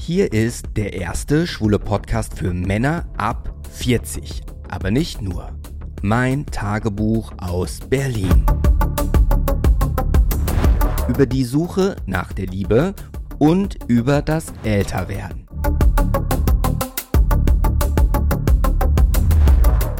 Hier 0.00 0.32
ist 0.32 0.66
der 0.76 0.94
erste 0.94 1.46
schwule 1.46 1.78
Podcast 1.78 2.38
für 2.38 2.52
Männer 2.54 3.06
ab 3.16 3.54
40. 3.72 4.42
Aber 4.68 4.90
nicht 4.90 5.20
nur. 5.20 5.50
Mein 6.02 6.46
Tagebuch 6.46 7.32
aus 7.38 7.80
Berlin. 7.80 8.44
Über 11.08 11.26
die 11.26 11.44
Suche 11.44 11.96
nach 12.06 12.32
der 12.32 12.46
Liebe 12.46 12.94
und 13.38 13.78
über 13.86 14.22
das 14.22 14.46
Älterwerden. 14.64 15.46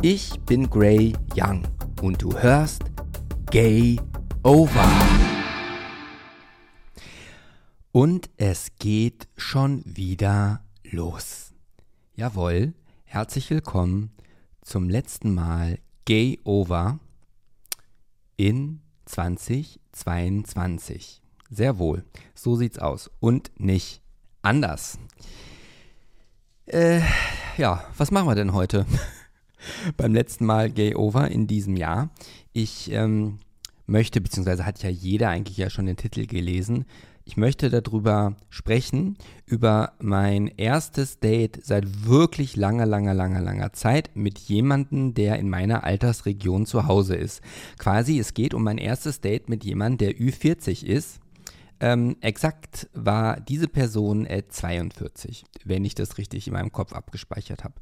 Ich 0.02 0.40
bin 0.46 0.70
Gray 0.70 1.12
Young 1.36 1.62
und 2.00 2.22
du 2.22 2.32
hörst 2.38 2.82
Gay 3.50 4.00
Over. 4.42 5.37
Und 8.00 8.30
es 8.36 8.68
geht 8.78 9.26
schon 9.36 9.82
wieder 9.84 10.62
los. 10.84 11.52
Jawohl, 12.14 12.74
herzlich 13.02 13.50
willkommen 13.50 14.12
zum 14.62 14.88
letzten 14.88 15.34
Mal 15.34 15.80
Gay 16.04 16.38
Over 16.44 17.00
in 18.36 18.82
2022. 19.06 21.20
Sehr 21.50 21.80
wohl, 21.80 22.04
so 22.36 22.54
sieht's 22.54 22.78
aus. 22.78 23.10
Und 23.18 23.50
nicht 23.58 24.00
anders. 24.42 25.00
Äh, 26.66 27.00
ja, 27.56 27.84
was 27.96 28.12
machen 28.12 28.28
wir 28.28 28.36
denn 28.36 28.52
heute? 28.52 28.86
Beim 29.96 30.14
letzten 30.14 30.46
Mal 30.46 30.70
Gay 30.70 30.94
Over 30.94 31.32
in 31.32 31.48
diesem 31.48 31.76
Jahr. 31.76 32.10
Ich 32.52 32.92
ähm, 32.92 33.40
möchte, 33.86 34.20
beziehungsweise 34.20 34.64
hat 34.64 34.84
ja 34.84 34.88
jeder 34.88 35.30
eigentlich 35.30 35.56
ja 35.56 35.68
schon 35.68 35.86
den 35.86 35.96
Titel 35.96 36.26
gelesen, 36.26 36.84
ich 37.28 37.36
möchte 37.36 37.68
darüber 37.68 38.36
sprechen, 38.48 39.18
über 39.44 39.92
mein 40.00 40.46
erstes 40.46 41.20
Date 41.20 41.60
seit 41.62 42.06
wirklich 42.06 42.56
langer, 42.56 42.86
langer, 42.86 43.12
langer, 43.12 43.42
langer 43.42 43.74
Zeit 43.74 44.10
mit 44.14 44.38
jemandem, 44.38 45.12
der 45.12 45.38
in 45.38 45.50
meiner 45.50 45.84
Altersregion 45.84 46.64
zu 46.64 46.86
Hause 46.86 47.16
ist. 47.16 47.42
Quasi, 47.76 48.18
es 48.18 48.32
geht 48.32 48.54
um 48.54 48.64
mein 48.64 48.78
erstes 48.78 49.20
Date 49.20 49.50
mit 49.50 49.62
jemandem, 49.62 49.98
der 49.98 50.16
Ü40 50.16 50.86
ist 50.86 51.20
ähm, 51.80 52.16
exakt 52.20 52.88
war 52.92 53.40
diese 53.40 53.68
Person 53.68 54.26
äh, 54.26 54.42
42, 54.48 55.44
wenn 55.64 55.84
ich 55.84 55.94
das 55.94 56.18
richtig 56.18 56.46
in 56.46 56.52
meinem 56.52 56.72
Kopf 56.72 56.92
abgespeichert 56.92 57.64
habe. 57.64 57.74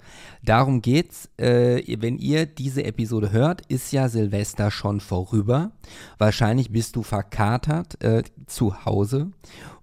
Darum 0.42 0.83
geht's. 0.83 1.28
Äh, 1.38 1.83
wenn 2.00 2.19
ihr 2.19 2.47
diese 2.47 2.84
Episode 2.84 3.33
hört, 3.33 3.62
ist 3.66 3.92
ja 3.92 4.08
Silvester 4.08 4.70
schon 4.70 5.00
vorüber. 5.00 5.72
Wahrscheinlich 6.19 6.70
bist 6.70 6.97
du 6.97 7.03
verkatert 7.03 8.03
äh, 8.03 8.22
zu 8.47 8.84
Hause 8.84 9.30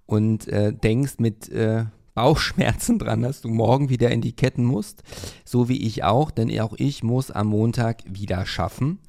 und 0.06 0.48
äh, 0.48 0.72
denkst 0.72 1.14
mit 1.18 1.48
äh, 1.48 1.86
Bauchschmerzen 2.14 2.98
dran, 2.98 3.22
dass 3.22 3.40
du 3.40 3.48
morgen 3.48 3.88
wieder 3.88 4.10
in 4.10 4.20
die 4.20 4.34
Ketten 4.36 4.64
musst. 4.64 5.02
So 5.44 5.68
wie 5.68 5.82
ich 5.86 6.04
auch, 6.04 6.30
denn 6.30 6.60
auch 6.60 6.74
ich 6.78 7.02
muss 7.02 7.30
am 7.30 7.48
Montag 7.48 8.02
wieder 8.06 8.46
schaffen. 8.46 9.00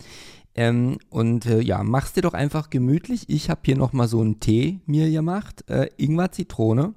Ähm, 0.56 0.98
und 1.10 1.46
äh, 1.46 1.60
ja, 1.60 1.84
mach's 1.84 2.14
dir 2.14 2.22
doch 2.22 2.34
einfach 2.34 2.70
gemütlich. 2.70 3.26
Ich 3.28 3.50
habe 3.50 3.62
hier 3.66 3.78
nochmal 3.78 4.08
so 4.08 4.22
einen 4.22 4.40
Tee 4.40 4.80
mir 4.86 5.12
gemacht. 5.12 5.70
Äh, 5.70 5.90
Ingwer 5.98 6.32
Zitrone. 6.32 6.94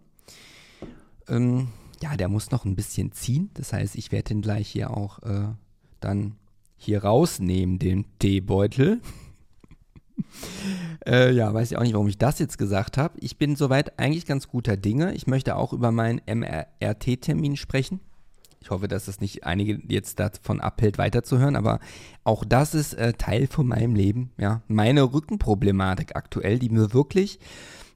Ähm, 1.29 1.69
ja, 2.01 2.17
der 2.17 2.29
muss 2.29 2.53
noch 2.53 2.65
ein 2.65 2.77
bisschen 2.77 3.11
ziehen. 3.11 3.51
Das 3.55 3.73
heißt, 3.73 3.97
ich 3.97 4.13
werde 4.13 4.29
den 4.29 4.43
gleich 4.43 4.69
hier 4.69 4.97
auch 4.97 5.23
äh, 5.25 5.49
dann 5.99 6.37
hier 6.77 7.03
rausnehmen, 7.03 7.81
den 7.81 8.07
Teebeutel. 8.21 9.01
äh, 11.07 11.33
ja, 11.33 11.53
weiß 11.53 11.73
ich 11.73 11.77
auch 11.77 11.83
nicht, 11.83 11.95
warum 11.95 12.09
ich 12.09 12.19
das 12.19 12.39
jetzt 12.39 12.59
gesagt 12.59 12.97
habe. 12.97 13.19
Ich 13.21 13.39
bin 13.39 13.57
soweit 13.57 13.99
eigentlich 13.99 14.27
ganz 14.27 14.47
guter 14.47 14.77
Dinge. 14.77 15.15
Ich 15.15 15.27
möchte 15.27 15.57
auch 15.57 15.73
über 15.73 15.91
meinen 15.91 16.21
MRT-Termin 16.27 17.57
sprechen. 17.57 17.99
Ich 18.61 18.71
hoffe, 18.71 18.89
dass 18.89 19.07
das 19.07 19.21
nicht 19.21 19.45
einige 19.45 19.81
jetzt 19.89 20.19
davon 20.19 20.61
abhält, 20.61 20.99
weiterzuhören, 20.99 21.57
aber 21.57 21.81
auch 22.25 22.45
das 22.45 22.75
ist 22.75 22.95
äh, 22.95 23.13
Teil 23.13 23.47
von 23.47 23.67
meinem 23.67 23.95
Leben. 23.95 24.31
Ja, 24.37 24.63
meine 24.69 25.13
Rückenproblematik 25.13 26.17
aktuell, 26.17 26.59
die 26.59 26.69
mir 26.69 26.93
wirklich 26.93 27.39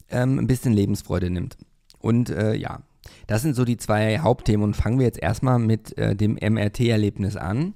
ähm, 0.08 0.38
ein 0.38 0.46
bisschen 0.46 0.72
Lebensfreude 0.72 1.30
nimmt. 1.30 1.56
Und 1.98 2.30
äh, 2.30 2.54
ja, 2.54 2.82
das 3.26 3.42
sind 3.42 3.54
so 3.54 3.64
die 3.64 3.76
zwei 3.76 4.18
Hauptthemen 4.18 4.64
und 4.64 4.74
fangen 4.74 4.98
wir 4.98 5.06
jetzt 5.06 5.20
erstmal 5.20 5.58
mit 5.58 5.96
äh, 5.98 6.14
dem 6.14 6.34
MRT-Erlebnis 6.34 7.36
an. 7.36 7.74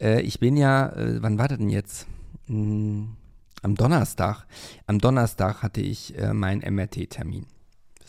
Äh, 0.00 0.22
ich 0.22 0.40
bin 0.40 0.56
ja, 0.56 0.88
äh, 0.90 1.22
wann 1.22 1.38
war 1.38 1.48
das 1.48 1.58
denn 1.58 1.70
jetzt? 1.70 2.06
Hm, 2.46 3.16
am 3.62 3.74
Donnerstag. 3.74 4.46
Am 4.86 4.98
Donnerstag 4.98 5.62
hatte 5.62 5.80
ich 5.80 6.16
äh, 6.18 6.32
meinen 6.32 6.62
MRT-Termin. 6.62 7.46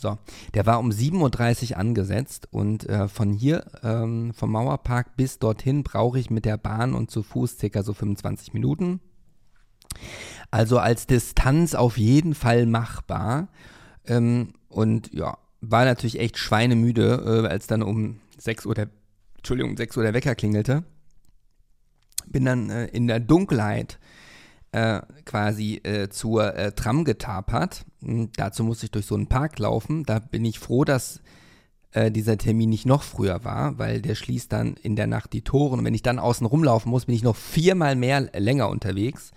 So, 0.02 0.18
der 0.54 0.66
war 0.66 0.80
um 0.80 0.90
7.30 0.90 1.70
Uhr 1.70 1.76
angesetzt 1.76 2.48
und 2.50 2.88
äh, 2.88 3.06
von 3.06 3.32
hier, 3.32 3.64
ähm, 3.84 4.34
vom 4.34 4.50
Mauerpark 4.50 5.16
bis 5.16 5.38
dorthin 5.38 5.84
brauche 5.84 6.18
ich 6.18 6.28
mit 6.28 6.44
der 6.44 6.56
Bahn 6.56 6.92
und 6.92 7.12
zu 7.12 7.22
Fuß 7.22 7.56
circa 7.56 7.84
so 7.84 7.94
25 7.94 8.52
Minuten. 8.52 8.98
Also 10.50 10.80
als 10.80 11.06
Distanz 11.06 11.76
auf 11.76 11.98
jeden 11.98 12.34
Fall 12.34 12.66
machbar. 12.66 13.46
Ähm, 14.04 14.54
und 14.68 15.14
ja, 15.14 15.38
war 15.60 15.84
natürlich 15.84 16.18
echt 16.18 16.36
schweinemüde, 16.36 17.44
äh, 17.44 17.48
als 17.48 17.68
dann 17.68 17.84
um 17.84 18.18
6 18.38 18.66
Uhr 18.66 18.74
der, 18.74 18.88
Entschuldigung, 19.36 19.70
um 19.70 19.76
6 19.76 19.96
Uhr 19.96 20.02
der 20.02 20.14
Wecker 20.14 20.34
klingelte. 20.34 20.82
Bin 22.26 22.44
dann 22.44 22.70
äh, 22.70 22.86
in 22.86 23.06
der 23.06 23.20
Dunkelheit 23.20 24.00
äh, 24.00 24.31
quasi 24.72 25.80
äh, 25.84 26.08
zur 26.08 26.54
äh, 26.54 26.72
Tram 26.72 27.04
getapert. 27.04 27.84
Hm, 28.02 28.30
dazu 28.36 28.64
musste 28.64 28.86
ich 28.86 28.90
durch 28.90 29.06
so 29.06 29.14
einen 29.14 29.26
Park 29.26 29.58
laufen. 29.58 30.04
Da 30.04 30.18
bin 30.18 30.44
ich 30.44 30.58
froh, 30.58 30.84
dass 30.84 31.20
äh, 31.92 32.10
dieser 32.10 32.38
Termin 32.38 32.70
nicht 32.70 32.86
noch 32.86 33.02
früher 33.02 33.44
war, 33.44 33.78
weil 33.78 34.00
der 34.00 34.14
schließt 34.14 34.50
dann 34.50 34.74
in 34.82 34.96
der 34.96 35.06
Nacht 35.06 35.34
die 35.34 35.42
Tore. 35.42 35.74
Und 35.74 35.84
wenn 35.84 35.92
ich 35.92 36.02
dann 36.02 36.18
außen 36.18 36.46
rumlaufen 36.46 36.90
muss, 36.90 37.04
bin 37.04 37.14
ich 37.14 37.22
noch 37.22 37.36
viermal 37.36 37.96
mehr 37.96 38.30
länger 38.38 38.70
unterwegs. 38.70 39.32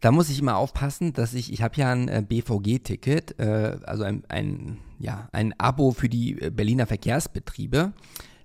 Da 0.00 0.10
muss 0.10 0.28
ich 0.28 0.40
immer 0.40 0.56
aufpassen, 0.56 1.12
dass 1.12 1.34
ich, 1.34 1.52
ich 1.52 1.62
habe 1.62 1.76
ja 1.76 1.92
ein 1.92 2.08
äh, 2.08 2.24
BVG-Ticket, 2.26 3.38
äh, 3.38 3.78
also 3.84 4.02
ein, 4.02 4.24
ein, 4.28 4.78
ja, 4.98 5.28
ein 5.30 5.54
Abo 5.58 5.92
für 5.92 6.08
die 6.08 6.34
Berliner 6.34 6.88
Verkehrsbetriebe. 6.88 7.92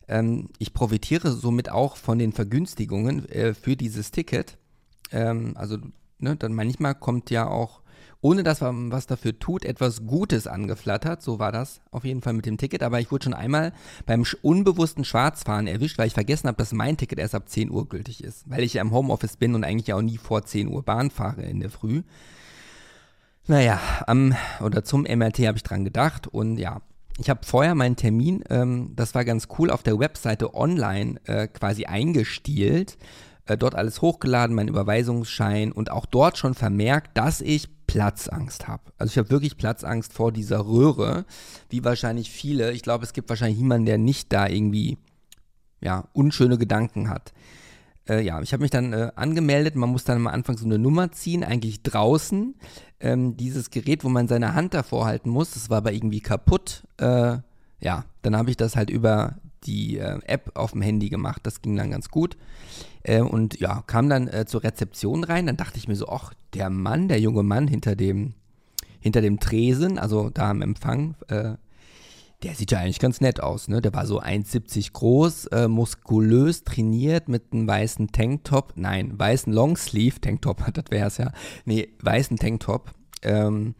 Ähm, 0.07 0.49
ich 0.59 0.73
profitiere 0.73 1.31
somit 1.31 1.71
auch 1.71 1.97
von 1.97 2.19
den 2.19 2.33
Vergünstigungen 2.33 3.25
für 3.59 3.75
dieses 3.75 4.11
Ticket. 4.11 4.59
Ähm, 5.11 5.53
also, 5.55 5.77
ne, 6.19 6.35
dann 6.35 6.53
manchmal 6.53 6.95
kommt 6.95 7.29
ja 7.29 7.47
auch, 7.47 7.81
ohne 8.21 8.43
dass 8.43 8.61
man 8.61 8.91
was 8.91 9.05
dafür 9.05 9.37
tut, 9.37 9.63
etwas 9.63 10.05
Gutes 10.05 10.47
angeflattert. 10.47 11.21
So 11.21 11.39
war 11.39 11.51
das 11.51 11.81
auf 11.91 12.03
jeden 12.03 12.21
Fall 12.21 12.33
mit 12.33 12.45
dem 12.45 12.57
Ticket. 12.57 12.83
Aber 12.83 12.99
ich 12.99 13.11
wurde 13.11 13.25
schon 13.25 13.33
einmal 13.33 13.73
beim 14.05 14.25
unbewussten 14.41 15.05
Schwarzfahren 15.05 15.67
erwischt, 15.67 15.97
weil 15.97 16.07
ich 16.07 16.13
vergessen 16.13 16.47
habe, 16.47 16.57
dass 16.57 16.71
mein 16.71 16.97
Ticket 16.97 17.19
erst 17.19 17.35
ab 17.35 17.47
10 17.47 17.69
Uhr 17.69 17.87
gültig 17.87 18.23
ist. 18.23 18.49
Weil 18.49 18.63
ich 18.63 18.73
ja 18.73 18.81
im 18.81 18.91
Homeoffice 18.91 19.37
bin 19.37 19.55
und 19.55 19.63
eigentlich 19.63 19.93
auch 19.93 20.01
nie 20.01 20.17
vor 20.17 20.43
10 20.43 20.67
Uhr 20.67 20.83
Bahn 20.83 21.11
fahre 21.11 21.43
in 21.43 21.59
der 21.59 21.69
Früh. 21.69 22.01
Naja, 23.47 23.79
am 24.07 24.35
oder 24.59 24.83
zum 24.83 25.03
MRT 25.03 25.39
habe 25.47 25.57
ich 25.57 25.63
dran 25.63 25.85
gedacht 25.85 26.27
und 26.27 26.57
ja, 26.57 26.81
ich 27.17 27.29
habe 27.29 27.45
vorher 27.45 27.75
meinen 27.75 27.95
Termin, 27.95 28.43
ähm, 28.49 28.91
das 28.95 29.15
war 29.15 29.25
ganz 29.25 29.47
cool, 29.57 29.71
auf 29.71 29.83
der 29.83 29.97
Webseite 29.99 30.53
online 30.53 31.19
äh, 31.25 31.47
quasi 31.47 31.85
eingestielt 31.85 32.97
äh, 33.47 33.57
dort 33.57 33.75
alles 33.75 34.01
hochgeladen, 34.01 34.55
meinen 34.55 34.69
Überweisungsschein 34.69 35.71
und 35.71 35.91
auch 35.91 36.05
dort 36.05 36.37
schon 36.37 36.53
vermerkt, 36.53 37.17
dass 37.17 37.41
ich 37.41 37.69
Platzangst 37.87 38.67
habe. 38.67 38.83
Also 38.97 39.11
ich 39.11 39.17
habe 39.17 39.29
wirklich 39.29 39.57
Platzangst 39.57 40.13
vor 40.13 40.31
dieser 40.31 40.65
Röhre, 40.65 41.25
wie 41.69 41.83
wahrscheinlich 41.83 42.29
viele. 42.29 42.71
Ich 42.73 42.83
glaube, 42.83 43.05
es 43.05 43.13
gibt 43.13 43.29
wahrscheinlich 43.29 43.57
niemanden, 43.57 43.85
der 43.85 43.97
nicht 43.97 44.33
da 44.33 44.47
irgendwie 44.47 44.97
ja, 45.81 46.05
unschöne 46.13 46.57
Gedanken 46.57 47.09
hat. 47.09 47.33
Äh, 48.07 48.21
ja, 48.21 48.41
ich 48.41 48.53
habe 48.53 48.61
mich 48.61 48.71
dann 48.71 48.93
äh, 48.93 49.11
angemeldet. 49.15 49.75
Man 49.75 49.89
muss 49.89 50.03
dann 50.03 50.17
am 50.17 50.27
Anfang 50.27 50.57
so 50.57 50.65
eine 50.65 50.79
Nummer 50.79 51.11
ziehen, 51.11 51.43
eigentlich 51.43 51.83
draußen. 51.83 52.55
Ähm, 52.99 53.37
dieses 53.37 53.69
Gerät, 53.69 54.03
wo 54.03 54.09
man 54.09 54.27
seine 54.27 54.53
Hand 54.53 54.73
davor 54.73 55.05
halten 55.05 55.29
muss, 55.29 55.51
das 55.51 55.69
war 55.69 55.77
aber 55.77 55.93
irgendwie 55.93 56.21
kaputt. 56.21 56.83
Äh, 56.97 57.37
ja, 57.79 58.05
dann 58.21 58.35
habe 58.35 58.49
ich 58.49 58.57
das 58.57 58.75
halt 58.75 58.89
über 58.89 59.37
die 59.63 59.97
äh, 59.97 60.19
App 60.25 60.51
auf 60.55 60.71
dem 60.71 60.81
Handy 60.81 61.09
gemacht. 61.09 61.41
Das 61.43 61.61
ging 61.61 61.75
dann 61.75 61.91
ganz 61.91 62.09
gut. 62.09 62.37
Äh, 63.07 63.21
und 63.21 63.59
ja, 63.59 63.83
kam 63.87 64.09
dann 64.09 64.27
äh, 64.27 64.45
zur 64.45 64.63
Rezeption 64.63 65.23
rein. 65.23 65.47
Dann 65.47 65.57
dachte 65.57 65.77
ich 65.77 65.87
mir 65.87 65.95
so, 65.95 66.09
ach, 66.09 66.33
der 66.53 66.69
Mann, 66.69 67.07
der 67.07 67.19
junge 67.19 67.43
Mann 67.43 67.67
hinter 67.67 67.95
dem, 67.95 68.33
hinter 68.99 69.21
dem 69.21 69.39
Tresen, 69.39 69.97
also 69.97 70.29
da 70.29 70.49
am 70.49 70.61
Empfang, 70.61 71.15
äh, 71.29 71.53
der 72.43 72.53
sieht 72.53 72.71
ja 72.71 72.79
eigentlich 72.79 72.99
ganz 72.99 73.19
nett 73.19 73.41
aus, 73.41 73.67
ne? 73.67 73.81
Der 73.81 73.93
war 73.95 74.05
so 74.05 74.21
1,70 74.21 74.93
groß, 74.93 75.45
äh, 75.47 75.67
muskulös, 75.67 76.63
trainiert 76.63 77.29
mit 77.29 77.51
einem 77.51 77.67
weißen 77.67 78.11
Tanktop. 78.11 78.73
Nein, 78.75 79.17
weißen 79.17 79.51
Longsleeve, 79.51 80.21
Tanktop, 80.21 80.63
das 80.73 80.85
wäre 80.89 81.07
es 81.07 81.17
ja. 81.17 81.31
Nee, 81.65 81.87
weißen 82.01 82.37
Tanktop. 82.37 82.91
Ähm, 83.23 83.73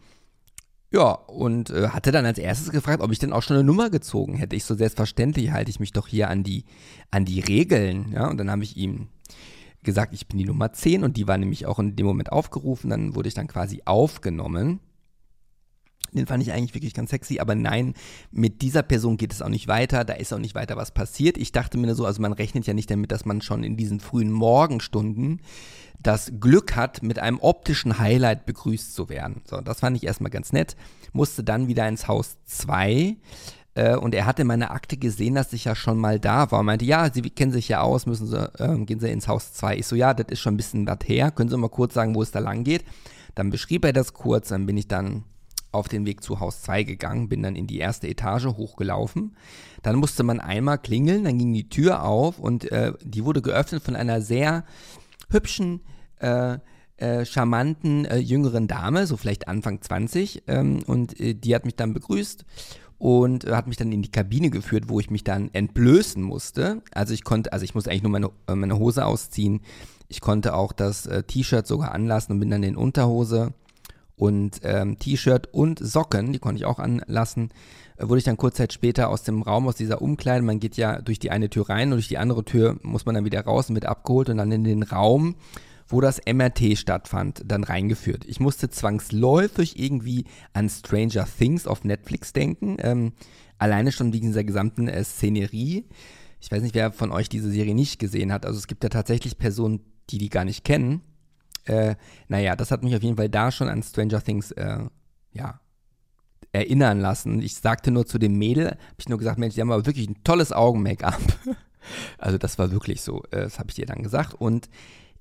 ja, 0.90 1.10
und 1.12 1.70
äh, 1.70 1.88
hatte 1.88 2.12
dann 2.12 2.24
als 2.24 2.38
erstes 2.38 2.70
gefragt, 2.70 3.02
ob 3.02 3.12
ich 3.12 3.18
denn 3.18 3.32
auch 3.32 3.42
schon 3.42 3.56
eine 3.56 3.64
Nummer 3.64 3.90
gezogen 3.90 4.36
hätte. 4.36 4.56
Ich 4.56 4.64
so 4.64 4.74
selbstverständlich 4.74 5.50
halte 5.50 5.70
ich 5.70 5.80
mich 5.80 5.92
doch 5.92 6.08
hier 6.08 6.30
an 6.30 6.44
die, 6.44 6.64
an 7.10 7.26
die 7.26 7.40
Regeln. 7.40 8.12
Ja, 8.12 8.28
und 8.28 8.38
dann 8.38 8.50
habe 8.50 8.64
ich 8.64 8.76
ihm 8.76 9.08
gesagt, 9.82 10.14
ich 10.14 10.28
bin 10.28 10.38
die 10.38 10.46
Nummer 10.46 10.72
10 10.72 11.04
und 11.04 11.16
die 11.16 11.28
war 11.28 11.36
nämlich 11.36 11.66
auch 11.66 11.78
in 11.78 11.94
dem 11.94 12.06
Moment 12.06 12.32
aufgerufen. 12.32 12.88
Dann 12.88 13.14
wurde 13.14 13.28
ich 13.28 13.34
dann 13.34 13.48
quasi 13.48 13.82
aufgenommen. 13.84 14.80
Den 16.12 16.26
fand 16.26 16.42
ich 16.42 16.52
eigentlich 16.52 16.74
wirklich 16.74 16.94
ganz 16.94 17.10
sexy, 17.10 17.38
aber 17.38 17.54
nein, 17.54 17.92
mit 18.30 18.62
dieser 18.62 18.82
Person 18.82 19.18
geht 19.18 19.32
es 19.32 19.42
auch 19.42 19.50
nicht 19.50 19.68
weiter, 19.68 20.06
da 20.06 20.14
ist 20.14 20.32
auch 20.32 20.38
nicht 20.38 20.54
weiter 20.54 20.76
was 20.76 20.92
passiert. 20.92 21.36
Ich 21.36 21.52
dachte 21.52 21.76
mir 21.76 21.94
so, 21.94 22.06
also 22.06 22.22
man 22.22 22.32
rechnet 22.32 22.66
ja 22.66 22.72
nicht 22.72 22.90
damit, 22.90 23.12
dass 23.12 23.26
man 23.26 23.42
schon 23.42 23.62
in 23.62 23.76
diesen 23.76 24.00
frühen 24.00 24.32
Morgenstunden 24.32 25.42
das 26.00 26.32
Glück 26.38 26.76
hat, 26.76 27.02
mit 27.02 27.18
einem 27.18 27.38
optischen 27.40 27.98
Highlight 27.98 28.46
begrüßt 28.46 28.94
zu 28.94 29.08
werden. 29.08 29.42
So, 29.44 29.60
das 29.60 29.80
fand 29.80 29.96
ich 29.96 30.04
erstmal 30.04 30.30
ganz 30.30 30.52
nett. 30.52 30.76
Musste 31.12 31.42
dann 31.42 31.68
wieder 31.68 31.88
ins 31.88 32.06
Haus 32.06 32.36
2 32.46 33.16
äh, 33.74 33.96
und 33.96 34.14
er 34.14 34.26
hatte 34.26 34.44
meine 34.44 34.70
Akte 34.70 34.96
gesehen, 34.96 35.34
dass 35.34 35.52
ich 35.52 35.64
ja 35.64 35.74
schon 35.74 35.98
mal 35.98 36.20
da 36.20 36.50
war. 36.50 36.60
Und 36.60 36.66
meinte, 36.66 36.84
ja, 36.84 37.12
Sie 37.12 37.22
kennen 37.22 37.52
sich 37.52 37.68
ja 37.68 37.80
aus, 37.80 38.06
müssen 38.06 38.26
Sie, 38.26 38.36
äh, 38.58 38.84
gehen 38.84 39.00
Sie 39.00 39.10
ins 39.10 39.28
Haus 39.28 39.52
2. 39.54 39.78
Ich 39.78 39.86
so, 39.86 39.96
ja, 39.96 40.14
das 40.14 40.26
ist 40.30 40.40
schon 40.40 40.54
ein 40.54 40.58
bisschen 40.58 40.86
was 40.86 40.98
her. 41.04 41.30
Können 41.30 41.50
Sie 41.50 41.56
mal 41.56 41.68
kurz 41.68 41.94
sagen, 41.94 42.14
wo 42.14 42.22
es 42.22 42.30
da 42.30 42.38
lang 42.38 42.64
geht? 42.64 42.84
Dann 43.34 43.50
beschrieb 43.50 43.84
er 43.84 43.92
das 43.92 44.14
kurz, 44.14 44.48
dann 44.48 44.66
bin 44.66 44.76
ich 44.76 44.88
dann 44.88 45.24
auf 45.70 45.86
den 45.86 46.06
Weg 46.06 46.22
zu 46.22 46.40
Haus 46.40 46.62
2 46.62 46.82
gegangen, 46.82 47.28
bin 47.28 47.42
dann 47.42 47.54
in 47.54 47.66
die 47.66 47.78
erste 47.78 48.08
Etage 48.08 48.46
hochgelaufen. 48.46 49.36
Dann 49.82 49.96
musste 49.96 50.22
man 50.22 50.40
einmal 50.40 50.78
klingeln, 50.78 51.24
dann 51.24 51.38
ging 51.38 51.52
die 51.52 51.68
Tür 51.68 52.04
auf 52.04 52.38
und 52.38 52.70
äh, 52.72 52.94
die 53.02 53.24
wurde 53.24 53.42
geöffnet 53.42 53.82
von 53.82 53.94
einer 53.94 54.20
sehr 54.20 54.64
hübschen, 55.28 55.80
äh, 56.18 56.58
äh, 56.96 57.24
charmanten, 57.24 58.04
äh, 58.06 58.18
jüngeren 58.18 58.66
Dame, 58.66 59.06
so 59.06 59.16
vielleicht 59.16 59.46
Anfang 59.46 59.80
20. 59.80 60.44
Ähm, 60.48 60.82
und 60.86 61.18
äh, 61.20 61.34
die 61.34 61.54
hat 61.54 61.64
mich 61.64 61.76
dann 61.76 61.94
begrüßt 61.94 62.44
und 62.98 63.44
äh, 63.44 63.52
hat 63.52 63.68
mich 63.68 63.76
dann 63.76 63.92
in 63.92 64.02
die 64.02 64.10
Kabine 64.10 64.50
geführt, 64.50 64.88
wo 64.88 64.98
ich 64.98 65.10
mich 65.10 65.22
dann 65.22 65.50
entblößen 65.52 66.22
musste. 66.22 66.82
Also 66.92 67.14
ich 67.14 67.22
konnte, 67.22 67.52
also 67.52 67.64
ich 67.64 67.74
musste 67.74 67.90
eigentlich 67.90 68.02
nur 68.02 68.12
meine, 68.12 68.30
meine 68.48 68.78
Hose 68.78 69.06
ausziehen. 69.06 69.60
Ich 70.08 70.20
konnte 70.20 70.54
auch 70.54 70.72
das 70.72 71.08
T-Shirt 71.26 71.66
sogar 71.66 71.92
anlassen 71.92 72.32
und 72.32 72.40
bin 72.40 72.50
dann 72.50 72.62
in 72.62 72.76
Unterhose 72.76 73.52
und 74.16 74.60
ähm, 74.64 74.98
T-Shirt 74.98 75.52
und 75.52 75.78
Socken, 75.78 76.32
die 76.32 76.38
konnte 76.38 76.58
ich 76.58 76.64
auch 76.64 76.78
anlassen, 76.78 77.50
äh, 77.50 77.54
wurde 78.00 78.18
ich 78.18 78.24
dann 78.24 78.36
kurz 78.36 78.56
Zeit 78.56 78.72
später 78.72 79.08
aus 79.08 79.22
dem 79.22 79.42
Raum, 79.42 79.66
aus 79.68 79.76
dieser 79.76 80.02
Umkleide, 80.02 80.44
man 80.44 80.60
geht 80.60 80.76
ja 80.76 81.00
durch 81.00 81.18
die 81.18 81.30
eine 81.30 81.50
Tür 81.50 81.68
rein 81.68 81.88
und 81.88 81.96
durch 81.96 82.08
die 82.08 82.18
andere 82.18 82.44
Tür 82.44 82.78
muss 82.82 83.06
man 83.06 83.14
dann 83.14 83.24
wieder 83.24 83.40
raus 83.42 83.68
und 83.68 83.74
wird 83.74 83.86
abgeholt 83.86 84.28
und 84.28 84.38
dann 84.38 84.52
in 84.52 84.64
den 84.64 84.82
Raum, 84.82 85.36
wo 85.88 86.00
das 86.00 86.20
MRT 86.26 86.76
stattfand, 86.76 87.42
dann 87.46 87.64
reingeführt. 87.64 88.24
Ich 88.26 88.40
musste 88.40 88.68
zwangsläufig 88.68 89.78
irgendwie 89.78 90.24
an 90.52 90.68
Stranger 90.68 91.26
Things 91.26 91.66
auf 91.66 91.84
Netflix 91.84 92.32
denken, 92.32 92.76
ähm, 92.80 93.12
alleine 93.58 93.92
schon 93.92 94.12
wegen 94.12 94.28
dieser 94.28 94.44
gesamten 94.44 94.88
äh, 94.88 95.02
Szenerie. 95.02 95.86
Ich 96.40 96.52
weiß 96.52 96.62
nicht, 96.62 96.74
wer 96.74 96.92
von 96.92 97.10
euch 97.10 97.28
diese 97.28 97.50
Serie 97.50 97.74
nicht 97.74 97.98
gesehen 97.98 98.32
hat. 98.32 98.46
Also 98.46 98.58
es 98.58 98.66
gibt 98.66 98.84
ja 98.84 98.90
tatsächlich 98.90 99.38
Personen, 99.38 99.80
die 100.10 100.18
die 100.18 100.28
gar 100.28 100.44
nicht 100.44 100.64
kennen 100.64 101.02
äh, 101.68 101.96
naja, 102.28 102.56
das 102.56 102.70
hat 102.70 102.82
mich 102.82 102.96
auf 102.96 103.02
jeden 103.02 103.16
Fall 103.16 103.28
da 103.28 103.50
schon 103.50 103.68
an 103.68 103.82
Stranger 103.82 104.22
Things, 104.22 104.50
äh, 104.52 104.78
ja, 105.32 105.60
erinnern 106.58 107.00
lassen. 107.00 107.40
Ich 107.40 107.56
sagte 107.56 107.90
nur 107.90 108.06
zu 108.06 108.18
dem 108.18 108.36
Mädel, 108.36 108.66
habe 108.66 108.78
ich 108.98 109.08
nur 109.08 109.18
gesagt, 109.18 109.38
Mensch, 109.38 109.54
die 109.54 109.60
haben 109.60 109.72
aber 109.72 109.86
wirklich 109.86 110.08
ein 110.08 110.22
tolles 110.24 110.52
Augen-Make-up. 110.52 111.20
also 112.18 112.38
das 112.38 112.58
war 112.58 112.70
wirklich 112.70 113.02
so, 113.02 113.22
äh, 113.30 113.42
das 113.42 113.58
habe 113.58 113.70
ich 113.70 113.78
ihr 113.78 113.86
dann 113.86 114.02
gesagt. 114.02 114.34
Und 114.34 114.68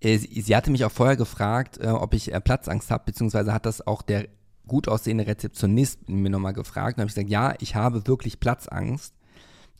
äh, 0.01 0.17
sie, 0.17 0.41
sie, 0.41 0.55
hatte 0.55 0.71
mich 0.71 0.85
auch 0.85 0.91
vorher 0.91 1.15
gefragt, 1.15 1.79
äh, 1.79 1.87
ob 1.87 2.13
ich 2.13 2.31
Platzangst 2.43 2.91
habe, 2.91 3.05
beziehungsweise 3.05 3.53
hat 3.53 3.65
das 3.65 3.85
auch 3.85 4.01
der 4.01 4.27
gut 4.67 4.87
aussehende 4.87 5.25
Rezeptionist 5.25 6.09
mir 6.09 6.29
nochmal 6.29 6.53
gefragt. 6.53 6.97
Dann 6.97 7.03
habe 7.03 7.09
ich 7.09 7.15
gesagt, 7.15 7.29
ja, 7.29 7.55
ich 7.59 7.75
habe 7.75 8.05
wirklich 8.07 8.39
Platzangst. 8.39 9.13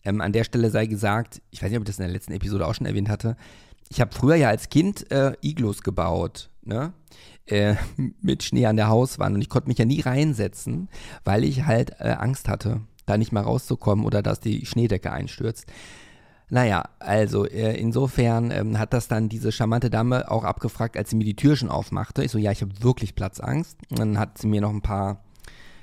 Ähm, 0.03 0.21
an 0.21 0.31
der 0.31 0.43
Stelle 0.43 0.69
sei 0.69 0.85
gesagt, 0.85 1.41
ich 1.51 1.61
weiß 1.61 1.69
nicht, 1.69 1.77
ob 1.77 1.83
ich 1.83 1.87
das 1.87 1.99
in 1.99 2.03
der 2.03 2.13
letzten 2.13 2.33
Episode 2.33 2.65
auch 2.65 2.73
schon 2.73 2.87
erwähnt 2.87 3.09
hatte, 3.09 3.35
ich 3.89 4.01
habe 4.01 4.13
früher 4.13 4.35
ja 4.35 4.49
als 4.49 4.69
Kind 4.69 5.09
äh, 5.11 5.33
Iglos 5.41 5.81
gebaut 5.81 6.49
ne? 6.67 6.93
Äh, 7.45 7.75
mit 8.21 8.43
Schnee 8.43 8.65
an 8.65 8.77
der 8.77 8.89
Hauswand 8.89 9.35
und 9.35 9.41
ich 9.41 9.49
konnte 9.49 9.67
mich 9.67 9.77
ja 9.77 9.85
nie 9.85 10.01
reinsetzen, 10.01 10.89
weil 11.23 11.43
ich 11.43 11.65
halt 11.65 11.95
äh, 11.99 12.09
Angst 12.11 12.47
hatte, 12.47 12.81
da 13.05 13.17
nicht 13.17 13.31
mal 13.31 13.43
rauszukommen 13.43 14.05
oder 14.05 14.21
dass 14.21 14.39
die 14.39 14.65
Schneedecke 14.65 15.11
einstürzt. 15.11 15.65
Naja, 16.49 16.89
also 16.99 17.45
äh, 17.45 17.77
insofern 17.77 18.51
ähm, 18.51 18.79
hat 18.79 18.93
das 18.93 19.09
dann 19.09 19.27
diese 19.27 19.51
charmante 19.51 19.89
Dame 19.89 20.31
auch 20.31 20.45
abgefragt, 20.45 20.95
als 20.95 21.09
sie 21.09 21.17
mir 21.17 21.25
die 21.25 21.35
Tür 21.35 21.57
schon 21.57 21.69
aufmachte. 21.69 22.23
Ich 22.23 22.31
so, 22.31 22.37
ja, 22.37 22.51
ich 22.51 22.61
habe 22.61 22.71
wirklich 22.81 23.15
Platzangst. 23.15 23.77
Und 23.89 23.99
dann 23.99 24.17
hat 24.17 24.37
sie 24.37 24.47
mir 24.47 24.61
noch 24.61 24.69
ein 24.69 24.81
paar 24.81 25.25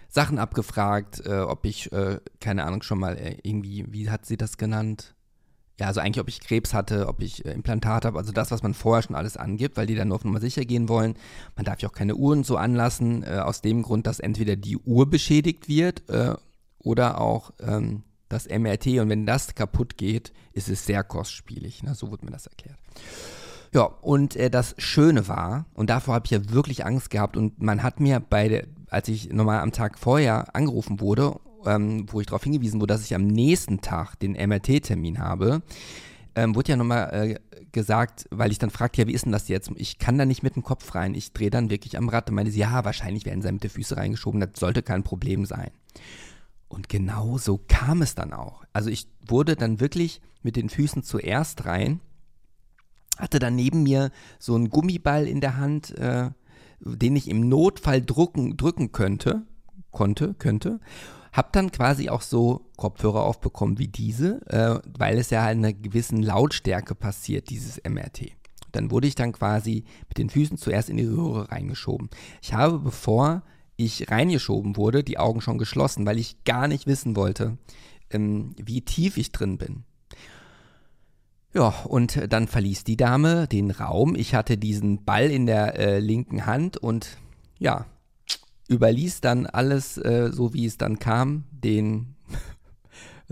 Sachen 0.08 0.38
abgefragt, 0.38 1.26
äh, 1.26 1.40
ob 1.40 1.66
ich, 1.66 1.92
äh, 1.92 2.18
keine 2.40 2.64
Ahnung, 2.64 2.82
schon 2.82 2.98
mal 2.98 3.16
äh, 3.18 3.36
irgendwie, 3.42 3.84
wie 3.88 4.08
hat 4.08 4.24
sie 4.24 4.38
das 4.38 4.56
genannt? 4.56 5.14
Ja, 5.78 5.88
also 5.88 6.00
eigentlich, 6.00 6.20
ob 6.20 6.28
ich 6.28 6.40
Krebs 6.40 6.72
hatte, 6.72 7.08
ob 7.08 7.20
ich 7.20 7.44
äh, 7.44 7.50
Implantat 7.50 8.04
habe, 8.04 8.18
also 8.18 8.32
das, 8.32 8.50
was 8.52 8.62
man 8.62 8.74
vorher 8.74 9.02
schon 9.02 9.16
alles 9.16 9.36
angibt, 9.36 9.76
weil 9.76 9.86
die 9.86 9.96
dann 9.96 10.08
nur 10.08 10.16
auf 10.16 10.24
Nummer 10.24 10.40
sicher 10.40 10.64
gehen 10.64 10.88
wollen. 10.88 11.16
Man 11.56 11.64
darf 11.64 11.80
ja 11.80 11.88
auch 11.88 11.94
keine 11.94 12.14
Uhren 12.14 12.44
so 12.44 12.56
anlassen, 12.56 13.24
äh, 13.24 13.38
aus 13.38 13.60
dem 13.60 13.82
Grund, 13.82 14.06
dass 14.06 14.20
entweder 14.20 14.54
die 14.54 14.76
Uhr 14.76 15.10
beschädigt 15.10 15.68
wird 15.68 16.08
äh, 16.08 16.34
oder 16.78 17.20
auch 17.20 17.52
ähm, 17.60 18.04
das 18.28 18.48
MRT. 18.48 18.86
Und 19.00 19.08
wenn 19.08 19.26
das 19.26 19.56
kaputt 19.56 19.96
geht, 19.96 20.32
ist 20.52 20.68
es 20.68 20.86
sehr 20.86 21.02
kostspielig. 21.02 21.82
Ne? 21.82 21.94
So 21.96 22.10
wurde 22.10 22.24
mir 22.24 22.30
das 22.30 22.46
erklärt. 22.46 22.78
Ja, 23.72 23.82
und 23.82 24.36
äh, 24.36 24.50
das 24.50 24.76
Schöne 24.78 25.26
war, 25.26 25.66
und 25.74 25.90
davor 25.90 26.14
habe 26.14 26.26
ich 26.26 26.30
ja 26.30 26.50
wirklich 26.50 26.86
Angst 26.86 27.10
gehabt, 27.10 27.36
und 27.36 27.60
man 27.60 27.82
hat 27.82 27.98
mir 27.98 28.20
bei 28.20 28.46
der, 28.46 28.66
als 28.90 29.08
ich 29.08 29.32
nochmal 29.32 29.58
am 29.58 29.72
Tag 29.72 29.98
vorher 29.98 30.54
angerufen 30.54 31.00
wurde 31.00 31.40
ähm, 31.66 32.06
wo 32.10 32.20
ich 32.20 32.26
darauf 32.26 32.42
hingewiesen 32.42 32.80
wurde, 32.80 32.94
dass 32.94 33.04
ich 33.04 33.14
am 33.14 33.26
nächsten 33.26 33.80
Tag 33.80 34.16
den 34.18 34.32
MRT-Termin 34.32 35.18
habe, 35.18 35.62
ähm, 36.34 36.54
wurde 36.54 36.72
ja 36.72 36.76
nochmal 36.76 37.12
äh, 37.12 37.58
gesagt, 37.72 38.26
weil 38.30 38.50
ich 38.50 38.58
dann 38.58 38.70
fragte, 38.70 39.02
ja, 39.02 39.08
wie 39.08 39.12
ist 39.12 39.24
denn 39.24 39.32
das 39.32 39.48
jetzt? 39.48 39.70
Ich 39.76 39.98
kann 39.98 40.18
da 40.18 40.24
nicht 40.24 40.42
mit 40.42 40.56
dem 40.56 40.62
Kopf 40.62 40.94
rein. 40.94 41.14
Ich 41.14 41.32
drehe 41.32 41.50
dann 41.50 41.70
wirklich 41.70 41.96
am 41.96 42.08
Rad 42.08 42.28
und 42.28 42.36
meinte 42.36 42.50
sie, 42.50 42.60
ja, 42.60 42.84
wahrscheinlich 42.84 43.24
werden 43.24 43.42
sie 43.42 43.52
mit 43.52 43.62
den 43.62 43.70
Füßen 43.70 43.96
reingeschoben, 43.96 44.40
das 44.40 44.50
sollte 44.56 44.82
kein 44.82 45.02
Problem 45.02 45.44
sein. 45.44 45.70
Und 46.68 46.88
genau 46.88 47.38
so 47.38 47.60
kam 47.68 48.02
es 48.02 48.14
dann 48.14 48.32
auch. 48.32 48.64
Also 48.72 48.90
ich 48.90 49.06
wurde 49.26 49.54
dann 49.54 49.80
wirklich 49.80 50.20
mit 50.42 50.56
den 50.56 50.68
Füßen 50.68 51.02
zuerst 51.02 51.66
rein, 51.66 52.00
hatte 53.16 53.38
dann 53.38 53.54
neben 53.54 53.84
mir 53.84 54.10
so 54.38 54.54
einen 54.56 54.70
Gummiball 54.70 55.28
in 55.28 55.40
der 55.40 55.56
Hand, 55.56 55.96
äh, 55.98 56.30
den 56.80 57.16
ich 57.16 57.28
im 57.28 57.48
Notfall 57.48 58.02
drucken, 58.02 58.56
drücken 58.56 58.92
könnte, 58.92 59.42
konnte, 59.92 60.34
könnte. 60.34 60.80
Hab 61.34 61.52
dann 61.52 61.72
quasi 61.72 62.08
auch 62.10 62.22
so 62.22 62.70
Kopfhörer 62.76 63.24
aufbekommen 63.24 63.76
wie 63.80 63.88
diese, 63.88 64.40
äh, 64.46 64.78
weil 64.96 65.18
es 65.18 65.30
ja 65.30 65.50
in 65.50 65.58
einer 65.58 65.72
gewissen 65.72 66.22
Lautstärke 66.22 66.94
passiert, 66.94 67.50
dieses 67.50 67.82
MRT. 67.82 68.30
Dann 68.70 68.92
wurde 68.92 69.08
ich 69.08 69.16
dann 69.16 69.32
quasi 69.32 69.82
mit 70.08 70.18
den 70.18 70.30
Füßen 70.30 70.58
zuerst 70.58 70.88
in 70.88 70.96
die 70.96 71.06
Röhre 71.06 71.50
reingeschoben. 71.50 72.08
Ich 72.40 72.54
habe, 72.54 72.78
bevor 72.78 73.42
ich 73.74 74.12
reingeschoben 74.12 74.76
wurde, 74.76 75.02
die 75.02 75.18
Augen 75.18 75.40
schon 75.40 75.58
geschlossen, 75.58 76.06
weil 76.06 76.20
ich 76.20 76.44
gar 76.44 76.68
nicht 76.68 76.86
wissen 76.86 77.16
wollte, 77.16 77.58
ähm, 78.10 78.54
wie 78.56 78.82
tief 78.82 79.16
ich 79.16 79.32
drin 79.32 79.58
bin. 79.58 79.82
Ja, 81.52 81.74
und 81.88 82.32
dann 82.32 82.46
verließ 82.46 82.84
die 82.84 82.96
Dame 82.96 83.48
den 83.48 83.72
Raum. 83.72 84.14
Ich 84.14 84.36
hatte 84.36 84.56
diesen 84.56 85.04
Ball 85.04 85.32
in 85.32 85.46
der 85.46 85.78
äh, 85.80 85.98
linken 85.98 86.46
Hand 86.46 86.76
und 86.76 87.18
ja, 87.58 87.86
überließ 88.68 89.20
dann 89.20 89.46
alles 89.46 89.98
äh, 89.98 90.30
so, 90.32 90.54
wie 90.54 90.66
es 90.66 90.78
dann 90.78 90.98
kam, 90.98 91.44
den, 91.50 92.14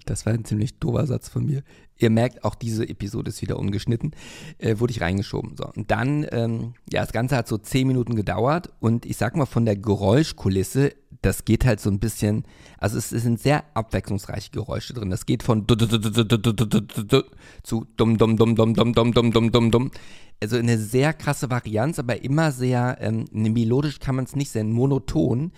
das 0.07 0.27
war 0.27 0.33
ein 0.33 0.45
ziemlich 0.45 0.79
dober 0.79 1.07
Satz 1.07 1.29
von 1.29 1.47
mir, 1.47 1.63
ihr 1.99 2.11
merkt, 2.11 2.45
auch 2.45 2.55
diese 2.55 2.89
Episode 2.89 3.31
ist 3.31 3.43
wieder 3.43 3.59
ungeschnitten, 3.59 4.13
äh, 4.59 4.79
wurde 4.79 4.93
ich 4.93 5.01
reingeschoben. 5.01 5.57
So. 5.57 5.65
Und 5.75 5.91
dann, 5.91 6.27
ähm, 6.31 6.75
ja, 6.91 7.01
das 7.01 7.13
Ganze 7.13 7.37
hat 7.37 7.49
so 7.49 7.59
zehn 7.59 7.87
Minuten 7.87 8.17
gedauert 8.17 8.71
und 8.81 9.07
ich 9.07 9.17
sag 9.17 9.37
mal 9.37 9.47
von 9.47 9.65
der 9.65 9.77
Geräuschkulisse, 9.77 10.93
das 11.23 11.45
geht 11.45 11.65
halt 11.65 11.81
so 11.81 11.89
ein 11.89 12.01
bisschen, 12.01 12.45
also 12.79 12.99
es, 12.99 13.13
es 13.13 13.23
sind 13.23 13.41
sehr 13.41 13.65
abwechslungsreiche 13.75 14.51
Geräusche 14.51 14.93
drin. 14.93 15.09
Das 15.09 15.25
geht 15.25 15.45
von 15.45 15.67
zu 15.69 15.77
dum 17.97 18.19
dum 18.19 18.37
dum 18.37 18.37
dum 18.37 18.57
dum 18.57 18.75
dum 18.75 19.13
dum 19.13 19.33
dum 19.33 19.53
dum 19.53 19.71
dum. 19.71 19.91
Also 20.43 20.57
eine 20.57 20.77
sehr 20.77 21.13
krasse 21.13 21.51
Varianz, 21.51 22.01
aber 22.01 22.25
immer 22.25 22.51
sehr, 22.51 22.99
ähm, 23.01 23.27
melodisch 23.31 24.01
kann 24.01 24.17
man 24.17 24.25
es 24.25 24.35
nicht 24.35 24.51
sehr 24.51 24.65
monoton, 24.65 25.53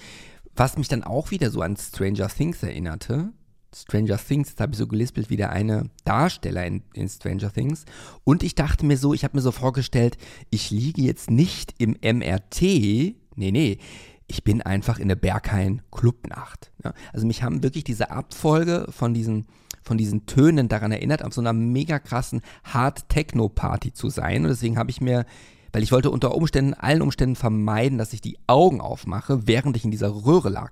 was 0.54 0.76
mich 0.76 0.88
dann 0.88 1.02
auch 1.02 1.30
wieder 1.30 1.50
so 1.50 1.62
an 1.62 1.74
Stranger 1.76 2.28
Things 2.28 2.62
erinnerte. 2.62 3.32
Stranger 3.74 4.18
Things, 4.18 4.50
jetzt 4.50 4.60
habe 4.60 4.72
ich 4.72 4.78
so 4.78 4.86
gelispelt 4.86 5.30
wie 5.30 5.38
der 5.38 5.50
eine 5.50 5.88
Darsteller 6.04 6.66
in, 6.66 6.82
in, 6.92 7.08
Stranger 7.08 7.50
Things. 7.50 7.86
Und 8.24 8.42
ich 8.42 8.54
dachte 8.54 8.84
mir 8.84 8.98
so, 8.98 9.14
ich 9.14 9.24
habe 9.24 9.38
mir 9.38 9.42
so 9.42 9.52
vorgestellt, 9.52 10.18
ich 10.50 10.70
liege 10.70 11.00
jetzt 11.00 11.30
nicht 11.30 11.74
im 11.78 11.96
MRT. 12.02 12.60
Nee, 12.60 13.16
nee. 13.36 13.78
Ich 14.26 14.44
bin 14.44 14.60
einfach 14.60 14.98
in 14.98 15.08
der 15.08 15.16
Berghain 15.16 15.80
Clubnacht. 15.90 16.70
Ja, 16.84 16.92
also 17.14 17.26
mich 17.26 17.42
haben 17.42 17.62
wirklich 17.62 17.84
diese 17.84 18.10
Abfolge 18.10 18.86
von 18.90 19.14
diesen, 19.14 19.46
von 19.84 19.98
diesen 19.98 20.26
Tönen 20.26 20.68
daran 20.68 20.92
erinnert, 20.92 21.24
auf 21.24 21.34
so 21.34 21.40
einer 21.40 21.52
mega 21.52 21.98
krassen 21.98 22.40
Hard-Techno-Party 22.64 23.92
zu 23.92 24.08
sein. 24.08 24.42
Und 24.42 24.48
deswegen 24.48 24.78
habe 24.78 24.90
ich 24.90 25.00
mir 25.00 25.24
weil 25.72 25.82
ich 25.82 25.90
wollte 25.90 26.12
unter 26.12 26.36
Umständen, 26.36 26.72
allen 26.72 27.02
Umständen 27.02 27.34
vermeiden, 27.34 27.98
dass 27.98 28.12
ich 28.12 28.20
die 28.20 28.38
Augen 28.46 28.80
aufmache, 28.80 29.48
während 29.48 29.76
ich 29.76 29.84
in 29.84 29.90
dieser 29.90 30.24
Röhre 30.24 30.48
lag 30.48 30.70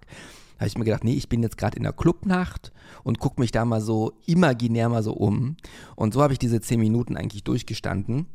habe 0.63 0.69
ich 0.69 0.79
mir 0.79 0.85
gedacht, 0.85 1.03
nee, 1.03 1.15
ich 1.15 1.29
bin 1.29 1.43
jetzt 1.43 1.59
gerade 1.59 1.77
in 1.77 1.83
der 1.83 1.93
Clubnacht 1.93 2.73
und 3.03 3.19
gucke 3.19 3.41
mich 3.41 3.51
da 3.51 3.65
mal 3.65 3.81
so 3.81 4.13
imaginär 4.27 4.89
mal 4.89 5.03
so 5.03 5.13
um. 5.13 5.57
Und 5.97 6.15
so 6.15 6.23
habe 6.23 6.33
ich 6.33 6.39
diese 6.39 6.61
zehn 6.61 6.79
Minuten 6.79 7.17
eigentlich 7.17 7.43
durchgestanden. 7.43 8.27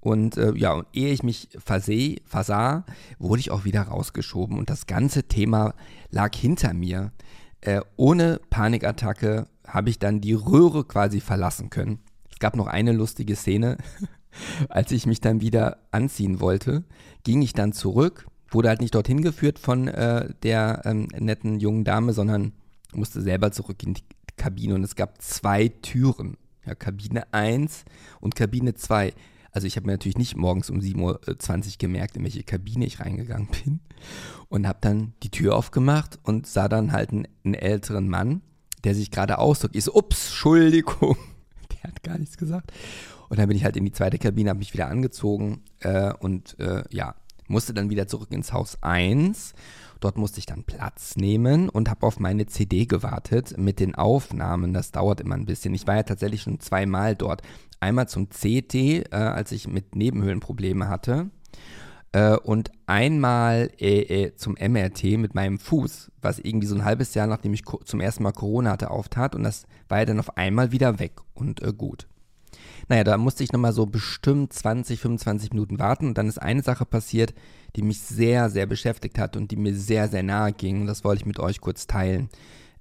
Und 0.00 0.38
äh, 0.38 0.54
ja, 0.54 0.72
und 0.72 0.86
ehe 0.94 1.12
ich 1.12 1.22
mich 1.22 1.48
verseh, 1.58 2.16
versah, 2.24 2.86
wurde 3.18 3.40
ich 3.40 3.50
auch 3.50 3.66
wieder 3.66 3.82
rausgeschoben. 3.82 4.58
Und 4.58 4.70
das 4.70 4.86
ganze 4.86 5.24
Thema 5.24 5.74
lag 6.10 6.34
hinter 6.34 6.72
mir. 6.72 7.12
Äh, 7.60 7.80
ohne 7.96 8.40
Panikattacke 8.50 9.46
habe 9.66 9.90
ich 9.90 9.98
dann 9.98 10.20
die 10.20 10.34
Röhre 10.34 10.84
quasi 10.84 11.20
verlassen 11.20 11.70
können. 11.70 12.00
Es 12.30 12.38
gab 12.38 12.56
noch 12.56 12.66
eine 12.66 12.92
lustige 12.92 13.36
Szene. 13.36 13.78
Als 14.68 14.92
ich 14.92 15.06
mich 15.06 15.20
dann 15.20 15.40
wieder 15.40 15.78
anziehen 15.90 16.40
wollte, 16.40 16.84
ging 17.24 17.42
ich 17.42 17.52
dann 17.52 17.72
zurück, 17.72 18.26
wurde 18.50 18.68
halt 18.68 18.80
nicht 18.80 18.94
dorthin 18.94 19.22
geführt 19.22 19.58
von 19.58 19.88
äh, 19.88 20.32
der 20.42 20.82
ähm, 20.84 21.08
netten 21.18 21.58
jungen 21.58 21.84
Dame, 21.84 22.12
sondern 22.12 22.52
musste 22.92 23.20
selber 23.20 23.50
zurück 23.50 23.82
in 23.82 23.94
die 23.94 24.04
Kabine 24.36 24.74
und 24.74 24.84
es 24.84 24.94
gab 24.94 25.20
zwei 25.20 25.68
Türen. 25.68 26.36
Ja, 26.64 26.74
Kabine 26.74 27.32
1 27.32 27.84
und 28.20 28.36
Kabine 28.36 28.74
2. 28.74 29.12
Also 29.50 29.66
ich 29.66 29.76
habe 29.76 29.86
mir 29.86 29.92
natürlich 29.92 30.18
nicht 30.18 30.36
morgens 30.36 30.70
um 30.70 30.78
7.20 30.78 31.66
Uhr 31.66 31.72
gemerkt, 31.78 32.16
in 32.16 32.24
welche 32.24 32.42
Kabine 32.42 32.86
ich 32.86 33.00
reingegangen 33.00 33.48
bin. 33.64 33.80
Und 34.48 34.66
habe 34.66 34.78
dann 34.80 35.14
die 35.22 35.30
Tür 35.30 35.56
aufgemacht 35.56 36.18
und 36.22 36.46
sah 36.46 36.68
dann 36.68 36.92
halt 36.92 37.10
einen, 37.10 37.28
einen 37.44 37.54
älteren 37.54 38.08
Mann, 38.08 38.42
der 38.84 38.94
sich 38.94 39.10
gerade 39.10 39.38
ausdrückt. 39.38 39.76
Ich 39.76 39.84
so, 39.84 39.94
ups, 39.94 40.28
Entschuldigung. 40.28 41.16
Der 41.70 41.90
hat 41.90 42.02
gar 42.02 42.18
nichts 42.18 42.36
gesagt. 42.36 42.72
Und 43.28 43.38
dann 43.38 43.48
bin 43.48 43.56
ich 43.56 43.64
halt 43.64 43.76
in 43.76 43.84
die 43.84 43.92
zweite 43.92 44.18
Kabine, 44.18 44.50
habe 44.50 44.58
mich 44.58 44.72
wieder 44.72 44.88
angezogen 44.88 45.62
äh, 45.80 46.12
und 46.14 46.58
äh, 46.58 46.82
ja, 46.90 47.14
musste 47.46 47.74
dann 47.74 47.90
wieder 47.90 48.06
zurück 48.06 48.30
ins 48.30 48.52
Haus 48.52 48.82
1. 48.82 49.54
Dort 50.00 50.16
musste 50.16 50.38
ich 50.38 50.46
dann 50.46 50.64
Platz 50.64 51.16
nehmen 51.16 51.68
und 51.68 51.90
habe 51.90 52.06
auf 52.06 52.20
meine 52.20 52.46
CD 52.46 52.86
gewartet 52.86 53.58
mit 53.58 53.80
den 53.80 53.94
Aufnahmen. 53.94 54.72
Das 54.72 54.92
dauert 54.92 55.20
immer 55.20 55.34
ein 55.34 55.46
bisschen. 55.46 55.74
Ich 55.74 55.86
war 55.86 55.96
ja 55.96 56.02
tatsächlich 56.04 56.42
schon 56.42 56.60
zweimal 56.60 57.16
dort. 57.16 57.42
Einmal 57.80 58.08
zum 58.08 58.28
CT, 58.28 58.74
äh, 58.74 59.06
als 59.10 59.52
ich 59.52 59.66
mit 59.66 59.96
Nebenhöhlenprobleme 59.96 60.88
hatte. 60.88 61.30
Äh, 62.12 62.36
und 62.36 62.70
einmal 62.86 63.70
äh, 63.78 64.24
äh 64.24 64.36
zum 64.36 64.54
MRT 64.54 65.18
mit 65.18 65.34
meinem 65.34 65.58
Fuß, 65.58 66.10
was 66.22 66.38
irgendwie 66.38 66.66
so 66.66 66.74
ein 66.74 66.84
halbes 66.84 67.14
Jahr, 67.14 67.26
nachdem 67.26 67.52
ich 67.52 67.64
zum 67.84 68.00
ersten 68.00 68.22
Mal 68.22 68.32
Corona 68.32 68.70
hatte, 68.70 68.90
auftat. 68.90 69.34
Und 69.34 69.42
das 69.42 69.66
war 69.88 69.98
ja 69.98 70.04
dann 70.04 70.20
auf 70.20 70.36
einmal 70.36 70.72
wieder 70.72 70.98
weg 70.98 71.20
und 71.34 71.62
äh, 71.62 71.72
gut. 71.72 72.06
Naja, 72.88 73.04
da 73.04 73.16
musste 73.16 73.42
ich 73.42 73.52
nochmal 73.52 73.72
so 73.72 73.86
bestimmt 73.86 74.52
20, 74.52 75.00
25 75.00 75.52
Minuten 75.52 75.78
warten 75.78 76.06
und 76.06 76.18
dann 76.18 76.28
ist 76.28 76.40
eine 76.40 76.62
Sache 76.62 76.84
passiert, 76.84 77.34
die 77.76 77.82
mich 77.82 78.00
sehr, 78.00 78.50
sehr 78.50 78.66
beschäftigt 78.66 79.18
hat 79.18 79.36
und 79.36 79.50
die 79.50 79.56
mir 79.56 79.74
sehr, 79.74 80.08
sehr 80.08 80.22
nahe 80.22 80.52
ging. 80.52 80.82
Und 80.82 80.86
das 80.86 81.04
wollte 81.04 81.22
ich 81.22 81.26
mit 81.26 81.38
euch 81.38 81.60
kurz 81.60 81.86
teilen. 81.86 82.28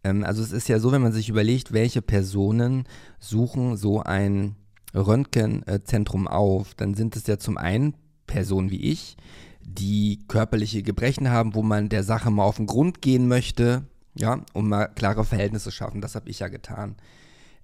Ähm, 0.04 0.24
also 0.24 0.42
es 0.42 0.52
ist 0.52 0.70
ja 0.70 0.80
so, 0.80 0.92
wenn 0.92 1.02
man 1.02 1.12
sich 1.12 1.30
überlegt, 1.30 1.74
welche 1.74 2.02
Personen 2.02 2.86
suchen 3.20 3.78
so 3.78 4.02
ein 4.02 4.56
Röntgenzentrum 4.94 6.28
auf, 6.28 6.74
dann 6.76 6.94
sind 6.94 7.16
es 7.16 7.28
ja 7.28 7.38
zum 7.38 7.58
einen 7.58 7.94
Personen 8.26 8.72
wie 8.72 8.82
ich, 8.82 9.18
die 9.62 10.20
körperliche 10.28 10.82
Gebrechen 10.82 11.30
haben, 11.30 11.56
wo 11.56 11.62
man 11.62 11.90
der 11.90 12.04
Sache 12.04 12.32
mal 12.32 12.44
auf 12.44 12.58
den 12.58 12.68
Grund 12.68 13.02
gehen 13.02 13.28
möchte, 13.28 13.84
ja, 14.16 14.42
um 14.54 14.70
mal 14.70 14.88
klare 14.88 15.26
Verhältnisse 15.26 15.66
zu 15.66 15.72
schaffen. 15.72 16.02
Das 16.02 16.16
habe 16.16 16.30
ich 16.30 16.40
ja 16.40 16.48
getan. 16.48 16.96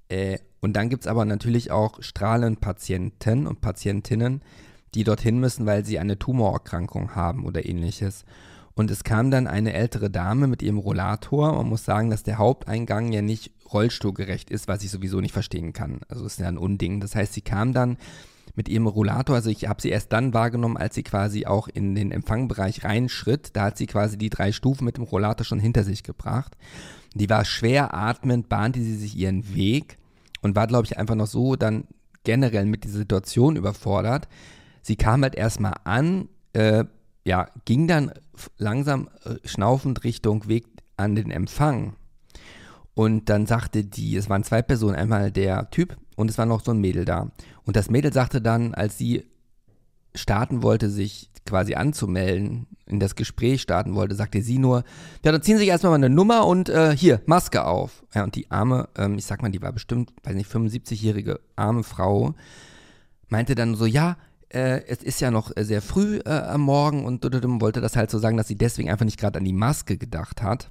Äh, 0.09 0.39
und 0.61 0.73
dann 0.73 0.89
gibt 0.89 1.03
es 1.03 1.07
aber 1.07 1.25
natürlich 1.25 1.71
auch 1.71 2.01
Strahlenpatienten 2.01 3.47
und 3.47 3.61
Patientinnen, 3.61 4.41
die 4.95 5.03
dorthin 5.03 5.39
müssen, 5.39 5.65
weil 5.65 5.85
sie 5.85 5.99
eine 5.99 6.19
Tumorerkrankung 6.19 7.15
haben 7.15 7.45
oder 7.45 7.65
ähnliches. 7.65 8.25
Und 8.75 8.89
es 8.89 9.03
kam 9.03 9.29
dann 9.29 9.47
eine 9.47 9.73
ältere 9.73 10.09
Dame 10.09 10.47
mit 10.47 10.61
ihrem 10.63 10.77
Rollator. 10.77 11.53
Man 11.53 11.67
muss 11.67 11.85
sagen, 11.85 12.09
dass 12.09 12.23
der 12.23 12.37
Haupteingang 12.37 13.11
ja 13.11 13.21
nicht 13.21 13.51
rollstuhlgerecht 13.71 14.49
ist, 14.49 14.67
was 14.67 14.83
ich 14.83 14.89
sowieso 14.89 15.19
nicht 15.19 15.33
verstehen 15.33 15.73
kann. 15.73 16.01
Also 16.07 16.25
ist 16.25 16.39
ja 16.39 16.47
ein 16.47 16.57
Unding. 16.57 16.99
Das 16.99 17.15
heißt, 17.15 17.33
sie 17.33 17.41
kam 17.41 17.73
dann 17.73 17.97
mit 18.55 18.69
ihrem 18.69 18.87
Rollator, 18.87 19.35
also 19.35 19.49
ich 19.49 19.67
habe 19.67 19.81
sie 19.81 19.89
erst 19.89 20.13
dann 20.13 20.33
wahrgenommen, 20.33 20.77
als 20.77 20.93
sie 20.95 21.03
quasi 21.03 21.45
auch 21.45 21.67
in 21.67 21.95
den 21.95 22.11
Empfangbereich 22.11 22.83
reinschritt. 22.83 23.55
Da 23.55 23.65
hat 23.65 23.77
sie 23.77 23.87
quasi 23.87 24.17
die 24.17 24.29
drei 24.29 24.51
Stufen 24.51 24.85
mit 24.85 24.97
dem 24.97 25.03
Rollator 25.03 25.43
schon 25.43 25.59
hinter 25.59 25.83
sich 25.83 26.03
gebracht. 26.03 26.55
Die 27.13 27.29
war 27.29 27.45
schwer 27.45 27.93
atmend, 27.93 28.49
bahnte 28.49 28.81
sie 28.81 28.95
sich 28.95 29.15
ihren 29.15 29.55
Weg 29.55 29.97
und 30.41 30.55
war, 30.55 30.67
glaube 30.67 30.85
ich, 30.85 30.97
einfach 30.97 31.15
noch 31.15 31.27
so 31.27 31.55
dann 31.55 31.85
generell 32.23 32.65
mit 32.65 32.83
dieser 32.83 32.99
Situation 32.99 33.55
überfordert. 33.55 34.27
Sie 34.81 34.95
kam 34.95 35.23
halt 35.23 35.35
erstmal 35.35 35.75
an, 35.83 36.29
äh, 36.53 36.85
ja, 37.25 37.47
ging 37.65 37.87
dann 37.87 38.11
langsam 38.57 39.09
äh, 39.23 39.35
schnaufend 39.47 40.03
Richtung 40.03 40.47
Weg 40.47 40.65
an 40.97 41.15
den 41.15 41.31
Empfang. 41.31 41.95
Und 42.93 43.29
dann 43.29 43.45
sagte 43.45 43.83
die, 43.83 44.15
es 44.15 44.29
waren 44.29 44.43
zwei 44.43 44.61
Personen, 44.61 44.95
einmal 44.95 45.31
der 45.31 45.69
Typ 45.71 45.97
und 46.15 46.29
es 46.29 46.37
war 46.37 46.45
noch 46.45 46.63
so 46.63 46.71
ein 46.71 46.79
Mädel 46.81 47.05
da. 47.05 47.31
Und 47.63 47.75
das 47.75 47.89
Mädel 47.89 48.13
sagte 48.13 48.41
dann, 48.41 48.73
als 48.73 48.97
sie 48.97 49.25
starten 50.13 50.61
wollte, 50.61 50.89
sich 50.89 51.29
quasi 51.45 51.75
anzumelden, 51.75 52.67
in 52.85 52.99
das 52.99 53.15
Gespräch 53.15 53.61
starten 53.61 53.95
wollte, 53.95 54.15
sagte 54.15 54.41
sie 54.41 54.57
nur, 54.57 54.83
ja, 55.23 55.31
dann 55.31 55.41
ziehen 55.41 55.55
Sie 55.55 55.61
sich 55.61 55.69
erstmal 55.69 55.91
mal 55.91 56.05
eine 56.05 56.13
Nummer 56.13 56.45
und 56.47 56.69
äh, 56.69 56.95
hier, 56.95 57.21
Maske 57.25 57.65
auf. 57.65 58.03
Ja, 58.13 58.23
und 58.23 58.35
die 58.35 58.51
arme, 58.51 58.89
ähm, 58.97 59.17
ich 59.17 59.25
sag 59.25 59.41
mal, 59.41 59.51
die 59.51 59.61
war 59.61 59.71
bestimmt, 59.71 60.13
weiß 60.23 60.35
nicht, 60.35 60.51
75-jährige 60.51 61.39
arme 61.55 61.83
Frau, 61.83 62.35
meinte 63.29 63.55
dann 63.55 63.75
so, 63.75 63.85
ja, 63.85 64.17
äh, 64.49 64.81
es 64.87 65.03
ist 65.03 65.19
ja 65.21 65.31
noch 65.31 65.51
sehr 65.55 65.81
früh 65.81 66.19
äh, 66.25 66.29
am 66.29 66.61
Morgen 66.61 67.05
und 67.05 67.23
wollte 67.61 67.81
das 67.81 67.95
halt 67.95 68.11
so 68.11 68.19
sagen, 68.19 68.37
dass 68.37 68.47
sie 68.47 68.57
deswegen 68.57 68.89
einfach 68.89 69.05
nicht 69.05 69.19
gerade 69.19 69.39
an 69.39 69.45
die 69.45 69.53
Maske 69.53 69.97
gedacht 69.97 70.41
hat 70.41 70.69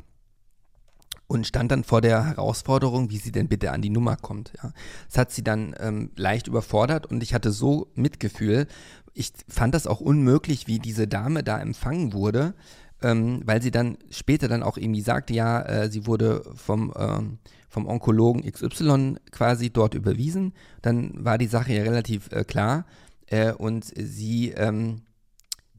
und 1.33 1.47
stand 1.47 1.73
dann 1.73 1.83
vor 1.83 2.03
der 2.03 2.27
Herausforderung, 2.27 3.09
wie 3.09 3.17
sie 3.17 3.33
denn 3.33 3.49
bitte 3.49 3.73
an 3.73 3.81
die 3.81 3.89
Nummer 3.89 4.17
kommt. 4.17 4.53
Ja. 4.63 4.73
Das 5.09 5.17
hat 5.17 5.33
sie 5.33 5.43
dann 5.43 5.75
ähm, 5.81 6.11
leicht 6.15 6.47
überfordert 6.47 7.07
und 7.07 7.23
ich 7.23 7.33
hatte 7.33 7.53
so 7.53 7.91
Mitgefühl, 7.95 8.67
ich 9.15 9.33
fand 9.49 9.75
das 9.75 9.87
auch 9.87 10.01
unmöglich, 10.01 10.67
wie 10.67 10.79
diese 10.79 11.09
Dame 11.09 11.43
da 11.43 11.59
empfangen 11.59 12.13
wurde, 12.13 12.55
ähm, 13.01 13.41
weil 13.47 13.63
sie 13.63 13.71
dann 13.71 13.97
später 14.11 14.47
dann 14.47 14.63
auch 14.63 14.77
irgendwie 14.77 15.01
sagte, 15.01 15.33
ja, 15.33 15.63
äh, 15.63 15.91
sie 15.91 16.07
wurde 16.07 16.43
vom, 16.55 16.93
ähm, 16.99 17.39
vom 17.71 17.87
Onkologen 17.87 18.43
XY 18.43 19.17
quasi 19.31 19.71
dort 19.71 19.95
überwiesen. 19.95 20.53
Dann 20.83 21.25
war 21.25 21.39
die 21.39 21.47
Sache 21.47 21.73
ja 21.73 21.83
relativ 21.83 22.31
äh, 22.31 22.45
klar 22.45 22.85
äh, 23.29 23.53
und 23.53 23.87
sie, 23.97 24.51
ähm, 24.51 25.01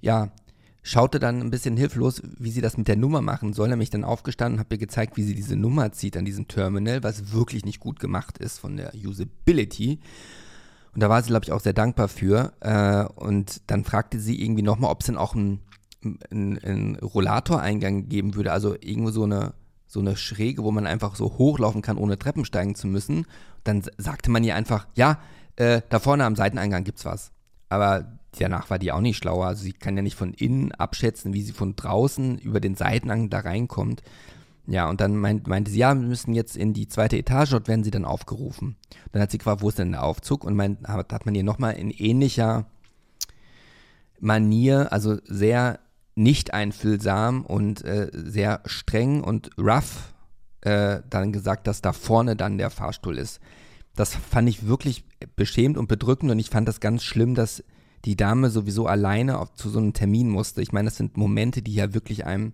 ja, 0.01 0.31
schaute 0.83 1.19
dann 1.19 1.41
ein 1.41 1.49
bisschen 1.49 1.77
hilflos, 1.77 2.21
wie 2.37 2.51
sie 2.51 2.61
das 2.61 2.77
mit 2.77 2.87
der 2.87 2.97
Nummer 2.97 3.21
machen 3.21 3.53
soll. 3.53 3.69
Nämlich 3.69 3.89
dann 3.89 4.03
aufgestanden 4.03 4.59
und 4.59 4.65
habe 4.65 4.75
ihr 4.75 4.79
gezeigt, 4.79 5.17
wie 5.17 5.23
sie 5.23 5.33
diese 5.33 5.55
Nummer 5.55 5.91
zieht 5.93 6.17
an 6.17 6.25
diesem 6.25 6.47
Terminal, 6.47 7.01
was 7.01 7.31
wirklich 7.31 7.65
nicht 7.65 7.79
gut 7.79 7.99
gemacht 7.99 8.37
ist 8.37 8.59
von 8.59 8.77
der 8.77 8.93
Usability. 8.93 9.99
Und 10.93 11.01
da 11.01 11.09
war 11.09 11.23
sie, 11.23 11.29
glaube 11.29 11.45
ich, 11.45 11.51
auch 11.51 11.61
sehr 11.61 11.73
dankbar 11.73 12.09
für. 12.09 12.53
Äh, 12.59 13.05
und 13.19 13.61
dann 13.67 13.83
fragte 13.85 14.19
sie 14.19 14.43
irgendwie 14.43 14.61
nochmal, 14.61 14.91
ob 14.91 14.99
es 14.99 15.07
denn 15.07 15.17
auch 15.17 15.35
einen, 15.35 15.61
einen, 16.29 16.59
einen 16.59 16.95
Rollatoreingang 16.97 18.09
geben 18.09 18.35
würde, 18.35 18.51
also 18.51 18.75
irgendwo 18.79 19.09
so 19.09 19.23
eine, 19.23 19.53
so 19.87 20.01
eine 20.01 20.17
Schräge, 20.17 20.63
wo 20.63 20.71
man 20.71 20.85
einfach 20.85 21.15
so 21.15 21.37
hochlaufen 21.37 21.81
kann, 21.81 21.97
ohne 21.97 22.19
Treppen 22.19 22.45
steigen 22.45 22.75
zu 22.75 22.87
müssen. 22.87 23.25
Dann 23.63 23.83
sagte 23.97 24.29
man 24.29 24.43
ihr 24.43 24.55
einfach, 24.55 24.87
ja, 24.95 25.19
äh, 25.55 25.81
da 25.89 25.99
vorne 25.99 26.25
am 26.25 26.35
Seiteneingang 26.35 26.83
gibt's 26.83 27.05
was. 27.05 27.31
Aber 27.69 28.19
danach 28.39 28.69
war 28.69 28.79
die 28.79 28.91
auch 28.91 29.01
nicht 29.01 29.17
schlauer. 29.17 29.47
Also 29.47 29.63
sie 29.63 29.73
kann 29.73 29.95
ja 29.95 30.03
nicht 30.03 30.15
von 30.15 30.33
innen 30.33 30.71
abschätzen, 30.71 31.33
wie 31.33 31.41
sie 31.41 31.53
von 31.53 31.75
draußen 31.75 32.39
über 32.39 32.59
den 32.59 32.75
Seiteneingang 32.75 33.29
da 33.29 33.39
reinkommt. 33.39 34.01
Ja, 34.65 34.89
und 34.89 35.01
dann 35.01 35.17
meint, 35.17 35.47
meinte 35.47 35.71
sie, 35.71 35.79
ja, 35.79 35.93
wir 35.93 36.07
müssen 36.07 36.33
jetzt 36.33 36.55
in 36.55 36.73
die 36.73 36.87
zweite 36.87 37.17
Etage, 37.17 37.51
dort 37.51 37.67
werden 37.67 37.83
sie 37.83 37.91
dann 37.91 38.05
aufgerufen. 38.05 38.77
Dann 39.11 39.21
hat 39.21 39.31
sie 39.31 39.37
gefragt, 39.37 39.61
wo 39.61 39.69
ist 39.69 39.79
denn 39.79 39.91
der 39.91 40.03
Aufzug? 40.03 40.45
Und 40.45 40.55
meint, 40.55 40.87
hat, 40.87 41.11
hat 41.11 41.25
man 41.25 41.35
ihr 41.35 41.43
nochmal 41.43 41.73
in 41.73 41.91
ähnlicher 41.91 42.65
Manier, 44.19 44.93
also 44.93 45.17
sehr 45.25 45.79
nicht 46.15 46.53
einfühlsam 46.53 47.45
und 47.45 47.83
äh, 47.83 48.09
sehr 48.13 48.61
streng 48.65 49.21
und 49.21 49.49
rough, 49.57 50.13
äh, 50.61 51.01
dann 51.09 51.33
gesagt, 51.33 51.67
dass 51.67 51.81
da 51.81 51.91
vorne 51.91 52.37
dann 52.37 52.57
der 52.57 52.69
Fahrstuhl 52.69 53.17
ist. 53.17 53.41
Das 53.95 54.15
fand 54.15 54.47
ich 54.47 54.65
wirklich 54.65 55.03
beschämt 55.35 55.77
und 55.77 55.87
bedrückend 55.87 56.31
und 56.31 56.39
ich 56.39 56.49
fand 56.49 56.67
das 56.67 56.79
ganz 56.79 57.03
schlimm, 57.03 57.35
dass 57.35 57.63
die 58.05 58.17
Dame 58.17 58.49
sowieso 58.49 58.87
alleine 58.87 59.39
auf, 59.39 59.53
zu 59.53 59.69
so 59.69 59.79
einem 59.79 59.93
Termin 59.93 60.29
musste. 60.29 60.61
Ich 60.61 60.71
meine, 60.71 60.89
das 60.89 60.97
sind 60.97 61.17
Momente, 61.17 61.61
die 61.61 61.73
ja 61.73 61.93
wirklich 61.93 62.25
einem 62.25 62.53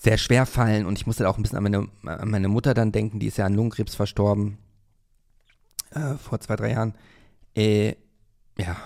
sehr 0.00 0.16
schwer 0.16 0.46
fallen 0.46 0.86
und 0.86 0.96
ich 0.96 1.06
musste 1.06 1.28
auch 1.28 1.36
ein 1.36 1.42
bisschen 1.42 1.58
an 1.58 1.64
meine, 1.64 1.88
an 2.04 2.30
meine 2.30 2.48
Mutter 2.48 2.72
dann 2.72 2.90
denken, 2.90 3.18
die 3.18 3.26
ist 3.26 3.36
ja 3.36 3.44
an 3.44 3.54
Lungenkrebs 3.54 3.94
verstorben 3.94 4.56
äh, 5.90 6.14
vor 6.14 6.40
zwei, 6.40 6.56
drei 6.56 6.72
Jahren. 6.72 6.94
Äh, 7.54 7.96
ja, 8.56 8.76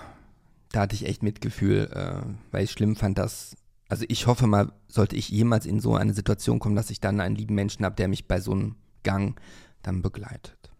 da 0.71 0.81
hatte 0.81 0.95
ich 0.95 1.05
echt 1.05 1.23
Mitgefühl, 1.23 1.89
äh, 1.93 2.27
weil 2.51 2.65
ich 2.65 2.71
schlimm 2.71 2.97
fand, 2.97 3.17
dass, 3.17 3.55
also 3.87 4.03
ich 4.09 4.27
hoffe 4.27 4.45
mal, 4.45 4.73
sollte 4.89 5.15
ich 5.15 5.29
jemals 5.29 5.65
in 5.65 5.79
so 5.79 5.95
eine 5.95 6.13
Situation 6.13 6.59
kommen, 6.59 6.75
dass 6.75 6.89
ich 6.89 6.99
dann 6.99 7.21
einen 7.21 7.35
lieben 7.35 7.55
Menschen 7.55 7.85
habe, 7.85 7.95
der 7.95 8.09
mich 8.09 8.27
bei 8.27 8.41
so 8.41 8.51
einem 8.51 8.75
Gang 9.03 9.39
dann 9.83 10.01
begleitet. 10.01 10.74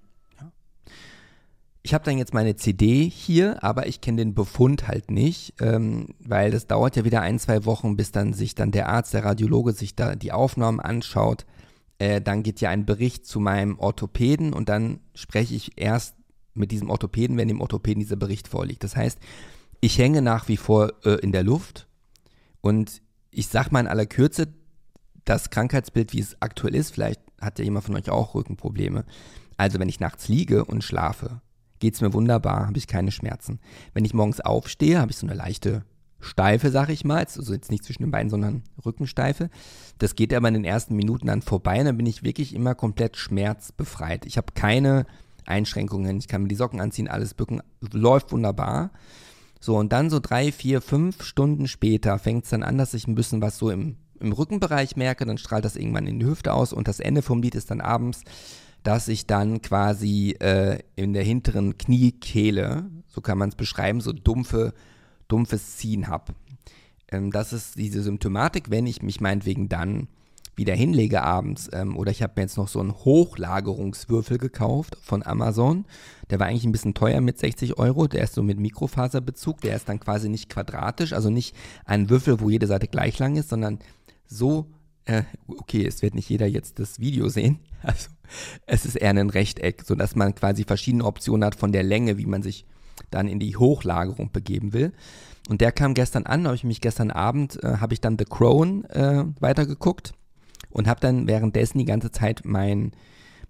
Ich 1.86 1.94
habe 1.94 2.04
dann 2.04 2.18
jetzt 2.18 2.34
meine 2.34 2.56
CD 2.56 3.08
hier, 3.08 3.64
aber 3.64 3.86
ich 3.86 4.02
kenne 4.02 4.18
den 4.18 4.34
Befund 4.34 4.88
halt 4.88 5.12
nicht, 5.12 5.54
ähm, 5.62 6.16
weil 6.18 6.50
das 6.50 6.66
dauert 6.66 6.96
ja 6.96 7.06
wieder 7.06 7.22
ein, 7.22 7.38
zwei 7.38 7.64
Wochen, 7.66 7.96
bis 7.96 8.12
dann 8.12 8.34
sich 8.34 8.56
dann 8.56 8.72
der 8.72 8.90
Arzt, 8.90 9.14
der 9.14 9.24
Radiologe 9.24 9.72
sich 9.72 9.96
da 9.96 10.16
die 10.16 10.32
Aufnahmen 10.32 10.80
anschaut. 10.80 11.46
Äh, 12.00 12.22
dann 12.22 12.42
geht 12.42 12.60
ja 12.60 12.72
ein 12.72 12.88
Bericht 12.88 13.28
zu 13.28 13.40
meinem 13.40 13.78
Orthopäden 13.78 14.52
und 14.52 14.68
dann 14.68 15.00
spreche 15.14 15.54
ich 15.54 15.74
erst 15.80 16.16
mit 16.56 16.72
diesem 16.72 16.90
Orthopäden, 16.90 17.38
wenn 17.38 17.50
dem 17.50 17.62
Orthopäden 17.62 18.00
dieser 18.00 18.16
Bericht 18.16 18.48
vorliegt. 18.48 18.84
Das 18.84 18.96
heißt, 18.96 19.20
ich 19.80 20.00
hänge 20.00 20.24
nach 20.24 20.48
wie 20.48 20.58
vor 20.58 20.92
äh, 21.06 21.20
in 21.20 21.32
der 21.32 21.44
Luft 21.44 21.88
und 22.62 23.04
ich 23.30 23.48
sage 23.48 23.70
mal 23.70 23.82
in 23.82 23.88
aller 23.88 24.08
Kürze, 24.08 24.48
das 25.24 25.52
Krankheitsbild, 25.52 26.14
wie 26.14 26.22
es 26.22 26.36
aktuell 26.40 26.74
ist, 26.74 26.96
vielleicht 26.96 27.22
hat 27.40 27.60
ja 27.60 27.66
jemand 27.66 27.86
von 27.86 27.96
euch 27.96 28.10
auch 28.10 28.34
Rückenprobleme. 28.34 29.06
Also 29.56 29.78
wenn 29.78 29.88
ich 29.88 30.00
nachts 30.00 30.28
liege 30.30 30.66
und 30.66 30.84
schlafe, 30.84 31.42
geht 31.80 31.96
es 31.96 32.02
mir 32.02 32.14
wunderbar, 32.14 32.68
habe 32.68 32.78
ich 32.78 32.88
keine 32.88 33.12
Schmerzen. 33.12 33.60
Wenn 33.94 34.06
ich 34.06 34.14
morgens 34.14 34.42
aufstehe, 34.42 35.00
habe 35.00 35.12
ich 35.12 35.18
so 35.18 35.28
eine 35.28 35.36
leichte 35.36 35.84
Steife, 36.20 36.72
sag 36.72 36.90
ich 36.90 37.06
mal, 37.06 37.20
also 37.20 37.54
jetzt 37.54 37.72
nicht 37.72 37.84
zwischen 37.84 38.04
den 38.04 38.12
Beinen, 38.12 38.30
sondern 38.30 38.64
Rückensteife. 38.86 39.50
Das 40.00 40.16
geht 40.16 40.34
aber 40.34 40.48
in 40.48 40.56
den 40.56 40.66
ersten 40.66 40.96
Minuten 40.96 41.28
dann 41.28 41.42
vorbei 41.42 41.84
dann 41.84 41.98
bin 41.98 42.06
ich 42.06 42.24
wirklich 42.24 42.56
immer 42.56 42.76
komplett 42.76 43.18
schmerzbefreit. 43.18 44.26
Ich 44.26 44.38
habe 44.38 44.54
keine 44.54 45.06
Einschränkungen, 45.46 46.18
ich 46.18 46.28
kann 46.28 46.42
mir 46.42 46.48
die 46.48 46.56
Socken 46.56 46.82
anziehen, 46.82 47.08
alles 47.08 47.34
bücken, 47.34 47.62
läuft 47.92 48.32
wunderbar. 48.32 48.92
So, 49.60 49.78
und 49.78 49.92
dann 49.94 50.10
so 50.10 50.20
drei, 50.20 50.52
vier, 50.52 50.82
fünf 50.82 51.24
Stunden 51.24 51.68
später 51.68 52.20
fängt 52.20 52.46
es 52.46 52.50
dann 52.50 52.64
an, 52.64 52.78
dass 52.78 52.94
ich 52.94 53.08
ein 53.08 53.16
bisschen 53.16 53.42
was 53.42 53.58
so 53.58 53.70
im, 53.70 53.98
im 54.20 54.32
Rückenbereich 54.32 54.96
merke, 54.96 55.26
dann 55.26 55.38
strahlt 55.38 55.66
das 55.66 55.76
irgendwann 55.76 56.08
in 56.08 56.20
die 56.20 56.26
Hüfte 56.26 56.54
aus 56.54 56.74
und 56.74 56.88
das 56.88 57.00
Ende 57.00 57.22
vom 57.22 57.42
Lied 57.42 57.56
ist 57.56 57.72
dann 57.72 57.82
abends, 57.82 58.22
dass 58.86 59.08
ich 59.08 59.26
dann 59.26 59.62
quasi 59.62 60.36
äh, 60.40 60.80
in 60.96 61.14
der 61.14 61.24
hinteren 61.24 61.78
Kniekehle, 61.78 62.86
so 63.08 63.20
kann 63.20 63.38
man 63.38 63.50
es 63.50 63.56
beschreiben, 63.56 64.00
so 64.00 64.14
dumpfe 64.14 64.74
dumpfes 65.28 65.78
Ziehen 65.78 66.08
habe. 66.08 66.34
Ähm, 67.12 67.32
das 67.32 67.52
ist 67.52 67.78
diese 67.78 68.04
Symptomatik, 68.04 68.70
wenn 68.70 68.86
ich 68.86 69.02
mich 69.02 69.22
meinetwegen 69.22 69.70
dann 69.70 70.08
wieder 70.56 70.76
hinlege 70.76 71.22
abends 71.24 71.68
ähm, 71.74 71.98
oder 71.98 72.12
ich 72.12 72.22
habe 72.22 72.34
mir 72.36 72.44
jetzt 72.44 72.58
noch 72.58 72.68
so 72.68 72.80
einen 72.80 72.94
Hochlagerungswürfel 72.94 74.38
gekauft 74.38 74.98
von 75.02 75.26
Amazon. 75.26 75.86
Der 76.30 76.40
war 76.40 76.48
eigentlich 76.48 76.66
ein 76.66 76.72
bisschen 76.72 76.94
teuer 76.94 77.22
mit 77.22 77.40
60 77.40 77.78
Euro. 77.78 78.08
Der 78.08 78.24
ist 78.24 78.36
so 78.36 78.44
mit 78.44 78.60
Mikrofaserbezug. 78.60 79.62
Der 79.62 79.76
ist 79.76 79.90
dann 79.90 80.00
quasi 80.00 80.30
nicht 80.30 80.50
quadratisch, 80.50 81.12
also 81.12 81.30
nicht 81.30 81.56
ein 81.86 82.10
Würfel, 82.10 82.40
wo 82.40 82.50
jede 82.50 82.68
Seite 82.68 82.88
gleich 82.88 83.20
lang 83.20 83.36
ist, 83.36 83.50
sondern 83.50 83.80
so, 84.28 84.68
äh, 85.06 85.24
okay, 85.48 85.86
es 85.86 86.02
wird 86.02 86.16
nicht 86.16 86.30
jeder 86.30 86.48
jetzt 86.48 86.80
das 86.80 87.00
Video 87.00 87.30
sehen. 87.30 87.60
Also 87.86 88.10
es 88.66 88.86
ist 88.86 88.96
eher 88.96 89.12
ein 89.12 89.30
Rechteck, 89.30 89.84
sodass 89.86 90.16
man 90.16 90.34
quasi 90.34 90.64
verschiedene 90.64 91.06
Optionen 91.06 91.46
hat 91.46 91.54
von 91.54 91.72
der 91.72 91.84
Länge, 91.84 92.18
wie 92.18 92.26
man 92.26 92.42
sich 92.42 92.66
dann 93.12 93.28
in 93.28 93.40
die 93.40 93.56
Hochlagerung 93.56 94.32
begeben 94.32 94.74
will. 94.74 94.94
Und 95.50 95.62
der 95.62 95.72
kam 95.72 95.94
gestern 95.94 96.26
an, 96.26 96.46
habe 96.46 96.56
ich 96.56 96.64
mich 96.64 96.82
gestern 96.82 97.12
Abend, 97.12 97.64
äh, 97.64 97.78
habe 97.78 97.94
ich 97.94 98.02
dann 98.02 98.18
The 98.18 98.26
Crown 98.26 98.86
äh, 98.86 99.26
weitergeguckt 99.40 100.14
und 100.72 100.88
habe 100.88 101.00
dann 101.00 101.28
währenddessen 101.28 101.78
die 101.78 101.86
ganze 101.86 102.12
Zeit 102.12 102.42
mein, 102.44 102.94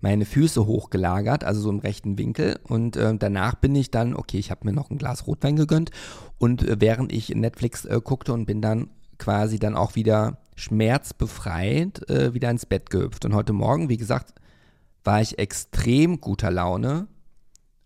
meine 0.01 0.25
Füße 0.25 0.65
hochgelagert, 0.65 1.45
also 1.45 1.61
so 1.61 1.69
im 1.69 1.79
rechten 1.79 2.17
Winkel. 2.17 2.59
Und 2.63 2.97
äh, 2.97 3.15
danach 3.17 3.55
bin 3.55 3.73
ich 3.75 3.91
dann, 3.91 4.13
okay, 4.13 4.37
ich 4.37 4.51
habe 4.51 4.65
mir 4.67 4.73
noch 4.73 4.89
ein 4.89 4.97
Glas 4.97 5.25
Rotwein 5.25 5.55
gegönnt 5.55 5.91
und 6.37 6.67
äh, 6.67 6.75
während 6.79 7.13
ich 7.13 7.29
Netflix 7.29 7.85
äh, 7.85 8.01
guckte 8.03 8.33
und 8.33 8.45
bin 8.45 8.61
dann 8.61 8.89
quasi 9.17 9.59
dann 9.59 9.75
auch 9.75 9.95
wieder 9.95 10.37
schmerzbefreit 10.55 12.09
äh, 12.09 12.33
wieder 12.33 12.49
ins 12.49 12.65
Bett 12.65 12.89
gehüpft. 12.89 13.25
Und 13.25 13.33
heute 13.33 13.53
Morgen, 13.53 13.89
wie 13.89 13.97
gesagt, 13.97 14.33
war 15.03 15.21
ich 15.21 15.37
extrem 15.37 16.21
guter 16.21 16.51
Laune 16.51 17.07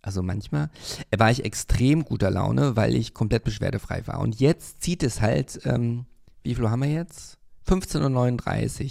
also 0.02 0.22
manchmal, 0.22 0.70
war 1.16 1.30
ich 1.30 1.44
extrem 1.44 2.04
guter 2.04 2.30
Laune, 2.30 2.76
weil 2.76 2.94
ich 2.94 3.12
komplett 3.12 3.44
beschwerdefrei 3.44 4.06
war. 4.06 4.20
Und 4.20 4.40
jetzt 4.40 4.82
zieht 4.82 5.02
es 5.02 5.20
halt, 5.20 5.60
ähm, 5.64 6.06
wie 6.42 6.54
viel 6.54 6.70
haben 6.70 6.82
wir 6.82 6.90
jetzt? 6.90 7.38
15.39 7.68 8.84
Uhr 8.84 8.90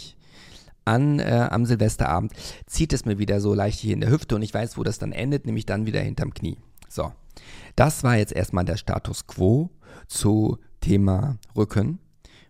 an 0.86 1.20
äh, 1.20 1.48
am 1.52 1.66
Silvesterabend, 1.66 2.34
zieht 2.66 2.94
es 2.94 3.06
mir 3.06 3.20
wieder 3.20 3.42
so 3.42 3.54
leicht 3.54 3.80
hier 3.80 3.94
in 3.94 4.02
der 4.02 4.10
Hüfte 4.10 4.36
und 4.36 4.42
ich 4.42 4.54
weiß, 4.54 4.78
wo 4.78 4.84
das 4.84 4.98
dann 4.98 5.12
endet, 5.12 5.46
nämlich 5.46 5.66
dann 5.66 5.86
wieder 5.86 6.00
hinterm 6.00 6.34
Knie. 6.34 6.58
So, 6.88 7.12
das 7.76 8.04
war 8.04 8.18
jetzt 8.18 8.34
erstmal 8.34 8.66
der 8.66 8.78
Status 8.78 9.28
quo 9.28 9.70
zu 10.08 10.58
Thema 10.80 11.38
Rücken 11.56 12.00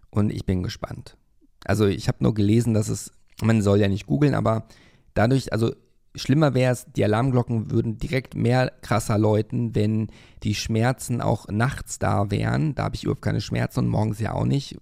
und 0.10 0.32
ich 0.32 0.46
bin 0.46 0.64
gespannt. 0.64 1.18
Also 1.66 1.86
ich 1.86 2.08
habe 2.08 2.24
nur 2.24 2.34
gelesen, 2.34 2.74
dass 2.74 2.89
es, 2.89 3.12
man 3.42 3.62
soll 3.62 3.80
ja 3.80 3.88
nicht 3.88 4.08
googeln, 4.08 4.34
aber 4.34 4.66
dadurch, 5.13 5.52
also 5.54 5.74
Schlimmer 6.15 6.54
wäre 6.54 6.74
es, 6.74 6.86
die 6.95 7.04
Alarmglocken 7.04 7.72
würden 7.72 7.98
direkt 7.98 8.36
mehr 8.36 8.72
krasser 8.82 9.17
läuten, 9.17 9.76
wenn 9.76 10.08
die 10.43 10.56
Schmerzen 10.56 11.22
auch 11.22 11.48
nachts 11.48 12.00
da 12.00 12.32
wären. 12.32 12.76
Da 12.76 12.84
habe 12.84 12.95
ich 12.95 13.04
überhaupt 13.04 13.22
keine 13.22 13.41
Schmerzen 13.41 13.80
und 13.80 13.88
morgens 13.89 14.19
ja 14.19 14.34
auch 14.34 14.45
nicht. 14.45 14.78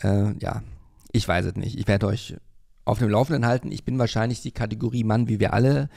Äh, 0.00 0.34
ja, 0.38 0.62
ich 1.12 1.26
weiß 1.26 1.46
es 1.46 1.54
nicht. 1.56 1.78
Ich 1.78 1.88
werde 1.88 2.06
euch 2.06 2.36
auf 2.84 2.98
dem 2.98 3.08
Laufenden 3.08 3.46
halten. 3.46 3.72
Ich 3.72 3.84
bin 3.84 3.98
wahrscheinlich 3.98 4.42
die 4.42 4.52
Kategorie 4.52 5.04
Mann, 5.04 5.28
wie 5.28 5.40
wir 5.40 5.52
alle, 5.54 5.88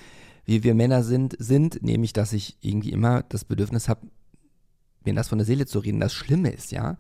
wie 0.46 0.64
wir 0.64 0.74
Männer 0.74 1.04
sind, 1.04 1.36
sind, 1.38 1.84
nämlich, 1.84 2.14
dass 2.14 2.34
ich 2.34 2.58
irgendwie 2.62 2.92
immer 2.92 3.24
das 3.24 3.46
Bedürfnis 3.46 3.90
habe, 3.90 4.08
mir 5.06 5.14
das 5.14 5.30
von 5.30 5.38
der 5.38 5.46
Seele 5.46 5.66
zu 5.66 5.80
reden. 5.80 6.00
Das 6.00 6.14
Schlimme 6.14 6.50
ist, 6.52 6.72
ja, 6.72 6.98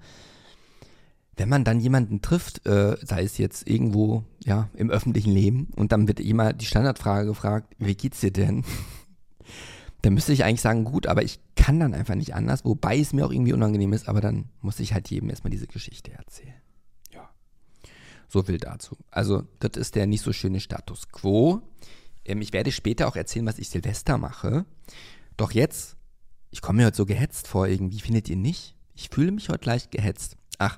wenn 1.37 1.49
man 1.49 1.63
dann 1.63 1.79
jemanden 1.79 2.21
trifft, 2.21 2.65
äh, 2.65 2.97
sei 3.01 3.23
es 3.23 3.37
jetzt 3.37 3.67
irgendwo, 3.67 4.23
ja, 4.43 4.69
im 4.75 4.89
öffentlichen 4.89 5.31
Leben, 5.31 5.69
und 5.75 5.91
dann 5.91 6.07
wird 6.07 6.19
immer 6.19 6.53
die 6.53 6.65
Standardfrage 6.65 7.27
gefragt, 7.27 7.73
wie 7.79 7.95
geht's 7.95 8.19
dir 8.19 8.31
denn? 8.31 8.63
dann 10.01 10.13
müsste 10.13 10.33
ich 10.33 10.43
eigentlich 10.43 10.61
sagen, 10.61 10.83
gut, 10.83 11.07
aber 11.07 11.23
ich 11.23 11.39
kann 11.55 11.79
dann 11.79 11.93
einfach 11.93 12.15
nicht 12.15 12.35
anders, 12.35 12.65
wobei 12.65 12.99
es 12.99 13.13
mir 13.13 13.25
auch 13.25 13.31
irgendwie 13.31 13.53
unangenehm 13.53 13.93
ist, 13.93 14.09
aber 14.09 14.19
dann 14.19 14.49
muss 14.61 14.79
ich 14.79 14.93
halt 14.93 15.09
jedem 15.09 15.29
erstmal 15.29 15.51
diese 15.51 15.67
Geschichte 15.67 16.11
erzählen. 16.11 16.61
Ja. 17.13 17.29
So 18.27 18.43
viel 18.43 18.57
dazu. 18.57 18.97
Also, 19.09 19.43
das 19.59 19.77
ist 19.77 19.95
der 19.95 20.07
nicht 20.07 20.23
so 20.23 20.33
schöne 20.33 20.59
Status 20.59 21.09
quo. 21.09 21.61
Ähm, 22.25 22.41
ich 22.41 22.51
werde 22.51 22.71
später 22.71 23.07
auch 23.07 23.15
erzählen, 23.15 23.45
was 23.45 23.59
ich 23.59 23.69
Silvester 23.69 24.17
mache. 24.17 24.65
Doch 25.37 25.51
jetzt, 25.51 25.95
ich 26.49 26.61
komme 26.61 26.77
mir 26.77 26.87
heute 26.87 26.97
so 26.97 27.05
gehetzt 27.05 27.47
vor 27.47 27.67
irgendwie, 27.67 27.99
findet 27.99 28.27
ihr 28.29 28.35
nicht? 28.35 28.75
Ich 28.95 29.09
fühle 29.09 29.31
mich 29.31 29.49
heute 29.49 29.67
leicht 29.67 29.91
gehetzt. 29.91 30.35
Ach, 30.57 30.77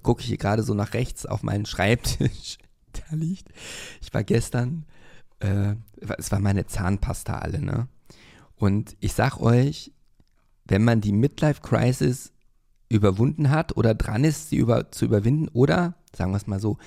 Jetzt 0.00 0.04
gucke 0.06 0.22
ich 0.22 0.28
hier 0.28 0.38
gerade 0.38 0.62
so 0.62 0.72
nach 0.72 0.94
rechts 0.94 1.26
auf 1.26 1.42
meinen 1.42 1.66
Schreibtisch. 1.66 2.56
da 2.92 3.14
liegt. 3.14 3.48
Ich 4.00 4.14
war 4.14 4.24
gestern, 4.24 4.86
äh, 5.40 5.74
es 6.16 6.32
war 6.32 6.40
meine 6.40 6.64
Zahnpasta 6.64 7.36
alle, 7.36 7.60
ne? 7.60 7.86
Und 8.56 8.96
ich 9.00 9.12
sag 9.12 9.38
euch, 9.40 9.92
wenn 10.64 10.84
man 10.84 11.02
die 11.02 11.12
Midlife 11.12 11.60
Crisis 11.60 12.32
überwunden 12.88 13.50
hat 13.50 13.76
oder 13.76 13.94
dran 13.94 14.24
ist, 14.24 14.48
sie 14.48 14.56
über, 14.56 14.90
zu 14.90 15.04
überwinden, 15.04 15.48
oder, 15.48 15.96
sagen 16.16 16.32
wir 16.32 16.38
es 16.38 16.46
mal 16.46 16.60
so, 16.60 16.78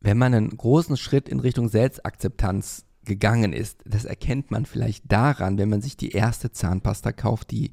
wenn 0.00 0.18
man 0.18 0.34
einen 0.34 0.54
großen 0.54 0.98
Schritt 0.98 1.30
in 1.30 1.40
Richtung 1.40 1.70
Selbstakzeptanz 1.70 2.84
gegangen 3.06 3.54
ist, 3.54 3.80
das 3.86 4.04
erkennt 4.04 4.50
man 4.50 4.66
vielleicht 4.66 5.10
daran, 5.10 5.56
wenn 5.56 5.70
man 5.70 5.80
sich 5.80 5.96
die 5.96 6.10
erste 6.10 6.52
Zahnpasta 6.52 7.12
kauft, 7.12 7.50
die 7.50 7.72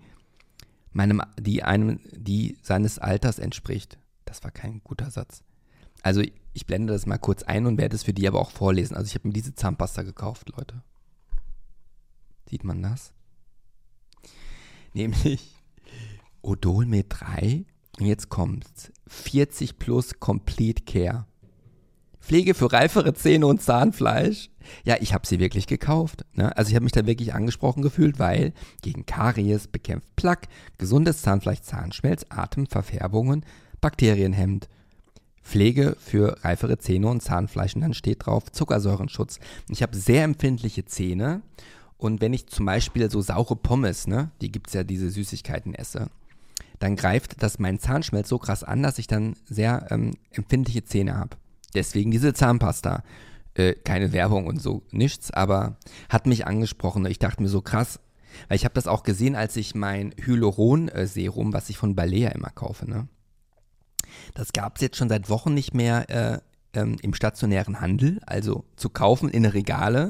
meinem, 0.94 1.22
die 1.38 1.64
einem, 1.64 2.00
die 2.14 2.58
seines 2.62 2.98
Alters 2.98 3.38
entspricht. 3.38 3.98
Das 4.26 4.44
war 4.44 4.52
kein 4.52 4.82
guter 4.84 5.12
Satz. 5.12 5.44
Also 6.04 6.22
ich 6.54 6.66
blende 6.66 6.94
das 6.94 7.06
mal 7.06 7.18
kurz 7.18 7.44
ein 7.44 7.66
und 7.66 7.78
werde 7.78 7.96
es 7.96 8.04
für 8.04 8.14
die 8.14 8.28
aber 8.28 8.40
auch 8.40 8.52
vorlesen. 8.52 8.96
Also 8.96 9.08
ich 9.08 9.16
habe 9.16 9.28
mir 9.28 9.34
diese 9.34 9.56
Zahnpasta 9.56 10.04
gekauft, 10.04 10.50
Leute. 10.56 10.82
Sieht 12.50 12.64
man 12.64 12.82
das? 12.82 13.14
Nämlich 14.94 15.56
Odol 16.42 16.86
mit 16.86 17.08
3. 17.10 17.66
Und 18.00 18.06
jetzt 18.06 18.30
kommt's. 18.30 18.92
40 19.08 19.78
plus 19.78 20.20
Complete 20.20 20.84
Care. 20.84 21.26
Pflege 22.20 22.54
für 22.54 22.72
reifere 22.72 23.14
Zähne 23.14 23.48
und 23.48 23.62
Zahnfleisch. 23.62 24.50
Ja, 24.86 24.98
ich 25.00 25.14
habe 25.14 25.26
sie 25.26 25.40
wirklich 25.40 25.66
gekauft. 25.66 26.24
Ne? 26.34 26.56
Also 26.56 26.70
ich 26.70 26.76
habe 26.76 26.84
mich 26.84 26.92
da 26.92 27.06
wirklich 27.06 27.34
angesprochen 27.34 27.82
gefühlt, 27.82 28.20
weil 28.20 28.54
gegen 28.82 29.06
Karies 29.06 29.68
bekämpft 29.68 30.16
Plaque, 30.16 30.48
gesundes 30.78 31.24
Zahnfleisch, 31.24 31.62
Zahnschmelz, 31.62 32.26
Atemverfärbungen, 32.30 33.44
Bakterienhemd. 33.82 34.70
Pflege 35.44 35.98
für 36.00 36.38
reifere 36.44 36.78
Zähne 36.78 37.08
und 37.08 37.22
Zahnfleisch 37.22 37.76
und 37.76 37.82
dann 37.82 37.96
steht 37.96 38.26
drauf 38.26 38.52
Zuckersäurenschutz. 38.52 39.40
Ich 39.70 39.82
habe 39.82 39.98
sehr 39.98 40.24
empfindliche 40.24 40.86
Zähne 40.86 41.42
und 41.98 42.22
wenn 42.22 42.34
ich 42.34 42.48
zum 42.48 42.66
Beispiel 42.68 43.10
so 43.10 43.22
saure 43.22 43.56
Pommes, 43.56 44.08
ne, 44.08 44.32
die 44.40 44.52
gibt 44.52 44.68
es 44.68 44.74
ja 44.74 44.84
diese 44.84 45.10
Süßigkeiten 45.10 45.74
esse, 45.74 46.10
dann 46.80 46.96
greift 46.96 47.44
das 47.44 47.60
meinen 47.60 47.80
Zahnschmelz 47.80 48.30
so 48.30 48.38
krass 48.38 48.64
an, 48.64 48.82
dass 48.82 49.00
ich 49.00 49.08
dann 49.08 49.36
sehr 49.46 49.88
ähm, 49.92 50.14
empfindliche 50.32 50.84
Zähne 50.84 51.18
habe. 51.18 51.38
Deswegen 51.74 52.12
diese 52.12 52.34
Zahnpasta. 52.34 53.04
Äh, 53.54 53.74
keine 53.74 54.14
Werbung 54.14 54.48
und 54.48 54.62
so, 54.62 54.82
nichts, 54.92 55.30
aber 55.32 55.76
hat 56.08 56.26
mich 56.26 56.48
angesprochen. 56.48 57.06
Ich 57.06 57.20
dachte 57.20 57.44
mir 57.44 57.50
so 57.50 57.62
krass, 57.62 58.00
weil 58.48 58.56
ich 58.56 58.64
habe 58.64 58.76
das 58.76 58.88
auch 58.88 59.04
gesehen, 59.04 59.36
als 59.36 59.58
ich 59.58 59.76
mein 59.76 60.14
Hyaluron-Serum, 60.18 61.52
was 61.52 61.70
ich 61.70 61.78
von 61.78 61.96
Balea 61.96 62.30
immer 62.30 62.50
kaufe, 62.50 62.90
ne? 62.90 63.10
Das 64.34 64.54
gab 64.54 64.76
es 64.76 64.82
jetzt 64.82 64.98
schon 64.98 65.10
seit 65.10 65.30
Wochen 65.30 65.54
nicht 65.54 65.74
mehr 65.74 66.10
äh, 66.10 66.40
ähm, 66.74 66.98
im 67.02 67.14
stationären 67.14 67.82
Handel, 67.82 68.20
also 68.26 68.64
zu 68.76 68.90
kaufen 68.90 69.30
in 69.30 69.46
Regale. 69.46 70.08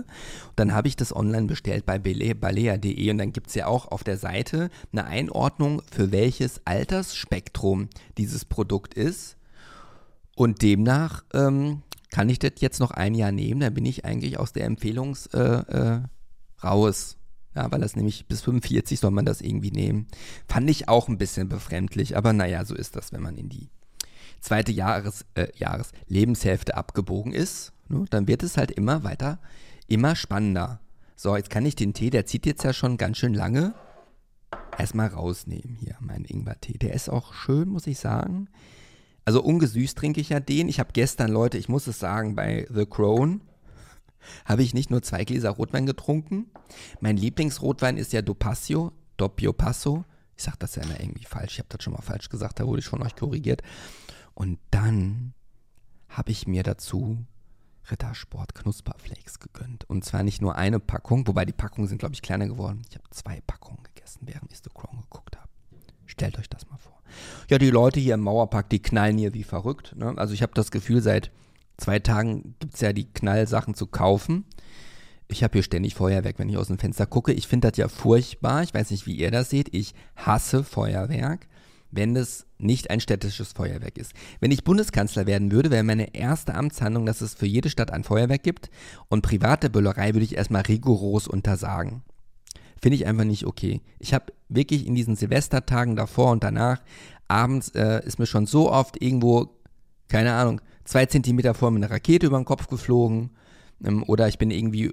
Und 0.49 0.59
dann 0.59 0.73
habe 0.73 0.87
ich 0.87 0.95
das 0.95 1.15
online 1.15 1.47
bestellt 1.47 1.85
bei 1.85 1.99
balea.de 1.99 3.11
und 3.11 3.17
dann 3.17 3.33
gibt 3.33 3.47
es 3.47 3.55
ja 3.55 3.67
auch 3.67 3.87
auf 3.87 4.03
der 4.03 4.17
Seite 4.17 4.69
eine 4.91 5.05
Einordnung, 5.05 5.81
für 5.91 6.11
welches 6.11 6.61
Altersspektrum 6.65 7.89
dieses 8.17 8.45
Produkt 8.45 8.93
ist. 8.93 9.37
Und 10.35 10.61
demnach 10.61 11.23
ähm, 11.33 11.81
kann 12.09 12.29
ich 12.29 12.39
das 12.39 12.53
jetzt 12.59 12.79
noch 12.79 12.91
ein 12.91 13.15
Jahr 13.15 13.31
nehmen, 13.31 13.61
dann 13.61 13.73
bin 13.73 13.85
ich 13.85 14.05
eigentlich 14.05 14.37
aus 14.37 14.53
der 14.53 14.65
Empfehlungs 14.65 15.27
äh, 15.27 15.39
äh, 15.39 16.01
raus. 16.63 17.17
Ja, 17.53 17.69
weil 17.69 17.81
das 17.81 17.97
nämlich 17.97 18.27
bis 18.27 18.41
45 18.41 19.01
soll 19.01 19.11
man 19.11 19.25
das 19.25 19.41
irgendwie 19.41 19.71
nehmen. 19.71 20.07
Fand 20.47 20.69
ich 20.69 20.87
auch 20.87 21.09
ein 21.09 21.17
bisschen 21.17 21.49
befremdlich, 21.49 22.15
aber 22.15 22.31
naja, 22.31 22.63
so 22.63 22.75
ist 22.75 22.95
das, 22.95 23.11
wenn 23.11 23.21
man 23.21 23.35
in 23.35 23.49
die 23.49 23.69
zweite 24.41 24.71
Jahres, 24.71 25.25
äh, 25.35 25.47
Jahres 25.55 25.91
Lebenshälfte 26.07 26.75
abgebogen 26.75 27.31
ist. 27.31 27.71
Ne, 27.87 28.05
dann 28.09 28.27
wird 28.27 28.43
es 28.43 28.57
halt 28.57 28.71
immer 28.71 29.03
weiter, 29.03 29.39
immer 29.87 30.15
spannender. 30.15 30.81
So, 31.15 31.35
jetzt 31.37 31.49
kann 31.49 31.65
ich 31.65 31.75
den 31.75 31.93
Tee, 31.93 32.09
der 32.09 32.25
zieht 32.25 32.45
jetzt 32.45 32.63
ja 32.63 32.73
schon 32.73 32.97
ganz 32.97 33.17
schön 33.17 33.33
lange, 33.33 33.75
erstmal 34.77 35.07
rausnehmen 35.07 35.75
hier, 35.75 35.95
meinen 35.99 36.25
Ingwer-Tee. 36.25 36.79
Der 36.79 36.93
ist 36.93 37.09
auch 37.09 37.33
schön, 37.33 37.69
muss 37.69 37.87
ich 37.87 37.99
sagen. 37.99 38.47
Also 39.23 39.43
ungesüßt 39.43 39.97
trinke 39.97 40.19
ich 40.19 40.29
ja 40.29 40.39
den. 40.39 40.67
Ich 40.67 40.79
habe 40.79 40.89
gestern, 40.93 41.31
Leute, 41.31 41.57
ich 41.57 41.69
muss 41.69 41.85
es 41.85 41.99
sagen, 41.99 42.35
bei 42.35 42.67
The 42.73 42.87
Crown 42.87 43.41
habe 44.45 44.63
ich 44.63 44.73
nicht 44.73 44.89
nur 44.89 45.03
zwei 45.03 45.23
Gläser 45.23 45.51
Rotwein 45.51 45.85
getrunken. 45.85 46.47
Mein 47.01 47.17
Lieblingsrotwein 47.17 47.97
ist 47.97 48.13
ja 48.13 48.21
Dopassio, 48.21 48.91
Doppio 49.17 49.53
Passo. 49.53 50.05
Ich 50.35 50.43
sage 50.43 50.57
das 50.59 50.75
ja 50.75 50.83
immer 50.83 50.99
irgendwie 50.99 51.25
falsch. 51.25 51.53
Ich 51.53 51.59
habe 51.59 51.69
das 51.69 51.83
schon 51.83 51.93
mal 51.93 52.01
falsch 52.01 52.29
gesagt, 52.29 52.59
da 52.59 52.65
wurde 52.65 52.79
ich 52.79 52.87
von 52.87 53.03
euch 53.03 53.15
korrigiert. 53.15 53.61
Und 54.33 54.59
dann 54.71 55.33
habe 56.09 56.31
ich 56.31 56.47
mir 56.47 56.63
dazu 56.63 57.25
Rittersport 57.89 58.53
Knusperflakes 58.55 59.39
gegönnt. 59.39 59.89
Und 59.89 60.05
zwar 60.05 60.23
nicht 60.23 60.41
nur 60.41 60.55
eine 60.55 60.79
Packung, 60.79 61.27
wobei 61.27 61.45
die 61.45 61.53
Packungen 61.53 61.87
sind, 61.87 61.97
glaube 61.97 62.13
ich, 62.13 62.21
kleiner 62.21 62.47
geworden. 62.47 62.83
Ich 62.89 62.95
habe 62.95 63.09
zwei 63.09 63.41
Packungen 63.41 63.83
gegessen, 63.83 64.21
während 64.23 64.51
ich 64.51 64.59
The 64.59 64.69
Crown 64.73 65.01
geguckt 65.01 65.37
habe. 65.37 65.47
Stellt 66.05 66.37
euch 66.37 66.49
das 66.49 66.69
mal 66.69 66.77
vor. 66.77 66.99
Ja, 67.49 67.57
die 67.57 67.69
Leute 67.69 67.99
hier 67.99 68.13
im 68.13 68.21
Mauerpark, 68.21 68.69
die 68.69 68.81
knallen 68.81 69.17
hier 69.17 69.33
wie 69.33 69.43
verrückt. 69.43 69.95
Ne? 69.95 70.13
Also 70.17 70.33
ich 70.33 70.41
habe 70.41 70.53
das 70.53 70.71
Gefühl, 70.71 71.01
seit 71.01 71.31
zwei 71.77 71.99
Tagen 71.99 72.55
gibt 72.59 72.75
es 72.75 72.81
ja 72.81 72.93
die 72.93 73.11
Knallsachen 73.11 73.73
zu 73.73 73.87
kaufen. 73.87 74.45
Ich 75.27 75.43
habe 75.43 75.53
hier 75.53 75.63
ständig 75.63 75.95
Feuerwerk, 75.95 76.39
wenn 76.39 76.49
ich 76.49 76.57
aus 76.57 76.67
dem 76.67 76.77
Fenster 76.77 77.05
gucke. 77.05 77.31
Ich 77.31 77.47
finde 77.47 77.69
das 77.69 77.77
ja 77.77 77.87
furchtbar. 77.87 78.63
Ich 78.63 78.73
weiß 78.73 78.91
nicht, 78.91 79.05
wie 79.05 79.15
ihr 79.15 79.31
das 79.31 79.49
seht. 79.49 79.73
Ich 79.73 79.93
hasse 80.15 80.63
Feuerwerk, 80.63 81.47
wenn 81.91 82.15
es 82.15 82.45
nicht 82.57 82.89
ein 82.89 82.99
städtisches 82.99 83.53
Feuerwerk 83.53 83.97
ist. 83.97 84.13
Wenn 84.39 84.51
ich 84.51 84.63
Bundeskanzler 84.63 85.27
werden 85.27 85.51
würde, 85.51 85.71
wäre 85.71 85.83
meine 85.83 86.15
erste 86.15 86.55
Amtshandlung, 86.55 87.05
dass 87.05 87.21
es 87.21 87.33
für 87.33 87.45
jede 87.45 87.69
Stadt 87.69 87.91
ein 87.91 88.03
Feuerwerk 88.03 88.43
gibt. 88.43 88.69
Und 89.09 89.21
private 89.21 89.69
Böllerei 89.69 90.13
würde 90.13 90.23
ich 90.23 90.37
erstmal 90.37 90.63
rigoros 90.63 91.27
untersagen. 91.27 92.03
Finde 92.81 92.95
ich 92.95 93.05
einfach 93.05 93.25
nicht 93.25 93.45
okay. 93.45 93.81
Ich 93.99 94.13
habe 94.13 94.33
wirklich 94.49 94.87
in 94.87 94.95
diesen 94.95 95.15
Silvestertagen 95.15 95.95
davor 95.95 96.31
und 96.31 96.43
danach, 96.43 96.81
abends 97.27 97.69
äh, 97.69 98.03
ist 98.05 98.19
mir 98.19 98.25
schon 98.25 98.47
so 98.47 98.71
oft 98.71 99.01
irgendwo, 99.01 99.49
keine 100.07 100.33
Ahnung, 100.33 100.61
zwei 100.83 101.05
Zentimeter 101.05 101.53
vor 101.53 101.71
mir 101.71 101.77
eine 101.77 101.91
Rakete 101.91 102.25
über 102.25 102.39
den 102.39 102.45
Kopf 102.45 102.67
geflogen 102.67 103.31
ähm, 103.83 104.03
oder 104.07 104.27
ich 104.27 104.37
bin 104.37 104.49
irgendwie 104.49 104.91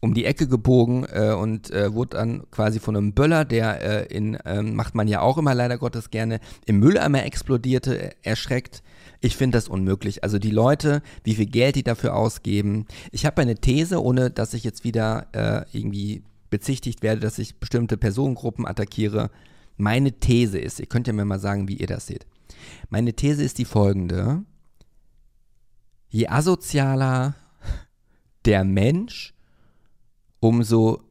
um 0.00 0.14
die 0.14 0.24
Ecke 0.24 0.48
gebogen 0.48 1.04
äh, 1.12 1.32
und 1.32 1.70
äh, 1.70 1.92
wurde 1.92 2.16
dann 2.16 2.50
quasi 2.50 2.80
von 2.80 2.96
einem 2.96 3.12
Böller, 3.12 3.44
der 3.44 3.82
äh, 3.82 4.14
in, 4.14 4.38
ähm, 4.46 4.74
macht 4.74 4.94
man 4.94 5.08
ja 5.08 5.20
auch 5.20 5.36
immer 5.36 5.54
leider 5.54 5.76
Gottes 5.76 6.10
gerne, 6.10 6.40
im 6.64 6.78
Mülleimer 6.78 7.24
explodierte, 7.24 8.02
äh, 8.02 8.10
erschreckt. 8.22 8.82
Ich 9.20 9.36
finde 9.36 9.58
das 9.58 9.68
unmöglich. 9.68 10.24
Also 10.24 10.38
die 10.38 10.50
Leute, 10.50 11.02
wie 11.24 11.34
viel 11.34 11.46
Geld 11.46 11.76
die 11.76 11.82
dafür 11.82 12.16
ausgeben. 12.16 12.86
Ich 13.12 13.26
habe 13.26 13.42
eine 13.42 13.56
These, 13.56 14.02
ohne 14.02 14.30
dass 14.30 14.54
ich 14.54 14.64
jetzt 14.64 14.84
wieder 14.84 15.26
äh, 15.32 15.76
irgendwie 15.76 16.22
bezichtigt 16.48 17.02
werde, 17.02 17.20
dass 17.20 17.38
ich 17.38 17.60
bestimmte 17.60 17.98
Personengruppen 17.98 18.66
attackiere. 18.66 19.30
Meine 19.76 20.12
These 20.12 20.58
ist, 20.58 20.80
ihr 20.80 20.86
könnt 20.86 21.06
ja 21.06 21.12
mir 21.12 21.26
mal 21.26 21.38
sagen, 21.38 21.68
wie 21.68 21.76
ihr 21.76 21.86
das 21.86 22.06
seht. 22.06 22.26
Meine 22.88 23.12
These 23.12 23.44
ist 23.44 23.58
die 23.58 23.66
folgende. 23.66 24.42
Je 26.08 26.26
asozialer 26.26 27.34
der 28.46 28.64
Mensch, 28.64 29.34
umso 30.40 31.02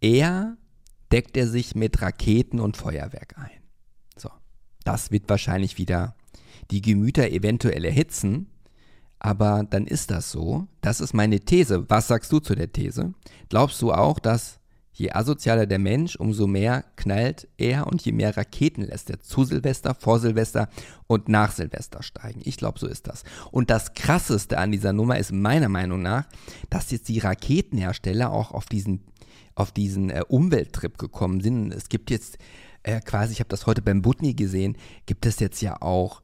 eher 0.00 0.56
deckt 1.10 1.36
er 1.36 1.48
sich 1.48 1.74
mit 1.74 2.00
Raketen 2.00 2.60
und 2.60 2.76
Feuerwerk 2.76 3.36
ein. 3.38 3.62
So, 4.16 4.30
das 4.84 5.10
wird 5.10 5.28
wahrscheinlich 5.28 5.78
wieder 5.78 6.14
die 6.70 6.82
Gemüter 6.82 7.30
eventuell 7.30 7.84
erhitzen, 7.84 8.50
aber 9.18 9.64
dann 9.68 9.86
ist 9.86 10.10
das 10.10 10.30
so. 10.30 10.68
Das 10.80 11.00
ist 11.00 11.14
meine 11.14 11.40
These. 11.40 11.88
Was 11.88 12.08
sagst 12.08 12.30
du 12.30 12.38
zu 12.40 12.54
der 12.54 12.72
These? 12.72 13.14
Glaubst 13.48 13.82
du 13.82 13.92
auch, 13.92 14.18
dass 14.18 14.57
Je 14.98 15.12
asozialer 15.12 15.66
der 15.66 15.78
Mensch, 15.78 16.16
umso 16.16 16.48
mehr 16.48 16.84
knallt 16.96 17.46
er 17.56 17.86
und 17.86 18.04
je 18.04 18.10
mehr 18.10 18.36
Raketen 18.36 18.82
lässt 18.82 19.10
er 19.10 19.20
zu 19.20 19.44
Silvester, 19.44 19.94
vor 19.94 20.18
Silvester 20.18 20.68
und 21.06 21.28
nach 21.28 21.52
Silvester 21.52 22.02
steigen. 22.02 22.40
Ich 22.42 22.56
glaube, 22.56 22.80
so 22.80 22.88
ist 22.88 23.06
das. 23.06 23.22
Und 23.52 23.70
das 23.70 23.94
Krasseste 23.94 24.58
an 24.58 24.72
dieser 24.72 24.92
Nummer 24.92 25.16
ist 25.16 25.30
meiner 25.30 25.68
Meinung 25.68 26.02
nach, 26.02 26.24
dass 26.68 26.90
jetzt 26.90 27.08
die 27.08 27.20
Raketenhersteller 27.20 28.32
auch 28.32 28.50
auf 28.50 28.66
diesen, 28.66 29.04
auf 29.54 29.70
diesen 29.70 30.10
äh, 30.10 30.24
Umwelttrip 30.26 30.98
gekommen 30.98 31.40
sind. 31.42 31.72
Es 31.72 31.88
gibt 31.88 32.10
jetzt 32.10 32.36
äh, 32.82 33.00
quasi, 33.00 33.34
ich 33.34 33.38
habe 33.38 33.50
das 33.50 33.66
heute 33.66 33.82
beim 33.82 34.02
Butni 34.02 34.34
gesehen, 34.34 34.76
gibt 35.06 35.26
es 35.26 35.38
jetzt 35.38 35.60
ja 35.62 35.80
auch 35.80 36.22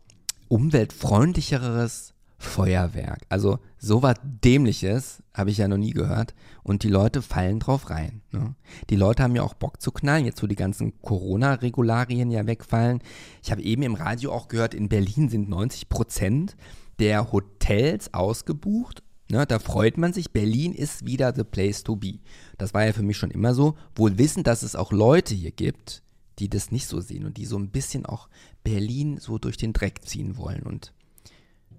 umweltfreundlicheres 0.48 2.13
Feuerwerk. 2.44 3.22
Also 3.28 3.58
sowas 3.78 4.16
Dämliches 4.22 5.22
habe 5.32 5.50
ich 5.50 5.58
ja 5.58 5.68
noch 5.68 5.76
nie 5.76 5.92
gehört. 5.92 6.34
Und 6.62 6.82
die 6.82 6.88
Leute 6.88 7.22
fallen 7.22 7.60
drauf 7.60 7.90
rein. 7.90 8.22
Ne? 8.30 8.54
Die 8.90 8.96
Leute 8.96 9.22
haben 9.22 9.36
ja 9.36 9.42
auch 9.42 9.54
Bock 9.54 9.80
zu 9.82 9.90
knallen, 9.90 10.24
jetzt 10.24 10.42
wo 10.42 10.46
die 10.46 10.54
ganzen 10.54 11.00
Corona-Regularien 11.02 12.30
ja 12.30 12.46
wegfallen. 12.46 13.00
Ich 13.42 13.50
habe 13.50 13.62
eben 13.62 13.82
im 13.82 13.94
Radio 13.94 14.32
auch 14.32 14.48
gehört, 14.48 14.74
in 14.74 14.88
Berlin 14.88 15.28
sind 15.28 15.48
90 15.48 15.88
Prozent 15.88 16.56
der 16.98 17.32
Hotels 17.32 18.14
ausgebucht. 18.14 19.02
Ne, 19.30 19.46
da 19.46 19.58
freut 19.58 19.96
man 19.96 20.12
sich, 20.12 20.32
Berlin 20.32 20.74
ist 20.74 21.06
wieder 21.06 21.34
the 21.34 21.44
place 21.44 21.82
to 21.82 21.96
be. 21.96 22.18
Das 22.58 22.74
war 22.74 22.84
ja 22.84 22.92
für 22.92 23.02
mich 23.02 23.16
schon 23.16 23.30
immer 23.30 23.54
so. 23.54 23.74
Wohl 23.94 24.18
wissend, 24.18 24.46
dass 24.46 24.62
es 24.62 24.76
auch 24.76 24.92
Leute 24.92 25.34
hier 25.34 25.50
gibt, 25.50 26.02
die 26.38 26.50
das 26.50 26.70
nicht 26.70 26.86
so 26.86 27.00
sehen 27.00 27.24
und 27.24 27.36
die 27.38 27.46
so 27.46 27.58
ein 27.58 27.70
bisschen 27.70 28.04
auch 28.04 28.28
Berlin 28.64 29.18
so 29.18 29.38
durch 29.38 29.56
den 29.56 29.72
Dreck 29.72 30.04
ziehen 30.04 30.36
wollen. 30.36 30.62
Und 30.62 30.92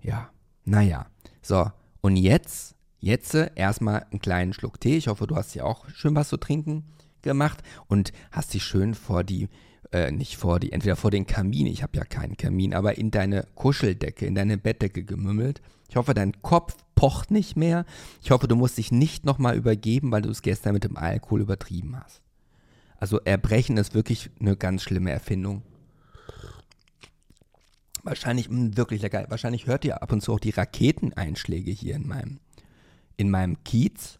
ja, 0.01 0.29
naja, 0.65 1.05
so, 1.41 1.71
und 2.01 2.17
jetzt, 2.17 2.75
jetzt 2.99 3.33
erstmal 3.33 4.05
einen 4.11 4.19
kleinen 4.19 4.53
Schluck 4.53 4.79
Tee. 4.79 4.97
Ich 4.97 5.07
hoffe, 5.07 5.27
du 5.27 5.35
hast 5.35 5.53
hier 5.53 5.65
auch 5.65 5.87
schön 5.89 6.15
was 6.15 6.29
zu 6.29 6.37
trinken 6.37 6.83
gemacht 7.21 7.61
und 7.87 8.13
hast 8.31 8.53
dich 8.53 8.63
schön 8.63 8.93
vor 8.93 9.23
die, 9.23 9.49
äh, 9.91 10.11
nicht 10.11 10.37
vor 10.37 10.59
die, 10.59 10.71
entweder 10.71 10.95
vor 10.95 11.11
den 11.11 11.27
Kamin, 11.27 11.67
ich 11.67 11.83
habe 11.83 11.97
ja 11.97 12.05
keinen 12.05 12.37
Kamin, 12.37 12.73
aber 12.73 12.97
in 12.97 13.11
deine 13.11 13.45
Kuscheldecke, 13.55 14.25
in 14.25 14.35
deine 14.35 14.57
Bettdecke 14.57 15.03
gemümmelt. 15.03 15.61
Ich 15.89 15.97
hoffe, 15.97 16.13
dein 16.13 16.41
Kopf 16.41 16.77
pocht 16.95 17.31
nicht 17.31 17.57
mehr. 17.57 17.85
Ich 18.23 18.31
hoffe, 18.31 18.47
du 18.47 18.55
musst 18.55 18.77
dich 18.77 18.91
nicht 18.91 19.25
nochmal 19.25 19.55
übergeben, 19.55 20.11
weil 20.11 20.21
du 20.21 20.29
es 20.29 20.41
gestern 20.41 20.73
mit 20.73 20.83
dem 20.83 20.97
Alkohol 20.97 21.41
übertrieben 21.41 21.97
hast. 21.99 22.21
Also 22.97 23.19
Erbrechen 23.19 23.77
ist 23.77 23.93
wirklich 23.93 24.29
eine 24.39 24.55
ganz 24.55 24.83
schlimme 24.83 25.11
Erfindung. 25.11 25.61
Wahrscheinlich, 28.05 28.49
mh, 28.49 28.57
hm, 28.57 28.77
wirklich 28.77 29.01
lecker. 29.01 29.25
Wahrscheinlich 29.29 29.65
hört 29.65 29.83
ihr 29.83 30.01
ab 30.01 30.11
und 30.11 30.21
zu 30.21 30.33
auch 30.33 30.39
die 30.39 30.51
Raketeneinschläge 30.51 31.71
hier 31.71 31.95
in 31.95 32.07
meinem, 32.07 32.39
in 33.17 33.31
meinem 33.31 33.63
Kiez. 33.63 34.19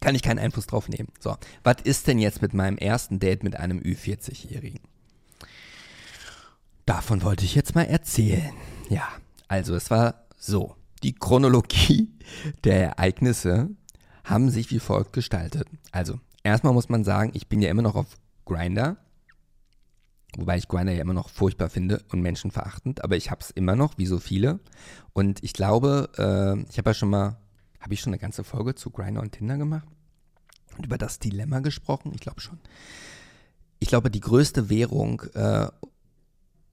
Kann 0.00 0.14
ich 0.14 0.22
keinen 0.22 0.38
Einfluss 0.38 0.68
drauf 0.68 0.88
nehmen. 0.88 1.08
So, 1.18 1.36
was 1.64 1.76
ist 1.82 2.06
denn 2.06 2.20
jetzt 2.20 2.42
mit 2.42 2.54
meinem 2.54 2.78
ersten 2.78 3.18
Date 3.18 3.42
mit 3.42 3.56
einem 3.56 3.80
Ü40-Jährigen? 3.80 4.80
Davon 6.84 7.22
wollte 7.22 7.44
ich 7.44 7.56
jetzt 7.56 7.74
mal 7.74 7.82
erzählen. 7.82 8.52
Ja, 8.88 9.08
also 9.48 9.74
es 9.74 9.90
war 9.90 10.26
so. 10.38 10.76
Die 11.02 11.12
Chronologie 11.12 12.08
der 12.64 12.90
Ereignisse 12.90 13.70
haben 14.22 14.50
sich 14.50 14.70
wie 14.70 14.78
folgt 14.78 15.12
gestaltet. 15.12 15.66
Also, 15.90 16.20
erstmal 16.44 16.72
muss 16.72 16.88
man 16.88 17.02
sagen, 17.02 17.32
ich 17.34 17.48
bin 17.48 17.60
ja 17.60 17.70
immer 17.70 17.82
noch 17.82 17.96
auf 17.96 18.16
Grinder 18.44 18.96
Wobei 20.36 20.58
ich 20.58 20.68
Grindr 20.68 20.92
ja 20.92 21.00
immer 21.00 21.14
noch 21.14 21.30
furchtbar 21.30 21.70
finde 21.70 22.02
und 22.12 22.20
menschenverachtend, 22.20 23.02
aber 23.02 23.16
ich 23.16 23.30
habe 23.30 23.40
es 23.40 23.50
immer 23.50 23.74
noch, 23.74 23.96
wie 23.96 24.04
so 24.04 24.18
viele. 24.18 24.60
Und 25.14 25.42
ich 25.42 25.54
glaube, 25.54 26.10
äh, 26.18 26.70
ich 26.70 26.76
habe 26.76 26.90
ja 26.90 26.94
schon 26.94 27.08
mal, 27.08 27.38
habe 27.80 27.94
ich 27.94 28.00
schon 28.00 28.12
eine 28.12 28.20
ganze 28.20 28.44
Folge 28.44 28.74
zu 28.74 28.90
Grindr 28.90 29.22
und 29.22 29.32
Tinder 29.32 29.56
gemacht 29.56 29.88
und 30.76 30.84
über 30.84 30.98
das 30.98 31.18
Dilemma 31.18 31.60
gesprochen? 31.60 32.12
Ich 32.14 32.20
glaube 32.20 32.42
schon. 32.42 32.60
Ich 33.78 33.88
glaube, 33.88 34.10
die 34.10 34.20
größte 34.20 34.68
Währung 34.68 35.22
äh, 35.34 35.68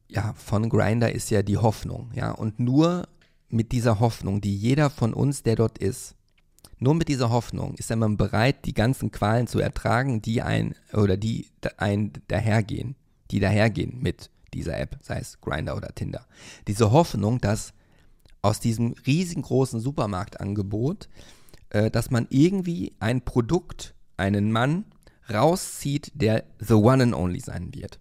ja, 0.09 0.33
von 0.35 0.67
Grindr 0.67 1.13
ist 1.13 1.29
ja 1.29 1.41
die 1.41 1.57
Hoffnung. 1.57 2.11
Ja? 2.13 2.31
Und 2.31 2.59
nur 2.59 3.07
mit 3.47 3.71
dieser 3.71 4.01
Hoffnung, 4.01 4.41
die 4.41 4.57
jeder 4.57 4.89
von 4.89 5.13
uns, 5.13 5.43
der 5.43 5.55
dort 5.55 5.77
ist, 5.77 6.15
nur 6.79 6.95
mit 6.95 7.07
dieser 7.07 7.29
Hoffnung 7.29 7.75
ist 7.75 7.95
man 7.95 8.17
bereit, 8.17 8.65
die 8.65 8.73
ganzen 8.73 9.09
Qualen 9.09 9.47
zu 9.47 9.59
ertragen, 9.59 10.21
die 10.21 10.41
ein 10.41 10.75
oder 10.91 11.15
die 11.15 11.47
ein 11.77 12.11
dahergehen 12.27 12.97
die 13.33 13.39
dahergehen 13.39 13.99
mit 13.99 14.29
dieser 14.53 14.77
App, 14.79 14.99
sei 15.01 15.17
es 15.17 15.41
Grinder 15.41 15.75
oder 15.75 15.89
Tinder. 15.95 16.27
Diese 16.67 16.91
Hoffnung, 16.91 17.41
dass 17.41 17.73
aus 18.43 18.59
diesem 18.59 18.93
riesengroßen 19.07 19.79
Supermarktangebot, 19.79 21.09
äh, 21.69 21.89
dass 21.89 22.11
man 22.11 22.27
irgendwie 22.29 22.93
ein 22.99 23.25
Produkt, 23.25 23.95
einen 24.17 24.51
Mann 24.51 24.85
rauszieht, 25.33 26.11
der 26.13 26.43
the 26.59 26.75
one 26.75 27.01
and 27.01 27.15
only 27.15 27.39
sein 27.39 27.73
wird. 27.73 27.99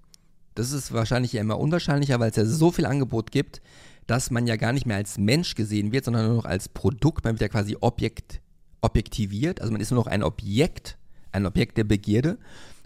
Das 0.54 0.72
ist 0.72 0.92
wahrscheinlich 0.92 1.32
ja 1.32 1.40
immer 1.40 1.58
unwahrscheinlicher, 1.58 2.20
weil 2.20 2.30
es 2.30 2.36
ja 2.36 2.44
so 2.44 2.70
viel 2.70 2.84
Angebot 2.84 3.30
gibt, 3.30 3.62
dass 4.06 4.30
man 4.30 4.46
ja 4.46 4.56
gar 4.56 4.72
nicht 4.72 4.84
mehr 4.84 4.96
als 4.96 5.16
Mensch 5.16 5.54
gesehen 5.54 5.92
wird, 5.92 6.04
sondern 6.04 6.26
nur 6.26 6.36
noch 6.36 6.44
als 6.44 6.68
Produkt. 6.68 7.24
Man 7.24 7.34
wird 7.34 7.40
ja 7.40 7.48
quasi 7.48 7.78
Objekt, 7.80 8.42
objektiviert, 8.82 9.62
also 9.62 9.72
man 9.72 9.80
ist 9.80 9.90
nur 9.90 10.00
noch 10.00 10.08
ein 10.08 10.22
Objekt, 10.22 10.98
ein 11.30 11.46
Objekt 11.46 11.78
der 11.78 11.84
Begierde 11.84 12.36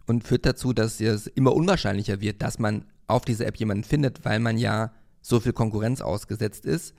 und 0.07 0.25
führt 0.25 0.47
dazu, 0.47 0.73
dass 0.73 1.01
es 1.01 1.27
immer 1.27 1.55
unwahrscheinlicher 1.55 2.21
wird, 2.21 2.43
dass 2.43 2.59
man 2.59 2.85
auf 3.07 3.25
dieser 3.25 3.47
App 3.47 3.57
jemanden 3.57 3.85
findet, 3.85 4.25
weil 4.25 4.41
man 4.41 4.59
ja 4.59 4.93
so 5.21 5.41
viel 5.41 5.53
Konkurrenz 5.53 6.01
ausgesetzt 6.01 6.65
ist 6.65 6.95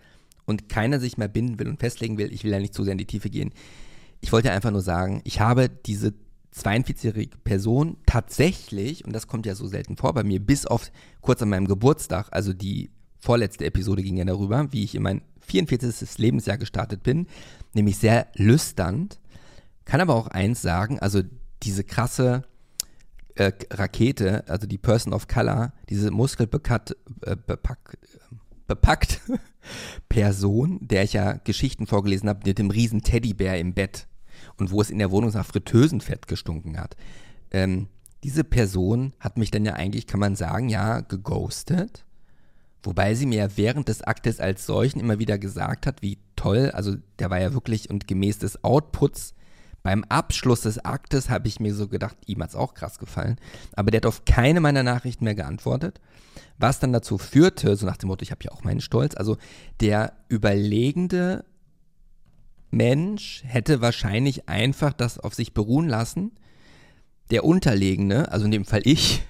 und 0.45 0.69
keiner 0.69 0.99
sich 0.99 1.17
mehr 1.17 1.27
binden 1.27 1.59
will 1.59 1.67
und 1.67 1.79
festlegen 1.79 2.17
will. 2.17 2.31
Ich 2.33 2.43
will 2.43 2.51
ja 2.51 2.59
nicht 2.59 2.73
zu 2.73 2.83
sehr 2.83 2.93
in 2.93 2.97
die 2.97 3.05
Tiefe 3.05 3.29
gehen. 3.29 3.53
Ich 4.19 4.31
wollte 4.31 4.51
einfach 4.51 4.71
nur 4.71 4.81
sagen, 4.81 5.21
ich 5.23 5.39
habe 5.39 5.69
diese 5.69 6.13
42-jährige 6.55 7.37
Person 7.43 7.97
tatsächlich, 8.05 9.05
und 9.05 9.13
das 9.13 9.27
kommt 9.27 9.45
ja 9.45 9.55
so 9.55 9.67
selten 9.67 9.95
vor 9.95 10.13
bei 10.13 10.23
mir, 10.23 10.39
bis 10.39 10.65
auf 10.65 10.91
kurz 11.21 11.41
an 11.41 11.49
meinem 11.49 11.67
Geburtstag, 11.67 12.29
also 12.31 12.53
die 12.53 12.89
vorletzte 13.19 13.65
Episode 13.65 14.03
ging 14.03 14.17
ja 14.17 14.25
darüber, 14.25 14.71
wie 14.71 14.83
ich 14.83 14.95
in 14.95 15.03
mein 15.03 15.21
44. 15.41 16.17
Lebensjahr 16.17 16.57
gestartet 16.57 17.03
bin, 17.03 17.27
nämlich 17.73 17.97
sehr 17.97 18.27
lüsternd. 18.35 19.19
Kann 19.85 20.01
aber 20.01 20.15
auch 20.15 20.27
eins 20.27 20.61
sagen, 20.61 20.99
also 20.99 21.21
diese 21.63 21.83
krasse 21.83 22.43
äh, 23.37 23.53
Rakete, 23.71 24.47
also 24.47 24.67
die 24.67 24.77
Person 24.77 25.13
of 25.13 25.27
Color, 25.27 25.73
diese 25.89 26.11
muskelbepackt, 26.11 26.95
äh, 27.21 27.35
bepackt, 27.35 27.97
bepackt 28.67 29.21
Person, 30.09 30.79
der 30.81 31.03
ich 31.03 31.13
ja 31.13 31.33
Geschichten 31.43 31.87
vorgelesen 31.87 32.29
habe 32.29 32.41
mit 32.45 32.57
dem 32.57 32.71
riesen 32.71 33.01
Teddybär 33.01 33.59
im 33.59 33.73
Bett 33.73 34.07
und 34.57 34.71
wo 34.71 34.81
es 34.81 34.89
in 34.89 34.99
der 34.99 35.11
Wohnung 35.11 35.31
nach 35.31 35.45
Fritteusenfett 35.45 36.27
gestunken 36.27 36.79
hat. 36.79 36.95
Ähm, 37.51 37.87
diese 38.23 38.43
Person 38.43 39.13
hat 39.19 39.37
mich 39.37 39.51
dann 39.51 39.65
ja 39.65 39.73
eigentlich, 39.73 40.07
kann 40.07 40.19
man 40.19 40.35
sagen, 40.35 40.69
ja, 40.69 41.01
geghostet. 41.01 42.05
Wobei 42.83 43.15
sie 43.15 43.25
mir 43.25 43.37
ja 43.37 43.57
während 43.57 43.87
des 43.87 44.01
Aktes 44.01 44.39
als 44.39 44.65
solchen 44.65 44.99
immer 44.99 45.19
wieder 45.19 45.37
gesagt 45.37 45.85
hat, 45.85 46.01
wie 46.01 46.19
toll, 46.35 46.71
also 46.71 46.95
der 47.19 47.29
war 47.29 47.39
ja 47.39 47.53
wirklich 47.53 47.89
und 47.89 48.07
gemäß 48.07 48.39
des 48.39 48.63
Outputs 48.63 49.33
beim 49.83 50.03
Abschluss 50.05 50.61
des 50.61 50.83
Aktes 50.83 51.29
habe 51.29 51.47
ich 51.47 51.59
mir 51.59 51.73
so 51.73 51.87
gedacht, 51.87 52.17
ihm 52.25 52.41
hat 52.43 52.49
es 52.49 52.55
auch 52.55 52.73
krass 52.73 52.99
gefallen. 52.99 53.37
Aber 53.73 53.91
der 53.91 53.99
hat 53.99 54.05
auf 54.05 54.25
keine 54.25 54.59
meiner 54.59 54.83
Nachrichten 54.83 55.23
mehr 55.23 55.35
geantwortet. 55.35 56.01
Was 56.57 56.79
dann 56.79 56.91
dazu 56.91 57.17
führte, 57.17 57.75
so 57.75 57.85
nach 57.85 57.97
dem 57.97 58.07
Motto, 58.07 58.23
ich 58.23 58.31
habe 58.31 58.43
ja 58.43 58.51
auch 58.51 58.63
meinen 58.63 58.81
Stolz, 58.81 59.15
also 59.15 59.37
der 59.79 60.13
überlegende 60.27 61.45
Mensch 62.71 63.43
hätte 63.45 63.81
wahrscheinlich 63.81 64.49
einfach 64.49 64.93
das 64.93 65.19
auf 65.19 65.33
sich 65.33 65.53
beruhen 65.53 65.87
lassen. 65.87 66.31
Der 67.31 67.43
Unterlegene, 67.43 68.31
also 68.31 68.45
in 68.45 68.51
dem 68.51 68.65
Fall 68.65 68.81
ich, 68.83 69.23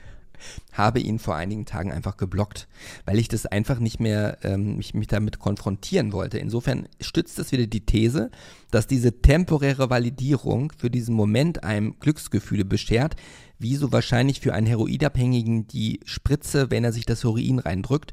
habe 0.72 1.00
ihn 1.00 1.20
vor 1.20 1.36
einigen 1.36 1.66
Tagen 1.66 1.92
einfach 1.92 2.18
geblockt, 2.18 2.68
weil 3.06 3.20
ich 3.20 3.28
das 3.28 3.46
einfach 3.46 3.80
nicht 3.80 4.00
mehr 4.00 4.38
ähm, 4.44 4.78
mich, 4.78 4.94
mich 4.94 5.08
damit 5.08 5.40
konfrontieren 5.40 6.14
wollte. 6.14 6.38
Insofern 6.38 6.88
stützt 7.00 7.40
das 7.40 7.52
wieder 7.52 7.68
die 7.68 7.86
These, 7.86 8.32
dass 8.72 8.88
diese 8.88 9.22
temporäre 9.22 9.90
Validierung 9.90 10.72
für 10.78 10.90
diesen 10.90 11.16
Moment 11.16 11.64
einem 11.64 12.00
Glücksgefühle 12.00 12.66
beschert, 12.66 13.16
wie 13.60 13.76
so 13.76 13.92
wahrscheinlich 13.92 14.40
für 14.40 14.54
einen 14.54 14.68
Heroidabhängigen 14.68 15.68
die 15.68 16.00
Spritze, 16.06 16.70
wenn 16.70 16.84
er 16.84 16.94
sich 16.94 17.06
das 17.06 17.24
Heroin 17.24 17.60
reindrückt. 17.60 18.12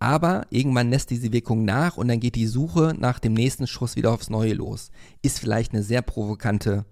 Aber 0.00 0.46
irgendwann 0.50 0.90
lässt 0.90 1.10
diese 1.10 1.32
Wirkung 1.32 1.64
nach 1.64 1.96
und 1.96 2.08
dann 2.08 2.20
geht 2.20 2.36
die 2.36 2.46
Suche 2.46 2.94
nach 2.96 3.18
dem 3.18 3.34
nächsten 3.34 3.66
Schuss 3.66 3.96
wieder 3.96 4.12
aufs 4.12 4.30
Neue 4.30 4.54
los. 4.54 4.90
Ist 5.22 5.40
vielleicht 5.40 5.72
eine 5.72 5.82
sehr 5.82 6.02
provokante 6.02 6.84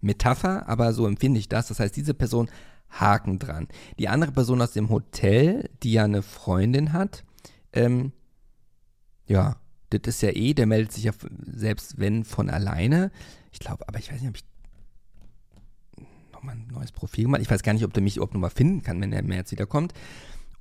Metapher, 0.00 0.68
aber 0.68 0.92
so 0.92 1.06
empfinde 1.06 1.38
ich 1.38 1.48
das. 1.48 1.68
Das 1.68 1.80
heißt, 1.80 1.94
diese 1.96 2.14
Person 2.14 2.48
Haken 3.00 3.38
dran. 3.38 3.68
Die 3.98 4.08
andere 4.08 4.32
Person 4.32 4.62
aus 4.62 4.72
dem 4.72 4.88
Hotel, 4.88 5.70
die 5.82 5.92
ja 5.92 6.04
eine 6.04 6.22
Freundin 6.22 6.92
hat, 6.92 7.24
ähm, 7.72 8.12
ja, 9.26 9.56
das 9.90 10.00
ist 10.06 10.22
ja 10.22 10.30
eh, 10.30 10.54
der 10.54 10.66
meldet 10.66 10.92
sich 10.92 11.04
ja 11.04 11.12
selbst 11.44 11.98
wenn 11.98 12.24
von 12.24 12.50
alleine. 12.50 13.10
Ich 13.52 13.58
glaube, 13.58 13.86
aber 13.88 13.98
ich 13.98 14.10
weiß 14.10 14.20
nicht, 14.20 14.30
ob 14.30 14.36
ich 14.36 14.44
nochmal 16.32 16.56
ein 16.56 16.68
neues 16.72 16.92
Profil 16.92 17.24
gemacht. 17.24 17.42
Ich 17.42 17.50
weiß 17.50 17.62
gar 17.62 17.72
nicht, 17.72 17.84
ob 17.84 17.92
der 17.92 18.02
mich 18.02 18.16
überhaupt 18.16 18.34
nochmal 18.34 18.50
finden 18.50 18.82
kann, 18.82 19.00
wenn 19.00 19.12
er 19.12 19.20
im 19.20 19.26
März 19.26 19.50
wiederkommt. 19.50 19.92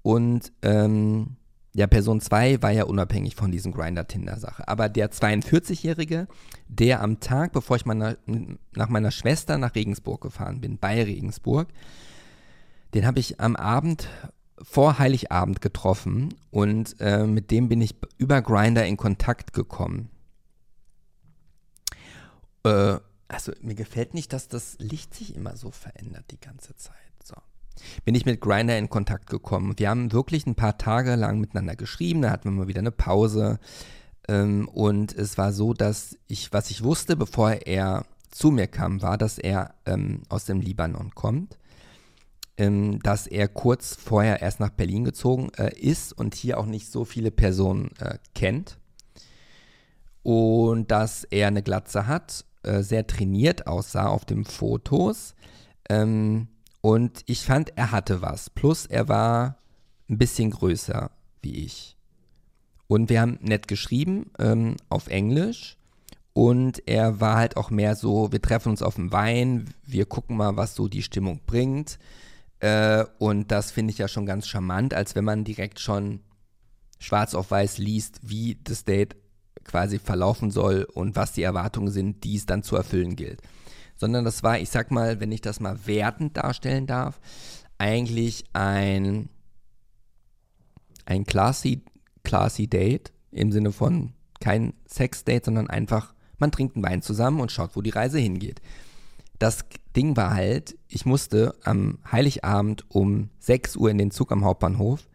Und 0.01 0.51
ähm, 0.61 1.37
ja, 1.73 1.87
Person 1.87 2.21
2 2.21 2.61
war 2.61 2.71
ja 2.71 2.85
unabhängig 2.85 3.35
von 3.35 3.51
diesem 3.51 3.73
Grinder-Tinder-Sache. 3.73 4.67
Aber 4.67 4.87
der 4.87 5.11
42-Jährige, 5.11 6.27
der 6.69 7.01
am 7.01 7.19
Tag, 7.19 7.51
bevor 7.51 7.75
ich 7.75 7.85
meiner, 7.85 8.17
nach 8.73 8.87
meiner 8.87 9.11
Schwester 9.11 9.57
nach 9.57 9.75
Regensburg 9.75 10.21
gefahren 10.21 10.61
bin, 10.61 10.77
bei 10.77 11.03
Regensburg, 11.03 11.67
den 12.93 13.05
habe 13.05 13.19
ich 13.19 13.39
am 13.39 13.55
Abend 13.55 14.07
vor 14.61 14.99
Heiligabend 14.99 15.61
getroffen 15.61 16.33
und 16.51 16.95
äh, 16.99 17.25
mit 17.25 17.51
dem 17.51 17.67
bin 17.69 17.81
ich 17.81 17.95
über 18.17 18.41
Grinder 18.41 18.85
in 18.85 18.97
Kontakt 18.97 19.53
gekommen. 19.53 20.09
Äh, 22.63 22.97
also 23.27 23.51
mir 23.61 23.75
gefällt 23.75 24.13
nicht, 24.13 24.33
dass 24.33 24.47
das 24.47 24.77
Licht 24.79 25.13
sich 25.13 25.35
immer 25.35 25.57
so 25.57 25.71
verändert 25.71 26.25
die 26.31 26.39
ganze 26.39 26.75
Zeit. 26.75 26.95
So. 27.23 27.35
Bin 28.05 28.15
ich 28.15 28.25
mit 28.25 28.39
Grinder 28.39 28.77
in 28.77 28.89
Kontakt 28.89 29.29
gekommen. 29.29 29.77
Wir 29.77 29.89
haben 29.89 30.11
wirklich 30.11 30.45
ein 30.45 30.55
paar 30.55 30.77
Tage 30.77 31.15
lang 31.15 31.39
miteinander 31.39 31.75
geschrieben, 31.75 32.21
da 32.21 32.31
hatten 32.31 32.45
wir 32.45 32.51
mal 32.51 32.67
wieder 32.67 32.79
eine 32.79 32.91
Pause. 32.91 33.59
Ähm, 34.27 34.67
und 34.69 35.13
es 35.13 35.37
war 35.37 35.53
so, 35.53 35.73
dass 35.73 36.17
ich, 36.27 36.53
was 36.53 36.69
ich 36.69 36.83
wusste, 36.83 37.15
bevor 37.15 37.51
er 37.51 38.05
zu 38.31 38.51
mir 38.51 38.67
kam, 38.67 39.01
war, 39.01 39.17
dass 39.17 39.37
er 39.37 39.75
ähm, 39.85 40.23
aus 40.29 40.45
dem 40.45 40.61
Libanon 40.61 41.13
kommt 41.13 41.57
ähm, 42.57 42.99
dass 43.01 43.27
er 43.27 43.47
kurz 43.47 43.95
vorher 43.95 44.41
erst 44.41 44.59
nach 44.59 44.69
Berlin 44.69 45.03
gezogen 45.03 45.51
äh, 45.57 45.77
ist 45.77 46.13
und 46.13 46.35
hier 46.35 46.59
auch 46.59 46.65
nicht 46.65 46.91
so 46.91 47.05
viele 47.05 47.31
Personen 47.31 47.91
äh, 47.99 48.17
kennt. 48.33 48.77
Und 50.23 50.89
dass 50.91 51.23
er 51.25 51.47
eine 51.47 51.61
Glatze 51.61 52.07
hat, 52.07 52.45
äh, 52.63 52.81
sehr 52.81 53.05
trainiert 53.05 53.67
aussah 53.67 54.07
auf 54.07 54.25
den 54.25 54.45
Fotos. 54.45 55.35
Ähm, 55.89 56.47
und 56.81 57.23
ich 57.25 57.41
fand, 57.41 57.77
er 57.77 57.91
hatte 57.91 58.21
was. 58.21 58.49
Plus, 58.49 58.85
er 58.85 59.07
war 59.07 59.57
ein 60.09 60.17
bisschen 60.17 60.51
größer 60.51 61.11
wie 61.41 61.65
ich. 61.65 61.95
Und 62.87 63.09
wir 63.09 63.21
haben 63.21 63.39
nett 63.41 63.67
geschrieben 63.67 64.31
ähm, 64.39 64.75
auf 64.89 65.07
Englisch. 65.07 65.77
Und 66.33 66.87
er 66.87 67.21
war 67.21 67.37
halt 67.37 67.55
auch 67.57 67.69
mehr 67.69 67.95
so, 67.95 68.31
wir 68.31 68.41
treffen 68.41 68.69
uns 68.69 68.81
auf 68.81 68.95
dem 68.95 69.11
Wein, 69.11 69.73
wir 69.85 70.05
gucken 70.05 70.37
mal, 70.37 70.57
was 70.57 70.75
so 70.75 70.87
die 70.87 71.01
Stimmung 71.01 71.39
bringt. 71.45 71.97
Äh, 72.59 73.05
und 73.19 73.51
das 73.51 73.71
finde 73.71 73.91
ich 73.91 73.97
ja 73.97 74.07
schon 74.07 74.25
ganz 74.25 74.47
charmant, 74.47 74.93
als 74.93 75.15
wenn 75.15 75.25
man 75.25 75.43
direkt 75.43 75.79
schon 75.79 76.21
schwarz 76.99 77.35
auf 77.35 77.51
weiß 77.51 77.77
liest, 77.77 78.19
wie 78.23 78.57
das 78.63 78.85
Date 78.85 79.15
quasi 79.63 79.99
verlaufen 79.99 80.51
soll 80.51 80.87
und 80.93 81.15
was 81.15 81.33
die 81.33 81.43
Erwartungen 81.43 81.91
sind, 81.91 82.23
die 82.23 82.35
es 82.35 82.45
dann 82.45 82.63
zu 82.63 82.75
erfüllen 82.75 83.15
gilt. 83.15 83.41
Sondern 83.97 84.25
das 84.25 84.43
war, 84.43 84.59
ich 84.59 84.69
sag 84.69 84.91
mal, 84.91 85.19
wenn 85.19 85.31
ich 85.31 85.41
das 85.41 85.59
mal 85.59 85.85
wertend 85.85 86.37
darstellen 86.37 86.85
darf, 86.85 87.19
eigentlich 87.77 88.45
ein, 88.53 89.29
ein 91.05 91.25
classy, 91.25 91.83
classy 92.23 92.67
Date 92.67 93.11
im 93.31 93.51
Sinne 93.51 93.71
von 93.71 94.13
kein 94.39 94.73
Sex-Date, 94.85 95.45
sondern 95.45 95.69
einfach, 95.69 96.13
man 96.37 96.51
trinkt 96.51 96.75
einen 96.75 96.85
Wein 96.85 97.01
zusammen 97.01 97.39
und 97.39 97.51
schaut, 97.51 97.75
wo 97.75 97.81
die 97.81 97.89
Reise 97.89 98.19
hingeht. 98.19 98.61
Das 99.39 99.65
Ding 99.95 100.15
war 100.15 100.33
halt, 100.33 100.77
ich 100.87 101.05
musste 101.05 101.55
am 101.63 101.99
Heiligabend 102.11 102.85
um 102.89 103.29
6 103.39 103.75
Uhr 103.75 103.89
in 103.89 103.97
den 103.97 104.11
Zug 104.11 104.31
am 104.31 104.45
Hauptbahnhof 104.45 105.07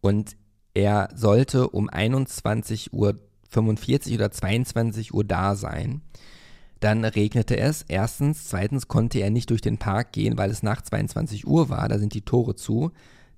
und 0.00 0.36
er 0.74 1.08
sollte 1.14 1.68
um 1.68 1.88
21.45 1.88 2.90
Uhr 2.92 4.14
oder 4.14 4.30
22 4.30 5.14
Uhr 5.14 5.24
da 5.24 5.54
sein. 5.54 6.02
Dann 6.80 7.04
regnete 7.04 7.56
es. 7.56 7.82
Erstens. 7.88 8.48
Zweitens 8.48 8.88
konnte 8.88 9.20
er 9.20 9.30
nicht 9.30 9.48
durch 9.48 9.62
den 9.62 9.78
Park 9.78 10.12
gehen, 10.12 10.36
weil 10.36 10.50
es 10.50 10.62
nach 10.62 10.82
22 10.82 11.46
Uhr 11.46 11.70
war. 11.70 11.88
Da 11.88 11.98
sind 11.98 12.12
die 12.12 12.22
Tore 12.22 12.56
zu. 12.56 12.90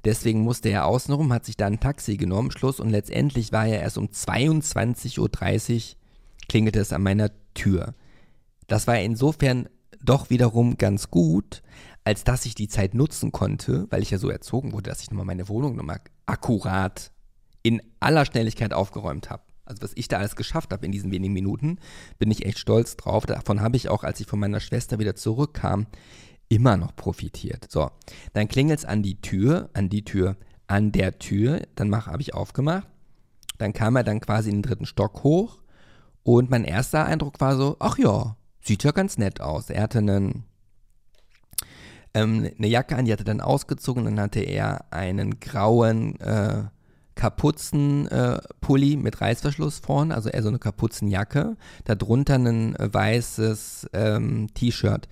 Deswegen 0.05 0.41
musste 0.41 0.69
er 0.69 0.87
außenrum, 0.87 1.33
hat 1.33 1.45
sich 1.45 1.57
dann 1.57 1.75
ein 1.75 1.81
Taxi 1.81 2.17
genommen, 2.17 2.51
Schluss. 2.51 2.81
Und 2.81 2.91
letztendlich 2.91 3.53
war 3.53 3.67
er 3.67 3.83
erst 3.83 3.99
um 3.99 4.07
22.30 4.07 5.21
Uhr, 5.21 5.97
klingelte 6.49 6.81
es 6.81 6.93
an 6.93 7.03
meiner 7.03 7.31
Tür. 7.55 7.95
Das 8.67 8.87
war 8.87 8.99
insofern 8.99 9.69
doch 10.03 10.31
wiederum 10.31 10.79
ganz 10.79 11.11
gut, 11.11 11.63
als 12.05 12.25
dass 12.25 12.47
ich 12.47 12.55
die 12.55 12.69
Zeit 12.69 12.95
nutzen 12.95 13.33
konnte, 13.33 13.87
weil 13.91 14.03
ich 14.03 14.11
ja 14.11 14.19
so 14.19 14.31
erzogen 14.31 14.73
wurde, 14.73 14.91
dass 14.91 15.03
ich 15.03 15.11
nochmal 15.11 15.27
meine 15.27 15.49
Wohnung 15.49 15.77
nochmal 15.77 16.01
akkurat 16.27 17.11
in 17.63 17.83
aller 18.01 18.25
Schnelligkeit 18.25 18.73
aufgeräumt 18.73 19.29
habe. 19.29 19.43
Also 19.65 19.83
was 19.83 19.93
ich 19.97 20.07
da 20.07 20.19
alles 20.19 20.37
geschafft 20.37 20.73
habe 20.73 20.87
in 20.87 20.93
diesen 20.93 21.11
wenigen 21.11 21.35
Minuten, 21.35 21.79
bin 22.19 22.31
ich 22.31 22.47
echt 22.47 22.59
stolz 22.59 22.97
drauf. 22.97 23.27
Davon 23.27 23.61
habe 23.61 23.77
ich 23.77 23.89
auch, 23.89 24.05
als 24.05 24.21
ich 24.21 24.27
von 24.29 24.39
meiner 24.39 24.61
Schwester 24.61 25.01
wieder 25.01 25.17
zurückkam, 25.17 25.87
immer 26.49 26.77
noch 26.77 26.95
profitiert. 26.95 27.67
So, 27.69 27.91
dann 28.33 28.47
klingelt 28.47 28.79
es 28.79 28.85
an 28.85 29.03
die 29.03 29.21
Tür, 29.21 29.71
an 29.73 29.89
die 29.89 30.05
Tür, 30.05 30.37
an 30.69 30.93
der 30.93 31.19
Tür. 31.19 31.63
Dann 31.75 31.95
habe 32.07 32.23
ich 32.23 32.35
aufgemacht. 32.35 32.87
Dann 33.59 33.73
kam 33.73 33.97
er 33.97 34.05
dann 34.05 34.21
quasi 34.21 34.51
in 34.51 34.57
den 34.57 34.63
dritten 34.63 34.87
Stock 34.87 35.25
hoch. 35.25 35.63
Und 36.23 36.51
mein 36.51 36.65
erster 36.65 37.05
Eindruck 37.05 37.41
war 37.41 37.57
so, 37.57 37.77
ach 37.81 37.99
ja, 37.99 38.37
Sieht 38.67 38.83
ja 38.83 38.91
ganz 38.91 39.17
nett 39.17 39.41
aus. 39.41 39.71
Er 39.71 39.83
hatte 39.83 39.99
einen, 39.99 40.43
ähm, 42.15 42.51
eine 42.59 42.67
Jacke 42.67 42.97
an, 42.97 43.05
die 43.05 43.13
hatte 43.13 43.23
dann 43.23 43.41
ausgezogen. 43.41 44.05
Dann 44.05 44.19
hatte 44.19 44.41
er 44.41 44.93
einen 44.93 45.39
grauen, 45.39 46.19
äh, 46.19 46.65
Kapuzenpulli 47.15 48.93
äh, 48.93 48.97
mit 48.97 49.21
Reißverschluss 49.21 49.79
vorn, 49.79 50.11
also 50.13 50.29
eher 50.29 50.43
so 50.43 50.49
eine 50.49 50.59
Kapuzenjacke. 50.59 51.57
Darunter 51.85 52.35
ein 52.35 52.75
äh, 52.77 52.93
weißes 52.93 53.89
ähm, 53.93 54.49
T-Shirt, 54.53 55.09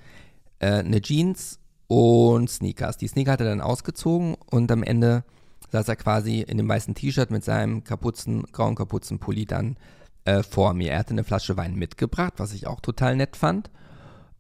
äh, 0.59 0.67
eine 0.67 1.01
Jeans 1.01 1.61
und 1.87 2.51
Sneakers. 2.51 2.99
Die 2.99 3.09
Sneaker 3.09 3.33
hat 3.33 3.41
er 3.41 3.47
dann 3.47 3.61
ausgezogen 3.61 4.37
und 4.51 4.71
am 4.73 4.83
Ende 4.83 5.25
saß 5.71 5.89
er 5.89 5.97
quasi 5.97 6.41
in 6.41 6.59
dem 6.59 6.69
weißen 6.69 6.95
T-Shirt 6.95 7.31
mit 7.31 7.45
seinem 7.45 7.85
Kapuzen, 7.85 8.43
grauen 8.53 8.75
Kapuzenpulli 8.75 9.47
dann 9.47 9.77
äh, 10.25 10.43
vor 10.43 10.75
mir. 10.75 10.93
Er 10.93 10.99
hatte 10.99 11.11
eine 11.11 11.25
Flasche 11.25 11.57
Wein 11.57 11.75
mitgebracht, 11.75 12.35
was 12.37 12.53
ich 12.53 12.67
auch 12.67 12.81
total 12.81 13.17
nett 13.17 13.37
fand. 13.37 13.71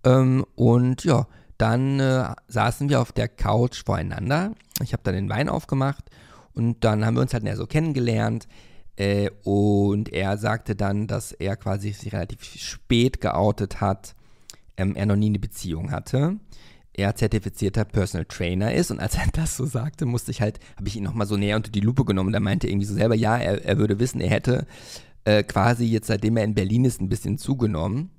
Ähm, 0.04 0.44
und 0.54 1.04
ja, 1.04 1.26
dann 1.58 2.00
äh, 2.00 2.24
saßen 2.48 2.88
wir 2.88 3.00
auf 3.00 3.12
der 3.12 3.28
Couch 3.28 3.84
voreinander. 3.84 4.52
Ich 4.82 4.92
habe 4.92 5.02
dann 5.04 5.14
den 5.14 5.28
Wein 5.28 5.48
aufgemacht 5.48 6.04
und 6.52 6.84
dann 6.84 7.04
haben 7.04 7.14
wir 7.14 7.22
uns 7.22 7.32
halt 7.32 7.44
näher 7.44 7.56
so 7.56 7.66
kennengelernt. 7.66 8.48
Äh, 8.96 9.30
und 9.42 10.12
er 10.12 10.38
sagte 10.38 10.76
dann, 10.76 11.06
dass 11.06 11.32
er 11.32 11.56
quasi 11.56 11.90
sich 11.92 12.12
relativ 12.12 12.44
spät 12.44 13.20
geoutet 13.20 13.80
hat, 13.80 14.14
ähm, 14.76 14.94
er 14.94 15.06
noch 15.06 15.16
nie 15.16 15.26
eine 15.26 15.38
Beziehung 15.38 15.90
hatte. 15.90 16.36
Er 16.92 17.16
zertifizierter 17.16 17.84
Personal 17.84 18.24
Trainer 18.26 18.72
ist 18.72 18.92
und 18.92 19.00
als 19.00 19.16
er 19.16 19.26
das 19.32 19.56
so 19.56 19.66
sagte, 19.66 20.06
musste 20.06 20.30
ich 20.30 20.40
halt, 20.40 20.60
habe 20.76 20.86
ich 20.86 20.96
ihn 20.96 21.02
nochmal 21.02 21.26
so 21.26 21.36
näher 21.36 21.56
unter 21.56 21.72
die 21.72 21.80
Lupe 21.80 22.04
genommen. 22.04 22.32
Da 22.32 22.38
meinte 22.38 22.68
er 22.68 22.70
irgendwie 22.70 22.86
so 22.86 22.94
selber, 22.94 23.16
ja, 23.16 23.36
er, 23.36 23.64
er 23.64 23.78
würde 23.78 23.98
wissen, 23.98 24.20
er 24.20 24.30
hätte 24.30 24.66
äh, 25.24 25.42
quasi 25.42 25.84
jetzt, 25.84 26.06
seitdem 26.06 26.36
er 26.36 26.44
in 26.44 26.54
Berlin 26.54 26.84
ist, 26.84 27.00
ein 27.00 27.08
bisschen 27.08 27.38
zugenommen. 27.38 28.10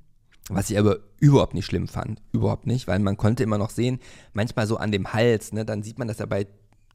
Was 0.50 0.70
ich 0.70 0.78
aber 0.78 1.00
überhaupt 1.20 1.56
nicht 1.56 1.66
schlimm 1.66 1.88
fand. 1.88 2.22
Überhaupt 2.32 2.68
nicht, 2.68 2.88
weil 2.88 3.00
man 3.00 3.18
konnte 3.18 3.42
immer 3.42 3.58
noch 3.58 3.72
sehen, 3.72 4.00
manchmal 4.34 4.68
so 4.68 4.78
an 4.78 4.92
dem 4.92 5.12
Hals, 5.12 5.54
ne, 5.54 5.66
dann 5.66 5.82
sieht 5.82 5.98
man 5.98 6.08
das 6.08 6.20
ja 6.20 6.28
bei, 6.28 6.46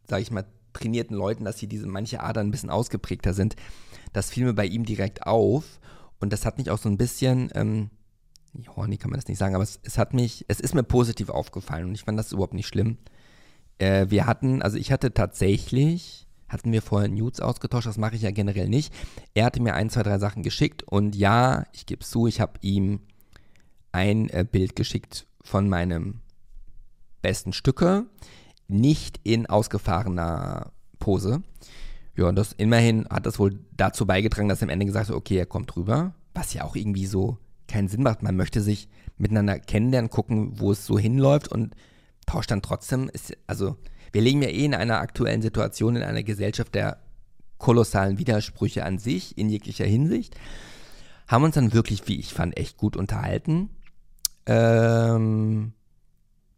sag 0.08 0.20
ich 0.20 0.30
mal, 0.30 0.44
trainierten 0.72 1.16
Leuten, 1.16 1.44
dass 1.44 1.58
hier 1.58 1.68
diese 1.68 1.88
manche 1.88 2.20
Adern 2.20 2.46
ein 2.46 2.50
bisschen 2.52 2.70
ausgeprägter 2.70 3.34
sind. 3.34 3.56
Das 4.12 4.30
fiel 4.30 4.44
mir 4.44 4.54
bei 4.54 4.66
ihm 4.66 4.84
direkt 4.84 5.26
auf 5.26 5.80
und 6.20 6.32
das 6.32 6.46
hat 6.46 6.58
mich 6.58 6.70
auch 6.70 6.78
so 6.78 6.88
ein 6.88 6.96
bisschen, 6.96 7.50
ähm, 7.54 7.90
horny 8.76 8.98
kann 8.98 9.10
man 9.10 9.18
das 9.18 9.28
nicht 9.28 9.38
sagen, 9.38 9.56
aber 9.56 9.64
es, 9.64 9.80
es, 9.82 9.98
hat 9.98 10.14
mich, 10.14 10.44
es 10.46 10.60
ist 10.60 10.74
mir 10.74 10.84
positiv 10.84 11.28
aufgefallen 11.28 11.86
und 11.86 11.94
ich 11.94 12.04
fand 12.04 12.18
das 12.18 12.32
überhaupt 12.32 12.54
nicht 12.54 12.68
schlimm. 12.68 12.98
Äh, 13.78 14.06
wir 14.10 14.26
hatten, 14.26 14.62
also 14.62 14.76
ich 14.76 14.92
hatte 14.92 15.12
tatsächlich, 15.12 16.28
hatten 16.50 16.72
wir 16.72 16.82
vorher 16.82 17.08
Nudes 17.08 17.40
ausgetauscht, 17.40 17.86
das 17.86 17.96
mache 17.96 18.16
ich 18.16 18.22
ja 18.22 18.30
generell 18.30 18.68
nicht. 18.68 18.92
Er 19.34 19.46
hatte 19.46 19.62
mir 19.62 19.74
ein, 19.74 19.88
zwei, 19.88 20.02
drei 20.02 20.18
Sachen 20.18 20.42
geschickt 20.42 20.82
und 20.82 21.16
ja, 21.16 21.64
ich 21.72 21.86
gebe 21.86 22.02
es 22.02 22.10
zu, 22.10 22.26
ich 22.26 22.40
habe 22.40 22.54
ihm 22.60 23.00
ein 23.92 24.28
äh, 24.28 24.44
Bild 24.44 24.76
geschickt 24.76 25.26
von 25.42 25.68
meinem 25.68 26.20
besten 27.22 27.52
Stücke 27.52 28.06
nicht 28.68 29.20
in 29.24 29.46
ausgefahrener 29.46 30.72
Pose. 30.98 31.42
Ja, 32.16 32.28
und 32.28 32.36
das 32.36 32.52
immerhin 32.52 33.06
hat 33.08 33.26
das 33.26 33.38
wohl 33.38 33.58
dazu 33.76 34.06
beigetragen, 34.06 34.48
dass 34.48 34.60
er 34.60 34.66
am 34.66 34.70
Ende 34.70 34.86
gesagt 34.86 35.08
hat, 35.08 35.16
okay, 35.16 35.38
er 35.38 35.46
kommt 35.46 35.74
rüber. 35.76 36.14
Was 36.34 36.54
ja 36.54 36.64
auch 36.64 36.76
irgendwie 36.76 37.06
so 37.06 37.38
keinen 37.66 37.88
Sinn 37.88 38.02
macht. 38.02 38.22
Man 38.22 38.36
möchte 38.36 38.60
sich 38.60 38.88
miteinander 39.16 39.58
kennenlernen, 39.58 40.10
gucken, 40.10 40.58
wo 40.60 40.72
es 40.72 40.86
so 40.86 40.98
hinläuft 40.98 41.48
und 41.48 41.74
tauscht 42.26 42.50
dann 42.50 42.62
trotzdem. 42.62 43.08
Ist, 43.08 43.36
also, 43.46 43.76
wir 44.12 44.22
leben 44.22 44.42
ja 44.42 44.48
eh 44.48 44.64
in 44.64 44.74
einer 44.74 44.98
aktuellen 44.98 45.42
Situation, 45.42 45.96
in 45.96 46.02
einer 46.02 46.22
Gesellschaft 46.22 46.74
der 46.74 46.98
kolossalen 47.58 48.18
Widersprüche 48.18 48.84
an 48.84 48.98
sich, 48.98 49.38
in 49.38 49.48
jeglicher 49.48 49.84
Hinsicht. 49.84 50.34
Haben 51.28 51.44
uns 51.44 51.54
dann 51.54 51.72
wirklich, 51.72 52.08
wie 52.08 52.18
ich 52.18 52.32
fand, 52.32 52.56
echt 52.56 52.76
gut 52.76 52.96
unterhalten. 52.96 53.70
Ähm, 54.46 55.72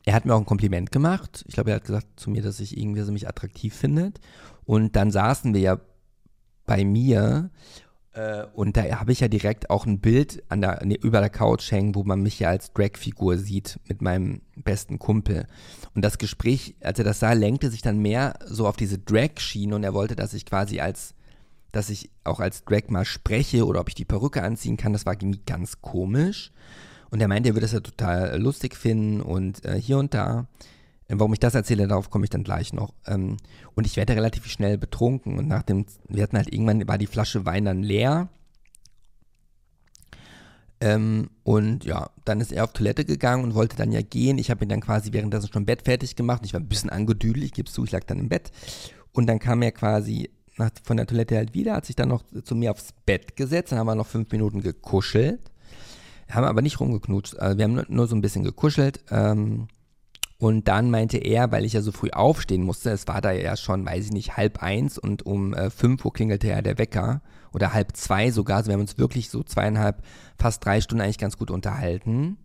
er 0.05 0.15
hat 0.15 0.25
mir 0.25 0.35
auch 0.35 0.39
ein 0.39 0.47
Kompliment 0.47 0.91
gemacht. 0.91 1.45
Ich 1.47 1.55
glaube, 1.55 1.71
er 1.71 1.77
hat 1.77 1.85
gesagt 1.85 2.07
zu 2.17 2.31
mir, 2.31 2.43
dass 2.43 2.61
ich 2.61 2.77
irgendwie 2.79 3.03
so 3.03 3.13
mich 3.13 3.29
attraktiv 3.29 3.75
findet. 3.75 4.21
Und 4.65 4.97
dann 4.97 5.11
saßen 5.11 5.53
wir 5.53 5.61
ja 5.61 5.81
bei 6.65 6.85
mir 6.85 7.51
und 8.55 8.77
da 8.77 9.01
habe 9.01 9.13
ich 9.13 9.21
ja 9.21 9.29
direkt 9.29 9.71
auch 9.71 9.87
ein 9.87 10.01
Bild 10.01 10.43
an 10.51 10.61
der, 10.61 10.83
nee, 10.85 10.99
über 11.01 11.21
der 11.21 11.31
Couch 11.31 11.71
hängen, 11.71 11.95
wo 11.95 12.05
man 12.05 12.21
mich 12.21 12.39
ja 12.39 12.51
als 12.51 12.73
Drag-Figur 12.73 13.39
sieht 13.39 13.81
mit 13.89 14.03
meinem 14.03 14.43
besten 14.55 14.99
Kumpel. 14.99 15.47
Und 15.95 16.05
das 16.05 16.19
Gespräch, 16.19 16.75
als 16.83 16.99
er 16.99 17.07
das 17.07 17.21
sah, 17.21 17.33
lenkte 17.33 17.71
sich 17.71 17.81
dann 17.81 17.99
mehr 18.01 18.35
so 18.47 18.67
auf 18.67 18.77
diese 18.77 18.99
Drag-Schiene 18.99 19.75
und 19.75 19.85
er 19.85 19.95
wollte, 19.95 20.15
dass 20.15 20.35
ich 20.35 20.45
quasi 20.45 20.81
als, 20.81 21.15
dass 21.73 21.89
ich 21.89 22.11
auch 22.25 22.41
als 22.41 22.65
Drag 22.65 22.89
mal 22.89 23.07
spreche 23.07 23.65
oder 23.65 23.81
ob 23.81 23.89
ich 23.89 23.95
die 23.95 24.05
Perücke 24.05 24.43
anziehen 24.43 24.77
kann. 24.77 24.93
Das 24.93 25.07
war 25.07 25.17
ganz 25.17 25.81
komisch. 25.81 26.53
Und 27.11 27.21
er 27.21 27.29
meinte, 27.29 27.51
er 27.51 27.55
würde 27.55 27.65
das 27.65 27.73
ja 27.73 27.81
total 27.81 28.39
lustig 28.41 28.77
finden 28.77 29.23
und 29.23 29.65
äh, 29.65 29.81
hier 29.81 29.99
und 29.99 30.13
da. 30.13 30.49
Warum 31.09 31.33
ich 31.33 31.41
das 31.41 31.55
erzähle, 31.55 31.87
darauf 31.87 32.11
komme 32.11 32.25
ich 32.25 32.31
dann 32.31 32.45
gleich 32.45 32.73
noch. 32.73 32.95
Ähm, 33.07 33.37
und 33.75 33.87
ich 33.87 33.97
werde 33.97 34.15
relativ 34.15 34.47
schnell 34.47 34.79
betrunken 34.79 35.39
und 35.39 35.49
nach 35.49 35.63
dem, 35.63 35.87
wir 36.09 36.23
hatten 36.23 36.37
halt 36.37 36.53
irgendwann, 36.53 36.87
war 36.89 36.99
die 36.99 37.07
Flasche 37.07 37.45
Wein 37.45 37.65
dann 37.65 37.83
leer. 37.83 38.29
Ähm, 40.81 41.31
und 41.45 41.85
ja, 41.85 42.11
dann 42.25 42.41
ist 42.41 42.53
er 42.53 42.65
auf 42.65 42.73
Toilette 42.73 43.05
gegangen 43.05 43.45
und 43.45 43.55
wollte 43.55 43.77
dann 43.77 43.93
ja 43.93 44.03
gehen. 44.03 44.39
Ich 44.39 44.51
habe 44.51 44.65
ihn 44.65 44.69
dann 44.69 44.81
quasi 44.81 45.13
währenddessen 45.13 45.53
schon 45.53 45.67
Bett 45.67 45.83
fertig 45.83 46.17
gemacht. 46.17 46.43
Ich 46.45 46.55
war 46.55 46.61
ein 46.61 46.69
bisschen 46.69 46.91
angedüdelt, 46.91 47.45
ich 47.45 47.53
gebe 47.53 47.69
es 47.69 47.75
zu, 47.75 47.85
ich 47.85 47.93
lag 47.93 48.05
dann 48.05 48.19
im 48.19 48.29
Bett. 48.29 48.51
Und 49.13 49.27
dann 49.27 49.39
kam 49.39 49.63
er 49.63 49.73
quasi 49.73 50.31
nach, 50.57 50.71
von 50.83 50.97
der 50.97 51.07
Toilette 51.07 51.37
halt 51.37 51.55
wieder, 51.55 51.75
hat 51.75 51.87
sich 51.87 51.97
dann 51.97 52.09
noch 52.09 52.25
zu 52.45 52.55
mir 52.55 52.71
aufs 52.71 52.95
Bett 53.07 53.37
gesetzt, 53.37 53.73
dann 53.73 53.79
haben 53.79 53.87
wir 53.87 53.95
noch 53.95 54.07
fünf 54.07 54.33
Minuten 54.33 54.61
gekuschelt 54.61 55.53
haben 56.35 56.45
aber 56.45 56.63
nicht 56.63 56.81
rumgeknutscht. 56.81 57.39
Also 57.39 57.59
wir 57.59 57.65
haben 57.65 57.85
nur 57.89 58.07
so 58.07 58.17
ein 58.17 58.23
bisschen 58.23 58.45
gekuschelt. 58.45 59.05
Ähm, 59.11 59.69
und 60.43 60.67
dann 60.67 60.91
meinte 60.91 61.19
er, 61.19 61.53
weil 61.53 61.65
ich 61.65 61.75
ja 61.75 61.83
so 61.83 61.93
früh 61.93 62.11
aufstehen 62.11 62.65
musste, 62.65 62.91
es 62.91 63.07
war 63.07 63.21
da 63.21 63.31
ja 63.31 63.57
schon, 63.57 63.87
weiß 63.87 64.07
ich 64.07 64.11
nicht, 64.11 64.37
halb 64.37 64.61
eins 64.61 64.99
und 64.99 65.25
um 65.25 65.55
äh, 65.55 65.71
fünf 65.71 66.05
Uhr 66.05 66.13
klingelte 66.13 66.49
ja 66.49 66.61
der 66.63 66.79
Wecker 66.79 67.23
oder 67.53 67.73
halb 67.73 67.97
zwei 67.97 68.33
sogar. 68.33 68.57
Also 68.57 68.69
wir 68.69 68.75
haben 68.75 68.81
uns 68.81 68.99
wirklich 68.99 69.31
so 69.31 69.45
zweieinhalb, 69.45 70.03
fast 70.37 70.65
drei 70.65 70.81
Stunden 70.81 71.01
eigentlich 71.01 71.19
ganz 71.19 71.39
gut 71.39 71.53
unterhalten. 71.53 72.39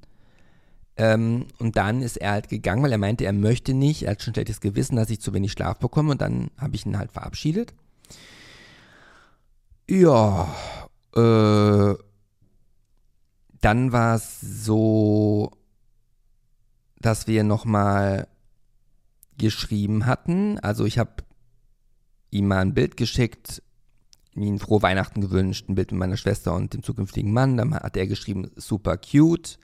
Ähm, 0.96 1.48
und 1.58 1.76
dann 1.76 2.04
ist 2.04 2.18
er 2.18 2.34
halt 2.34 2.50
gegangen, 2.50 2.84
weil 2.84 2.92
er 2.92 3.00
meinte, 3.00 3.26
er 3.26 3.34
möchte 3.34 3.74
nicht, 3.74 4.04
er 4.04 4.12
hat 4.12 4.22
schon 4.22 4.36
schlechtes 4.36 4.62
Gewissen, 4.62 4.96
dass 4.96 5.10
ich 5.10 5.20
zu 5.20 5.34
wenig 5.34 5.54
Schlaf 5.54 5.80
bekomme 5.80 6.12
und 6.12 6.22
dann 6.22 6.52
habe 6.60 6.76
ich 6.76 6.86
ihn 6.86 7.00
halt 7.00 7.12
verabschiedet. 7.12 7.74
Ja, 9.90 10.54
äh, 11.16 11.96
dann 13.60 13.92
war 13.92 14.16
es 14.18 14.40
so, 14.40 15.52
dass 17.00 17.28
wir 17.28 17.44
nochmal 17.44 18.28
geschrieben 19.38 20.06
hatten. 20.06 20.60
Also 20.60 20.86
ich 20.86 20.98
habe 20.98 21.24
ihm 22.32 22.48
mal 22.48 22.60
ein 22.60 22.74
Bild 22.74 22.98
geschickt, 22.98 23.62
ihm 24.36 24.60
frohe 24.60 24.82
Weihnachten 24.82 25.22
gewünscht, 25.22 25.70
ein 25.70 25.76
Bild 25.76 25.92
mit 25.92 26.00
meiner 26.00 26.18
Schwester 26.18 26.54
und 26.54 26.74
dem 26.74 26.84
zukünftigen 26.84 27.32
Mann. 27.32 27.58
Dann 27.58 27.74
hat 27.74 27.98
er 27.98 28.08
geschrieben, 28.08 28.52
super 28.56 28.98
cute. 28.98 29.58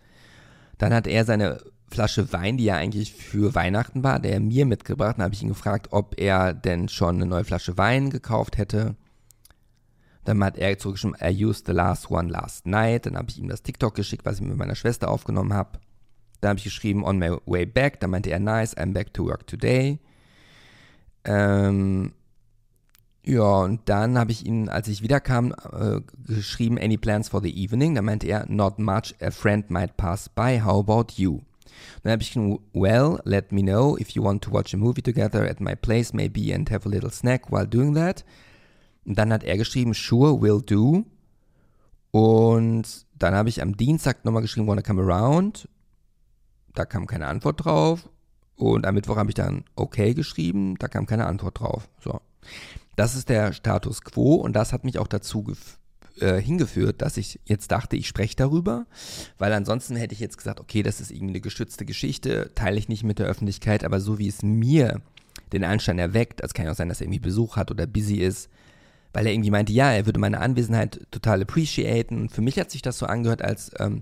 Dann 0.77 0.93
hat 0.93 1.07
er 1.07 1.25
seine 1.25 1.61
Flasche 1.87 2.33
Wein, 2.33 2.57
die 2.57 2.65
ja 2.65 2.75
eigentlich 2.75 3.13
für 3.13 3.53
Weihnachten 3.53 4.03
war, 4.03 4.19
der 4.19 4.33
er 4.33 4.39
mir 4.39 4.65
mitgebracht. 4.65 5.17
Dann 5.17 5.25
habe 5.25 5.35
ich 5.35 5.43
ihn 5.43 5.49
gefragt, 5.49 5.89
ob 5.91 6.19
er 6.19 6.53
denn 6.53 6.89
schon 6.89 7.15
eine 7.15 7.27
neue 7.27 7.43
Flasche 7.43 7.77
Wein 7.77 8.09
gekauft 8.09 8.57
hätte. 8.57 8.95
Dann 10.23 10.43
hat 10.43 10.57
er 10.57 10.77
zurückgeschrieben, 10.79 11.17
I 11.21 11.45
used 11.45 11.67
the 11.67 11.71
last 11.71 12.09
one 12.09 12.29
last 12.29 12.65
night. 12.65 13.05
Dann 13.05 13.17
habe 13.17 13.29
ich 13.29 13.37
ihm 13.37 13.47
das 13.47 13.61
TikTok 13.61 13.93
geschickt, 13.93 14.25
was 14.25 14.37
ich 14.39 14.41
mit 14.41 14.57
meiner 14.57 14.75
Schwester 14.75 15.09
aufgenommen 15.09 15.53
habe. 15.53 15.79
Dann 16.43 16.49
habe 16.49 16.57
ich 16.57 16.65
geschrieben, 16.65 17.05
on 17.05 17.17
my 17.17 17.37
way 17.45 17.65
back. 17.65 18.01
Dann 18.01 18.09
meinte 18.09 18.29
er, 18.29 18.39
nice, 18.39 18.75
I'm 18.75 18.91
back 18.91 19.13
to 19.13 19.25
work 19.25 19.47
today. 19.47 19.97
Ähm, 21.23 22.11
ja, 23.25 23.61
und 23.61 23.79
dann 23.85 24.17
habe 24.17 24.33
ich 24.33 24.45
ihm, 24.45 24.67
als 24.67 24.89
ich 24.89 25.01
wiederkam, 25.01 25.55
äh, 25.71 26.01
geschrieben, 26.27 26.77
any 26.77 26.97
plans 26.97 27.29
for 27.29 27.41
the 27.41 27.63
evening? 27.63 27.95
Dann 27.95 28.03
meinte 28.03 28.27
er, 28.27 28.45
not 28.49 28.77
much, 28.77 29.15
a 29.21 29.31
friend 29.31 29.69
might 29.69 29.95
pass 29.95 30.27
by, 30.27 30.61
how 30.61 30.81
about 30.81 31.13
you? 31.15 31.39
Dann 32.03 32.11
habe 32.11 32.21
ich 32.21 32.33
geschrieben, 32.33 32.59
well, 32.73 33.21
let 33.23 33.53
me 33.53 33.61
know 33.61 33.97
if 33.97 34.09
you 34.09 34.21
want 34.21 34.43
to 34.43 34.51
watch 34.51 34.73
a 34.73 34.77
movie 34.77 35.01
together 35.01 35.49
at 35.49 35.61
my 35.61 35.75
place 35.77 36.11
maybe 36.11 36.53
and 36.53 36.69
have 36.69 36.85
a 36.85 36.91
little 36.91 37.09
snack 37.09 37.49
while 37.49 37.65
doing 37.65 37.95
that. 37.95 38.25
Und 39.05 39.17
dann 39.17 39.31
hat 39.31 39.45
er 39.45 39.55
geschrieben, 39.55 39.93
sure, 39.93 40.41
will 40.41 40.61
do. 40.61 41.05
Und 42.11 43.05
dann 43.17 43.33
habe 43.33 43.47
ich 43.47 43.61
am 43.61 43.77
Dienstag 43.77 44.25
nochmal 44.25 44.41
geschrieben, 44.41 44.67
wanna 44.67 44.81
come 44.81 45.01
around. 45.01 45.69
Da 46.73 46.85
kam 46.85 47.07
keine 47.07 47.27
Antwort 47.27 47.65
drauf. 47.65 48.09
Und 48.55 48.85
am 48.85 48.95
Mittwoch 48.95 49.17
habe 49.17 49.31
ich 49.31 49.35
dann 49.35 49.63
okay 49.75 50.13
geschrieben, 50.13 50.75
da 50.77 50.87
kam 50.87 51.05
keine 51.05 51.25
Antwort 51.25 51.59
drauf. 51.59 51.89
So. 51.99 52.21
Das 52.95 53.15
ist 53.15 53.29
der 53.29 53.53
Status 53.53 54.01
quo 54.01 54.35
und 54.35 54.53
das 54.53 54.73
hat 54.73 54.83
mich 54.83 54.99
auch 54.99 55.07
dazu 55.07 55.53
äh, 56.19 56.39
hingeführt, 56.39 57.01
dass 57.01 57.17
ich 57.17 57.39
jetzt 57.45 57.71
dachte, 57.71 57.95
ich 57.95 58.07
spreche 58.07 58.35
darüber, 58.35 58.85
weil 59.39 59.51
ansonsten 59.53 59.95
hätte 59.95 60.13
ich 60.13 60.19
jetzt 60.19 60.37
gesagt, 60.37 60.59
okay, 60.59 60.83
das 60.83 61.01
ist 61.01 61.09
irgendwie 61.09 61.33
eine 61.33 61.41
geschützte 61.41 61.85
Geschichte, 61.85 62.51
teile 62.53 62.77
ich 62.77 62.89
nicht 62.89 63.03
mit 63.03 63.17
der 63.17 63.25
Öffentlichkeit, 63.25 63.83
aber 63.83 63.99
so 63.99 64.19
wie 64.19 64.27
es 64.27 64.43
mir 64.43 65.01
den 65.51 65.63
Anschein 65.63 65.97
erweckt, 65.97 66.41
es 66.41 66.53
kann 66.53 66.65
ja 66.65 66.71
auch 66.71 66.75
sein, 66.75 66.89
dass 66.89 67.01
er 67.01 67.05
irgendwie 67.05 67.19
Besuch 67.19 67.55
hat 67.55 67.71
oder 67.71 67.87
busy 67.87 68.17
ist, 68.17 68.49
weil 69.13 69.25
er 69.25 69.33
irgendwie 69.33 69.51
meinte, 69.51 69.73
ja, 69.73 69.91
er 69.91 70.05
würde 70.05 70.19
meine 70.19 70.39
Anwesenheit 70.39 71.01
total 71.11 71.41
appreciaten. 71.41 72.21
Und 72.21 72.31
für 72.31 72.41
mich 72.41 72.59
hat 72.59 72.71
sich 72.71 72.81
das 72.81 72.97
so 72.97 73.05
angehört, 73.05 73.43
als 73.43 73.71
ähm, 73.79 74.01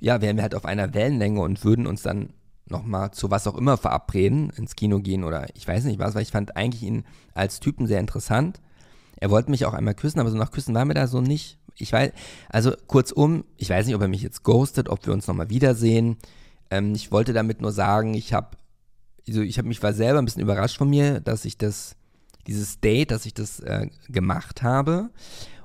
ja, 0.00 0.20
wären 0.20 0.36
wir 0.36 0.42
halt 0.42 0.54
auf 0.54 0.64
einer 0.64 0.94
Wellenlänge 0.94 1.40
und 1.40 1.64
würden 1.64 1.86
uns 1.86 2.02
dann 2.02 2.30
nochmal 2.66 3.10
zu 3.10 3.30
was 3.30 3.46
auch 3.46 3.56
immer 3.56 3.76
verabreden, 3.76 4.50
ins 4.56 4.76
Kino 4.76 5.00
gehen 5.00 5.24
oder 5.24 5.46
ich 5.54 5.66
weiß 5.66 5.84
nicht 5.84 5.98
was, 5.98 6.14
weil 6.14 6.22
ich 6.22 6.30
fand 6.30 6.56
eigentlich 6.56 6.82
ihn 6.82 7.04
als 7.34 7.60
Typen 7.60 7.86
sehr 7.86 8.00
interessant. 8.00 8.60
Er 9.16 9.30
wollte 9.30 9.50
mich 9.50 9.66
auch 9.66 9.74
einmal 9.74 9.94
küssen, 9.94 10.20
aber 10.20 10.30
so 10.30 10.36
nach 10.36 10.50
Küssen 10.50 10.74
war 10.74 10.84
mir 10.84 10.94
da 10.94 11.06
so 11.06 11.20
nicht. 11.20 11.58
Ich 11.76 11.92
weiß, 11.92 12.12
also 12.48 12.72
kurzum, 12.86 13.44
ich 13.56 13.68
weiß 13.68 13.86
nicht, 13.86 13.94
ob 13.94 14.02
er 14.02 14.08
mich 14.08 14.22
jetzt 14.22 14.42
ghostet, 14.42 14.88
ob 14.88 15.04
wir 15.06 15.12
uns 15.12 15.26
nochmal 15.26 15.50
wiedersehen. 15.50 16.16
Ähm, 16.70 16.94
ich 16.94 17.12
wollte 17.12 17.32
damit 17.32 17.60
nur 17.60 17.72
sagen, 17.72 18.14
ich 18.14 18.32
habe, 18.32 18.56
also 19.28 19.42
ich 19.42 19.58
habe 19.58 19.68
mich 19.68 19.82
war 19.82 19.92
selber 19.92 20.18
ein 20.18 20.24
bisschen 20.24 20.42
überrascht 20.42 20.78
von 20.78 20.88
mir, 20.88 21.20
dass 21.20 21.44
ich 21.44 21.58
das, 21.58 21.96
dieses 22.46 22.80
Date, 22.80 23.10
dass 23.10 23.26
ich 23.26 23.34
das 23.34 23.60
äh, 23.60 23.88
gemacht 24.08 24.62
habe. 24.62 25.10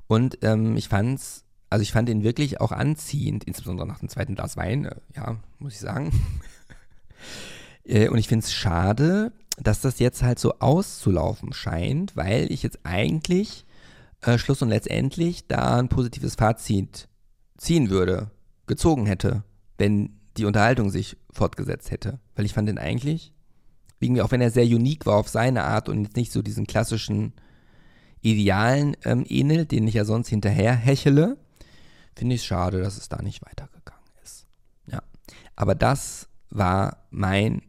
Und 0.08 0.40
ähm, 0.42 0.76
ich 0.76 0.90
fand's, 0.90 1.45
also 1.70 1.82
ich 1.82 1.92
fand 1.92 2.10
ihn 2.10 2.24
wirklich 2.24 2.62
auch 2.62 2.72
anziehend, 2.72 3.44
insbesondere 3.44 3.88
nach 3.88 4.00
dem 4.00 4.10
zweiten 4.10 4.36
Glas 4.36 4.58
Wein, 4.58 4.86
äh, 4.86 4.96
ja, 5.16 5.38
muss 5.60 5.74
ich 5.74 5.80
sagen. 5.80 6.12
äh, 7.84 8.08
und 8.10 8.18
ich 8.18 8.28
finde 8.28 8.46
es 8.46 8.54
schade, 8.54 9.32
dass 9.58 9.82
das 9.82 10.00
jetzt 10.00 10.24
halt 10.24 10.40
so 10.40 10.60
auszulaufen 10.60 11.54
scheint, 11.54 12.16
weil 12.16 12.52
ich 12.52 12.64
jetzt 12.64 12.80
eigentlich 12.84 13.66
äh, 14.22 14.38
Schluss 14.38 14.62
und 14.62 14.70
letztendlich 14.70 15.48
da 15.48 15.78
ein 15.78 15.90
positives 15.90 16.36
Fazit 16.36 17.08
ziehen 17.58 17.90
würde, 17.90 18.32
gezogen 18.68 19.06
hätte, 19.06 19.44
wenn 19.78 20.20
die 20.38 20.46
Unterhaltung 20.46 20.90
sich 20.90 21.18
fortgesetzt 21.32 21.92
hätte. 21.92 22.20
Weil 22.36 22.46
ich 22.46 22.54
fand 22.54 22.68
den 22.68 22.78
eigentlich, 22.78 23.34
irgendwie, 24.00 24.22
auch 24.22 24.32
wenn 24.32 24.42
er 24.42 24.52
sehr 24.52 24.66
unique 24.66 25.06
war 25.06 25.16
auf 25.16 25.30
seine 25.30 25.64
Art 25.64 25.90
und 25.90 26.04
jetzt 26.04 26.18
nicht 26.18 26.32
so 26.32 26.42
diesen 26.42 26.68
klassischen 26.68 27.34
Idealen 28.22 28.98
ähm, 29.06 29.26
ähnelt, 29.28 29.72
den 29.72 29.88
ich 29.88 29.94
ja 29.94 30.06
sonst 30.06 30.28
hinterher 30.28 30.76
hechele, 30.76 31.38
finde 32.16 32.36
ich 32.36 32.42
es 32.42 32.46
schade, 32.46 32.82
dass 32.82 32.98
es 32.98 33.10
da 33.10 33.22
nicht 33.22 33.46
weitergegangen 33.46 34.04
ist. 34.24 34.48
Ja. 34.88 35.02
Aber 35.56 35.76
das 35.76 36.30
war 36.50 37.06
mein 37.10 37.62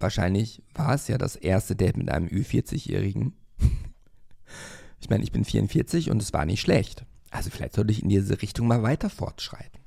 wahrscheinlich 0.00 0.62
war 0.74 0.94
es 0.94 1.08
ja 1.08 1.18
das 1.18 1.36
erste 1.36 1.76
Date 1.76 1.96
mit 1.96 2.10
einem 2.10 2.26
Ü40-Jährigen. 2.26 3.34
ich 5.00 5.10
meine, 5.10 5.22
ich 5.22 5.32
bin 5.32 5.44
44 5.44 6.10
und 6.10 6.22
es 6.22 6.32
war 6.32 6.46
nicht 6.46 6.60
schlecht. 6.60 7.04
Also 7.30 7.50
vielleicht 7.50 7.74
sollte 7.74 7.92
ich 7.92 8.02
in 8.02 8.08
diese 8.08 8.42
Richtung 8.42 8.66
mal 8.66 8.82
weiter 8.82 9.10
fortschreiten. 9.10 9.80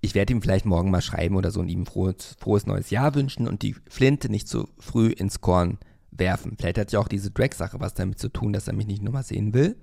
Ich 0.00 0.14
werde 0.14 0.32
ihm 0.32 0.42
vielleicht 0.42 0.64
morgen 0.64 0.90
mal 0.90 1.00
schreiben 1.00 1.36
oder 1.36 1.50
so 1.50 1.60
und 1.60 1.68
ihm 1.68 1.86
frohes, 1.86 2.36
frohes 2.38 2.66
neues 2.66 2.90
Jahr 2.90 3.14
wünschen 3.14 3.46
und 3.46 3.62
die 3.62 3.76
Flinte 3.88 4.28
nicht 4.28 4.48
zu 4.48 4.68
früh 4.78 5.08
ins 5.08 5.40
Korn 5.40 5.78
werfen. 6.10 6.56
Vielleicht 6.58 6.78
hat 6.78 6.92
ja 6.92 6.98
auch 6.98 7.08
diese 7.08 7.30
Drag-Sache 7.30 7.80
was 7.80 7.94
damit 7.94 8.18
zu 8.18 8.28
tun, 8.28 8.52
dass 8.52 8.68
er 8.68 8.74
mich 8.74 8.86
nicht 8.86 9.02
nochmal 9.02 9.22
sehen 9.22 9.54
will. 9.54 9.76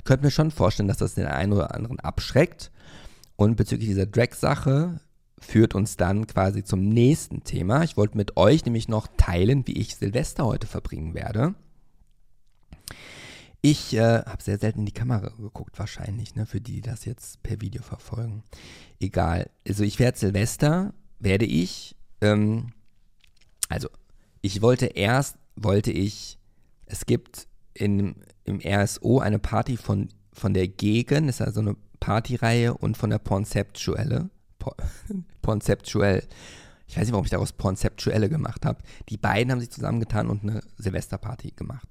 Ich 0.00 0.04
könnte 0.04 0.24
mir 0.24 0.30
schon 0.30 0.50
vorstellen, 0.50 0.88
dass 0.88 0.96
das 0.96 1.12
den 1.12 1.26
einen 1.26 1.52
oder 1.52 1.74
anderen 1.74 2.00
abschreckt. 2.00 2.70
Und 3.36 3.56
bezüglich 3.56 3.90
dieser 3.90 4.06
Drag-Sache 4.06 4.98
führt 5.38 5.74
uns 5.74 5.98
dann 5.98 6.26
quasi 6.26 6.64
zum 6.64 6.88
nächsten 6.88 7.44
Thema. 7.44 7.82
Ich 7.84 7.98
wollte 7.98 8.16
mit 8.16 8.38
euch 8.38 8.64
nämlich 8.64 8.88
noch 8.88 9.08
teilen, 9.18 9.66
wie 9.66 9.74
ich 9.74 9.96
Silvester 9.96 10.46
heute 10.46 10.66
verbringen 10.66 11.12
werde. 11.12 11.54
Ich 13.60 13.92
äh, 13.92 14.22
habe 14.24 14.42
sehr 14.42 14.56
selten 14.56 14.80
in 14.80 14.86
die 14.86 14.92
Kamera 14.92 15.34
geguckt, 15.36 15.78
wahrscheinlich, 15.78 16.34
ne, 16.34 16.46
für 16.46 16.62
die, 16.62 16.76
die 16.76 16.80
das 16.80 17.04
jetzt 17.04 17.42
per 17.42 17.60
Video 17.60 17.82
verfolgen. 17.82 18.42
Egal. 19.00 19.50
Also 19.68 19.84
ich 19.84 19.98
werde 19.98 20.16
Silvester, 20.16 20.94
werde 21.18 21.44
ich, 21.44 21.94
ähm, 22.22 22.72
also 23.68 23.90
ich 24.40 24.62
wollte 24.62 24.86
erst, 24.86 25.36
wollte 25.56 25.92
ich, 25.92 26.38
es 26.86 27.04
gibt 27.04 27.49
in, 27.74 28.16
im 28.44 28.60
RSO 28.64 29.18
eine 29.18 29.38
Party 29.38 29.76
von, 29.76 30.08
von 30.32 30.54
der 30.54 30.68
Gegen, 30.68 31.28
ist 31.28 31.40
also 31.40 31.60
eine 31.60 31.76
Partyreihe 32.00 32.74
und 32.74 32.96
von 32.96 33.10
der 33.10 33.18
Conceptuelle. 33.18 34.30
Conceptuell. 35.42 36.24
Ich 36.90 36.96
weiß 36.96 37.04
nicht, 37.04 37.12
warum 37.12 37.24
ich 37.24 37.30
daraus 37.30 37.56
Conceptuelle 37.56 38.28
gemacht 38.28 38.66
habe. 38.66 38.82
Die 39.10 39.16
beiden 39.16 39.52
haben 39.52 39.60
sich 39.60 39.70
zusammengetan 39.70 40.28
und 40.28 40.42
eine 40.42 40.60
Silvesterparty 40.76 41.52
gemacht. 41.52 41.88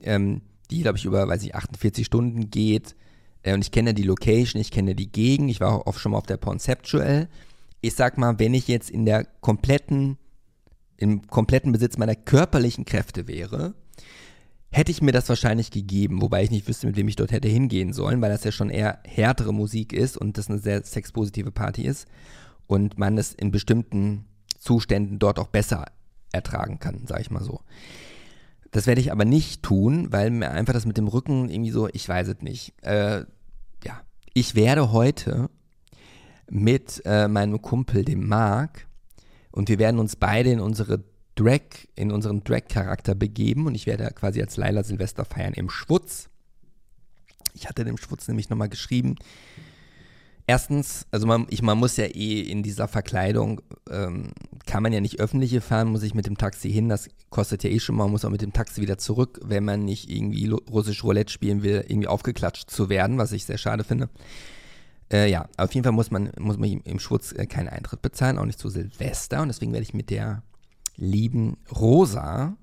Ähm, 0.00 0.42
die, 0.70 0.82
glaube 0.82 0.96
ich, 0.96 1.04
über, 1.04 1.26
weiß 1.26 1.42
ich, 1.42 1.56
48 1.56 2.06
Stunden 2.06 2.48
geht. 2.48 2.94
Äh, 3.42 3.54
und 3.54 3.62
ich 3.62 3.72
kenne 3.72 3.94
die 3.94 4.04
Location, 4.04 4.60
ich 4.60 4.70
kenne 4.70 4.94
die 4.94 5.10
Gegend. 5.10 5.50
Ich 5.50 5.60
war 5.60 5.88
auch 5.88 5.98
schon 5.98 6.12
mal 6.12 6.18
auf 6.18 6.26
der 6.26 6.38
Conceptual. 6.38 7.28
Ich 7.80 7.94
sag 7.94 8.16
mal, 8.16 8.38
wenn 8.38 8.54
ich 8.54 8.68
jetzt 8.68 8.90
in 8.90 9.06
der 9.06 9.24
kompletten, 9.24 10.18
im 10.96 11.26
kompletten 11.26 11.72
Besitz 11.72 11.98
meiner 11.98 12.14
körperlichen 12.14 12.84
Kräfte 12.84 13.26
wäre, 13.26 13.74
hätte 14.70 14.90
ich 14.90 15.02
mir 15.02 15.12
das 15.12 15.28
wahrscheinlich 15.28 15.70
gegeben, 15.70 16.20
wobei 16.20 16.42
ich 16.44 16.50
nicht 16.50 16.68
wüsste, 16.68 16.86
mit 16.86 16.96
wem 16.96 17.08
ich 17.08 17.16
dort 17.16 17.32
hätte 17.32 17.48
hingehen 17.48 17.92
sollen, 17.92 18.20
weil 18.20 18.30
das 18.30 18.44
ja 18.44 18.52
schon 18.52 18.70
eher 18.70 18.98
härtere 19.04 19.52
Musik 19.52 19.92
ist 19.92 20.16
und 20.16 20.38
das 20.38 20.48
eine 20.48 20.58
sehr 20.58 20.84
sexpositive 20.84 21.50
Party 21.50 21.82
ist 21.82 22.06
und 22.66 22.98
man 22.98 23.16
es 23.18 23.32
in 23.32 23.50
bestimmten 23.50 24.26
Zuständen 24.58 25.18
dort 25.18 25.38
auch 25.38 25.48
besser 25.48 25.86
ertragen 26.32 26.78
kann, 26.78 27.06
sage 27.06 27.22
ich 27.22 27.30
mal 27.30 27.42
so. 27.42 27.60
Das 28.70 28.86
werde 28.86 29.00
ich 29.00 29.10
aber 29.10 29.24
nicht 29.24 29.62
tun, 29.62 30.12
weil 30.12 30.30
mir 30.30 30.50
einfach 30.50 30.74
das 30.74 30.84
mit 30.84 30.98
dem 30.98 31.08
Rücken 31.08 31.48
irgendwie 31.48 31.70
so, 31.70 31.88
ich 31.90 32.06
weiß 32.06 32.28
es 32.28 32.42
nicht. 32.42 32.74
Äh, 32.82 33.24
ja, 33.84 34.00
ich 34.34 34.54
werde 34.54 34.92
heute 34.92 35.48
mit 36.50 37.02
äh, 37.06 37.28
meinem 37.28 37.62
Kumpel, 37.62 38.04
dem 38.04 38.28
Marc, 38.28 38.86
und 39.50 39.68
wir 39.68 39.78
werden 39.78 39.98
uns 39.98 40.16
beide 40.16 40.50
in 40.50 40.60
unsere 40.60 41.02
Drag, 41.38 41.60
in 41.94 42.10
unseren 42.10 42.42
Drag-Charakter 42.42 43.14
begeben 43.14 43.66
und 43.66 43.76
ich 43.76 43.86
werde 43.86 44.10
quasi 44.12 44.40
als 44.40 44.56
Laila 44.56 44.82
Silvester 44.82 45.24
feiern 45.24 45.54
im 45.54 45.70
Schwutz. 45.70 46.28
Ich 47.54 47.68
hatte 47.68 47.84
dem 47.84 47.96
Schwutz 47.96 48.26
nämlich 48.26 48.50
nochmal 48.50 48.68
geschrieben. 48.68 49.14
Erstens, 50.48 51.06
also 51.12 51.28
man, 51.28 51.46
ich, 51.50 51.62
man 51.62 51.78
muss 51.78 51.96
ja 51.96 52.06
eh 52.06 52.40
in 52.40 52.64
dieser 52.64 52.88
Verkleidung, 52.88 53.60
ähm, 53.88 54.32
kann 54.66 54.82
man 54.82 54.92
ja 54.92 55.00
nicht 55.00 55.20
öffentliche 55.20 55.60
fahren, 55.60 55.88
muss 55.88 56.02
ich 56.02 56.14
mit 56.14 56.26
dem 56.26 56.38
Taxi 56.38 56.72
hin, 56.72 56.88
das 56.88 57.08
kostet 57.30 57.62
ja 57.62 57.70
eh 57.70 57.78
schon 57.78 57.94
mal, 57.94 58.04
man 58.04 58.12
muss 58.12 58.24
auch 58.24 58.30
mit 58.30 58.42
dem 58.42 58.52
Taxi 58.52 58.80
wieder 58.80 58.98
zurück, 58.98 59.38
wenn 59.44 59.64
man 59.64 59.84
nicht 59.84 60.10
irgendwie 60.10 60.48
russisch 60.48 61.04
Roulette 61.04 61.32
spielen 61.32 61.62
will, 61.62 61.84
irgendwie 61.86 62.08
aufgeklatscht 62.08 62.68
zu 62.68 62.88
werden, 62.88 63.18
was 63.18 63.30
ich 63.30 63.44
sehr 63.44 63.58
schade 63.58 63.84
finde. 63.84 64.08
Äh, 65.12 65.30
ja, 65.30 65.48
auf 65.56 65.72
jeden 65.72 65.84
Fall 65.84 65.92
muss 65.92 66.10
man, 66.10 66.32
muss 66.38 66.58
man 66.58 66.80
im 66.80 66.98
Schwutz 66.98 67.32
äh, 67.32 67.46
keinen 67.46 67.68
Eintritt 67.68 68.02
bezahlen, 68.02 68.38
auch 68.38 68.46
nicht 68.46 68.58
zu 68.58 68.70
Silvester 68.70 69.42
und 69.42 69.48
deswegen 69.48 69.72
werde 69.72 69.84
ich 69.84 69.94
mit 69.94 70.10
der 70.10 70.42
lieben 70.98 71.56
Rosa 71.74 72.56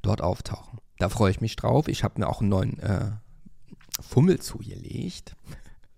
dort 0.00 0.22
auftauchen. 0.22 0.78
Da 0.98 1.08
freue 1.08 1.30
ich 1.30 1.40
mich 1.40 1.56
drauf. 1.56 1.88
Ich 1.88 2.04
habe 2.04 2.20
mir 2.20 2.28
auch 2.28 2.40
einen 2.40 2.48
neuen 2.48 2.78
äh, 2.78 3.10
Fummel 4.00 4.40
zugelegt. 4.40 5.36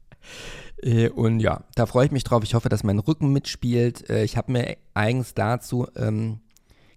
äh, 0.82 1.10
und 1.10 1.40
ja, 1.40 1.64
da 1.74 1.86
freue 1.86 2.06
ich 2.06 2.12
mich 2.12 2.24
drauf. 2.24 2.42
Ich 2.42 2.54
hoffe, 2.54 2.68
dass 2.68 2.82
mein 2.82 2.98
Rücken 2.98 3.32
mitspielt. 3.32 4.08
Äh, 4.10 4.24
ich 4.24 4.36
habe 4.36 4.52
mir 4.52 4.76
eigens 4.94 5.34
dazu 5.34 5.86
ähm, 5.96 6.40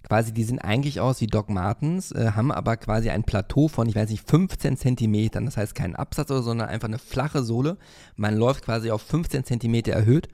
quasi, 0.05 0.33
die 0.33 0.43
sehen 0.43 0.59
eigentlich 0.59 0.99
aus 0.99 1.19
wie 1.19 1.27
Doc 1.27 1.49
Martens, 1.49 2.11
äh, 2.11 2.31
haben 2.35 2.51
aber 2.51 2.77
quasi 2.77 3.09
ein 3.09 3.23
Plateau 3.23 3.67
von, 3.67 3.89
ich 3.89 3.95
weiß 3.95 4.09
nicht, 4.09 4.27
15 4.27 4.77
Zentimetern. 4.77 5.45
Das 5.45 5.57
heißt 5.57 5.75
kein 5.75 5.95
Absatz 5.95 6.29
oder 6.29 6.41
so, 6.41 6.49
sondern 6.49 6.69
einfach 6.69 6.87
eine 6.87 6.99
flache 6.99 7.43
Sohle. 7.43 7.77
Man 8.15 8.37
läuft 8.37 8.65
quasi 8.65 8.91
auf 8.91 9.01
15 9.01 9.43
Zentimeter 9.43 9.93
erhöht. 9.93 10.27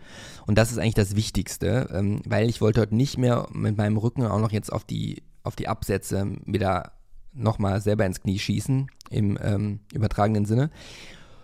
Und 0.45 0.57
das 0.57 0.71
ist 0.71 0.77
eigentlich 0.77 0.95
das 0.95 1.15
Wichtigste, 1.15 1.89
ähm, 1.93 2.21
weil 2.25 2.49
ich 2.49 2.61
wollte 2.61 2.81
heute 2.81 2.95
nicht 2.95 3.17
mehr 3.17 3.47
mit 3.53 3.77
meinem 3.77 3.97
Rücken 3.97 4.25
auch 4.25 4.39
noch 4.39 4.51
jetzt 4.51 4.71
auf 4.71 4.83
die, 4.83 5.23
auf 5.43 5.55
die 5.55 5.67
Absätze 5.67 6.35
wieder 6.45 6.91
nochmal 7.33 7.81
selber 7.81 8.05
ins 8.05 8.21
Knie 8.21 8.39
schießen, 8.39 8.87
im 9.09 9.39
ähm, 9.41 9.79
übertragenen 9.93 10.45
Sinne. 10.45 10.69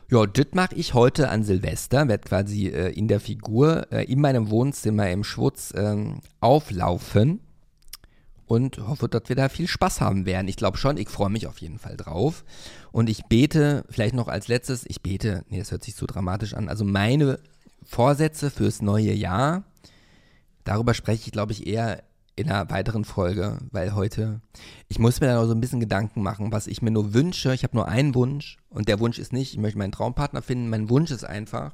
Ja, 0.09 0.25
das 0.25 0.47
mache 0.53 0.75
ich 0.75 0.93
heute 0.93 1.29
an 1.29 1.43
Silvester, 1.43 2.07
werde 2.07 2.27
quasi 2.27 2.67
äh, 2.67 2.91
in 2.91 3.07
der 3.07 3.19
Figur 3.19 3.91
äh, 3.91 4.03
in 4.05 4.21
meinem 4.21 4.49
Wohnzimmer 4.49 5.09
im 5.09 5.23
Schwutz 5.23 5.73
ähm, 5.75 6.19
auflaufen 6.39 7.41
und 8.47 8.77
hoffe, 8.79 9.09
dass 9.09 9.23
wir 9.27 9.35
da 9.35 9.49
viel 9.49 9.67
Spaß 9.67 10.01
haben 10.01 10.25
werden. 10.25 10.47
Ich 10.47 10.55
glaube 10.55 10.77
schon, 10.77 10.97
ich 10.97 11.09
freue 11.09 11.29
mich 11.29 11.47
auf 11.47 11.59
jeden 11.59 11.79
Fall 11.79 11.97
drauf. 11.97 12.43
Und 12.91 13.09
ich 13.09 13.25
bete, 13.25 13.85
vielleicht 13.89 14.15
noch 14.15 14.29
als 14.29 14.47
letztes, 14.47 14.85
ich 14.87 15.01
bete, 15.01 15.43
nee, 15.49 15.59
das 15.59 15.71
hört 15.71 15.83
sich 15.83 15.95
so 15.95 16.05
dramatisch 16.05 16.53
an, 16.53 16.69
also 16.69 16.85
meine 16.85 17.39
Vorsätze 17.83 18.49
fürs 18.49 18.81
neue 18.81 19.13
Jahr, 19.13 19.63
darüber 20.63 20.93
spreche 20.93 21.23
ich, 21.25 21.31
glaube 21.31 21.51
ich, 21.51 21.67
eher 21.67 22.03
in 22.37 22.51
einer 22.51 22.69
weiteren 22.69 23.03
Folge, 23.03 23.57
weil 23.71 23.95
heute, 23.95 24.41
ich 24.89 24.99
muss 24.99 25.19
mir 25.19 25.27
da 25.27 25.35
noch 25.35 25.47
so 25.47 25.53
ein 25.53 25.59
bisschen 25.59 25.79
Gedanken 25.79 26.21
machen, 26.21 26.51
was 26.51 26.67
ich 26.67 26.81
mir 26.81 26.91
nur 26.91 27.13
wünsche. 27.13 27.53
Ich 27.53 27.63
habe 27.63 27.75
nur 27.75 27.87
einen 27.87 28.13
Wunsch 28.13 28.57
und 28.69 28.87
der 28.87 28.99
Wunsch 28.99 29.17
ist 29.17 29.33
nicht, 29.33 29.53
ich 29.53 29.59
möchte 29.59 29.79
meinen 29.79 29.91
Traumpartner 29.91 30.43
finden. 30.43 30.69
Mein 30.69 30.89
Wunsch 30.89 31.09
ist 31.09 31.23
einfach, 31.23 31.73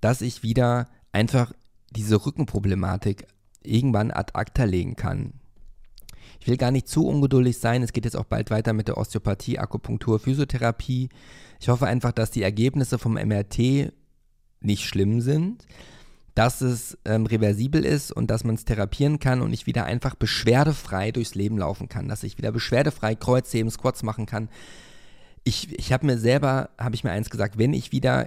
dass 0.00 0.20
ich 0.20 0.42
wieder 0.42 0.88
einfach 1.12 1.52
diese 1.90 2.26
Rückenproblematik 2.26 3.26
irgendwann 3.62 4.10
ad 4.10 4.32
acta 4.34 4.64
legen 4.64 4.96
kann. 4.96 5.34
Ich 6.42 6.48
will 6.48 6.56
gar 6.56 6.72
nicht 6.72 6.88
zu 6.88 7.06
ungeduldig 7.06 7.56
sein. 7.56 7.84
Es 7.84 7.92
geht 7.92 8.04
jetzt 8.04 8.16
auch 8.16 8.24
bald 8.24 8.50
weiter 8.50 8.72
mit 8.72 8.88
der 8.88 8.98
Osteopathie, 8.98 9.60
Akupunktur, 9.60 10.18
Physiotherapie. 10.18 11.08
Ich 11.60 11.68
hoffe 11.68 11.86
einfach, 11.86 12.10
dass 12.10 12.32
die 12.32 12.42
Ergebnisse 12.42 12.98
vom 12.98 13.12
MRT 13.12 13.92
nicht 14.60 14.84
schlimm 14.84 15.20
sind, 15.20 15.64
dass 16.34 16.60
es 16.60 16.98
ähm, 17.04 17.26
reversibel 17.26 17.84
ist 17.84 18.10
und 18.10 18.28
dass 18.28 18.42
man 18.42 18.56
es 18.56 18.64
therapieren 18.64 19.20
kann 19.20 19.40
und 19.40 19.52
ich 19.52 19.68
wieder 19.68 19.84
einfach 19.84 20.16
beschwerdefrei 20.16 21.12
durchs 21.12 21.36
Leben 21.36 21.58
laufen 21.58 21.88
kann, 21.88 22.08
dass 22.08 22.24
ich 22.24 22.38
wieder 22.38 22.50
beschwerdefrei 22.50 23.14
Kreuzheben, 23.14 23.70
Squats 23.70 24.02
machen 24.02 24.26
kann. 24.26 24.48
Ich, 25.44 25.72
ich 25.78 25.92
habe 25.92 26.06
mir 26.06 26.18
selber, 26.18 26.70
habe 26.76 26.96
ich 26.96 27.04
mir 27.04 27.12
eins 27.12 27.30
gesagt, 27.30 27.56
wenn 27.56 27.72
ich 27.72 27.92
wieder 27.92 28.26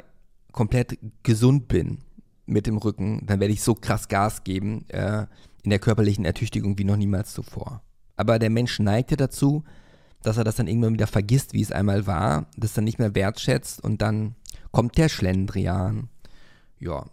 komplett 0.53 0.97
gesund 1.24 1.68
bin 1.68 1.97
mit 2.45 2.66
dem 2.66 2.78
Rücken, 2.78 3.26
dann 3.26 3.41
werde 3.41 3.53
ich 3.53 3.61
so 3.61 3.76
krass 3.76 4.07
Gas 4.07 4.45
geben 4.45 4.86
äh, 4.88 5.26
in 5.63 5.70
der 5.70 5.80
körperlichen 5.80 6.24
Ertüchtigung 6.24 6.78
wie 6.78 6.86
noch 6.86 6.95
niemals 6.95 7.34
zuvor. 7.34 7.82
Aber 8.18 8.39
der 8.39 8.49
Mensch 8.49 8.80
neigt 8.80 9.11
ja 9.11 9.18
dazu, 9.18 9.63
dass 10.22 10.38
er 10.38 10.43
das 10.43 10.55
dann 10.55 10.68
irgendwann 10.68 10.93
wieder 10.93 11.07
vergisst, 11.07 11.53
wie 11.53 11.61
es 11.61 11.72
einmal 11.72 12.07
war, 12.07 12.47
das 12.57 12.74
dann 12.74 12.84
nicht 12.84 12.99
mehr 12.99 13.13
wertschätzt 13.16 13.84
und 13.84 14.01
dann 14.01 14.36
kommt 14.72 14.97
der 14.97 15.09
Schlendrian. 15.09 16.09
Ja. 16.80 17.05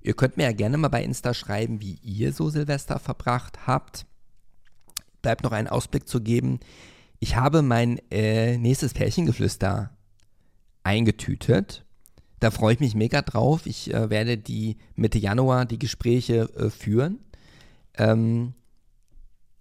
Ihr 0.00 0.14
könnt 0.14 0.36
mir 0.36 0.44
ja 0.44 0.52
gerne 0.52 0.78
mal 0.78 0.88
bei 0.88 1.02
Insta 1.02 1.34
schreiben, 1.34 1.80
wie 1.80 1.98
ihr 2.02 2.32
so 2.32 2.48
Silvester 2.48 2.98
verbracht 2.98 3.66
habt. 3.66 4.06
Bleibt 5.20 5.44
noch 5.44 5.52
einen 5.52 5.68
Ausblick 5.68 6.08
zu 6.08 6.20
geben. 6.20 6.60
Ich 7.18 7.36
habe 7.36 7.62
mein 7.62 8.00
äh, 8.10 8.56
nächstes 8.56 8.94
Pärchengeflüster 8.94 9.90
eingetütet. 10.84 11.84
Da 12.40 12.50
freue 12.50 12.74
ich 12.74 12.80
mich 12.80 12.94
mega 12.94 13.22
drauf. 13.22 13.66
Ich 13.66 13.92
äh, 13.92 14.08
werde 14.08 14.38
die 14.38 14.76
Mitte 14.94 15.18
Januar 15.18 15.66
die 15.66 15.78
Gespräche 15.78 16.48
äh, 16.56 16.70
führen. 16.70 17.18
Ähm, 17.94 18.54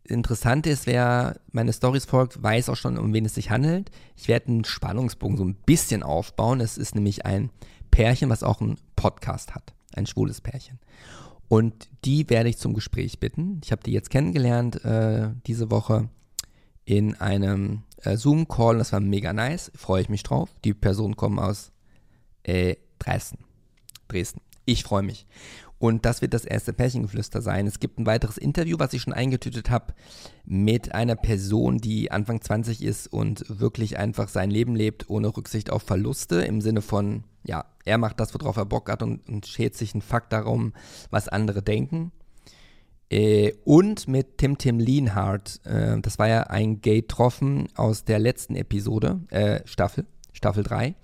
interessant 0.10 0.68
ist, 0.68 0.88
wer 0.88 1.39
meine 1.51 1.74
Stories 1.74 2.05
folgt, 2.05 2.41
weiß 2.41 2.70
auch 2.70 2.76
schon, 2.76 2.97
um 2.97 3.14
wen 3.14 3.26
es 3.26 3.36
sich 3.36 3.49
handelt. 3.49 3.91
Ich 4.16 4.28
werde 4.28 4.47
einen 4.47 4.66
Spannungsbogen 4.66 5.38
so 5.38 5.45
ein 5.45 5.55
bisschen 5.55 6.03
aufbauen. 6.03 6.62
Es 6.62 6.78
ist 6.78 6.95
nämlich 6.95 7.26
ein 7.26 7.49
Pärchen, 7.91 8.30
was 8.30 8.43
auch 8.43 8.62
einen 8.62 8.78
Podcast 8.95 9.55
hat. 9.55 9.74
Ein 9.95 10.05
schwules 10.05 10.41
Pärchen. 10.41 10.80
Und 11.47 11.89
die 12.03 12.30
werde 12.30 12.49
ich 12.49 12.58
zum 12.58 12.74
Gespräch 12.74 13.20
bitten. 13.20 13.62
Ich 13.64 13.72
habe 13.72 13.84
die 13.84 13.91
jetzt 13.91 14.10
kennengelernt 14.10 14.84
äh, 14.84 15.30
diese 15.45 15.72
Woche 15.72 16.10
in 16.84 17.16
einem 17.16 17.84
äh, 18.03 18.18
Zoom-Call. 18.18 18.78
Das 18.78 18.91
war 18.91 18.99
mega 18.99 19.34
nice. 19.34 19.72
Freue 19.76 20.01
ich 20.01 20.10
mich 20.10 20.24
drauf. 20.24 20.49
Die 20.64 20.74
Personen 20.74 21.16
kommen 21.16 21.39
aus 21.39 21.72
äh, 22.43 22.76
Dresden. 22.99 23.39
Dresden. 24.08 24.41
Ich 24.66 24.84
freue 24.84 25.03
mich. 25.03 25.26
Und 25.80 26.06
das 26.06 26.22
wird 26.22 26.34
das 26.34 26.46
erste 26.46 26.74
Pärchengeflüster 26.74 27.42
sein. 27.42 27.68
Es 27.68 27.80
gibt 27.80 28.00
ein 28.00 28.06
weiteres 28.06 28.38
Interview, 28.38 28.78
was 28.80 28.94
ich 28.94 29.04
schon 29.04 29.14
eingetütet 29.14 29.70
habe, 29.70 29.94
mit 30.46 30.94
einer 30.94 31.16
Person, 31.16 31.78
die 31.78 32.12
Anfang 32.12 32.42
20 32.42 32.82
ist 32.82 33.08
und 33.08 33.46
wirklich 33.48 33.98
einfach 33.98 34.28
sein 34.28 34.50
Leben 34.50 34.76
lebt, 34.76 35.10
ohne 35.10 35.36
Rücksicht 35.36 35.70
auf 35.70 35.84
Verluste. 35.84 36.42
Im 36.42 36.62
Sinne 36.62 36.82
von, 36.82 37.24
ja, 37.44 37.66
er 37.86 38.00
macht 38.00 38.20
das, 38.20 38.34
worauf 38.34 38.58
er 38.58 38.66
Bock 38.66 38.90
hat 38.90 39.04
und, 39.04 39.28
und 39.30 39.46
schert 39.46 39.76
sich 39.76 39.94
einen 39.94 40.02
Fakt 40.02 40.34
darum, 40.34 40.74
was 41.12 41.28
andere 41.28 41.62
denken. 41.62 42.12
Äh, 43.10 43.54
und 43.64 44.08
mit 44.08 44.40
Tim 44.40 44.58
Tim 44.58 44.80
Lienhardt. 44.80 45.62
Äh, 45.64 46.00
das 46.02 46.18
war 46.18 46.28
ja 46.28 46.42
ein 46.44 46.82
Gay 46.82 47.04
Troffen 47.04 47.68
aus 47.76 48.04
der 48.04 48.20
letzten 48.20 48.56
Episode, 48.56 49.22
äh, 49.30 49.62
Staffel, 49.66 50.06
Staffel 50.34 50.64
3. 50.64 50.96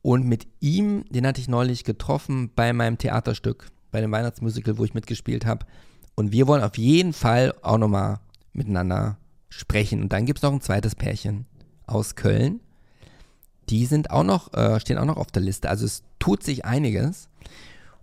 Und 0.00 0.24
mit 0.24 0.46
ihm, 0.60 1.04
den 1.10 1.26
hatte 1.26 1.40
ich 1.40 1.48
neulich 1.48 1.84
getroffen 1.84 2.50
bei 2.54 2.72
meinem 2.72 2.96
Theaterstück 2.96 3.68
bei 3.90 4.00
dem 4.00 4.12
Weihnachtsmusical, 4.12 4.78
wo 4.78 4.84
ich 4.84 4.94
mitgespielt 4.94 5.46
habe. 5.46 5.66
Und 6.14 6.32
wir 6.32 6.46
wollen 6.46 6.62
auf 6.62 6.78
jeden 6.78 7.12
Fall 7.12 7.54
auch 7.62 7.78
nochmal 7.78 8.20
miteinander 8.52 9.18
sprechen. 9.48 10.02
Und 10.02 10.12
dann 10.12 10.26
gibt 10.26 10.38
es 10.38 10.42
noch 10.42 10.52
ein 10.52 10.60
zweites 10.60 10.94
Pärchen 10.94 11.46
aus 11.86 12.14
Köln. 12.14 12.60
Die 13.68 13.86
sind 13.86 14.10
auch 14.10 14.24
noch, 14.24 14.52
äh, 14.54 14.80
stehen 14.80 14.98
auch 14.98 15.04
noch 15.04 15.16
auf 15.16 15.30
der 15.30 15.42
Liste. 15.42 15.68
Also 15.68 15.84
es 15.84 16.02
tut 16.18 16.42
sich 16.42 16.64
einiges. 16.64 17.28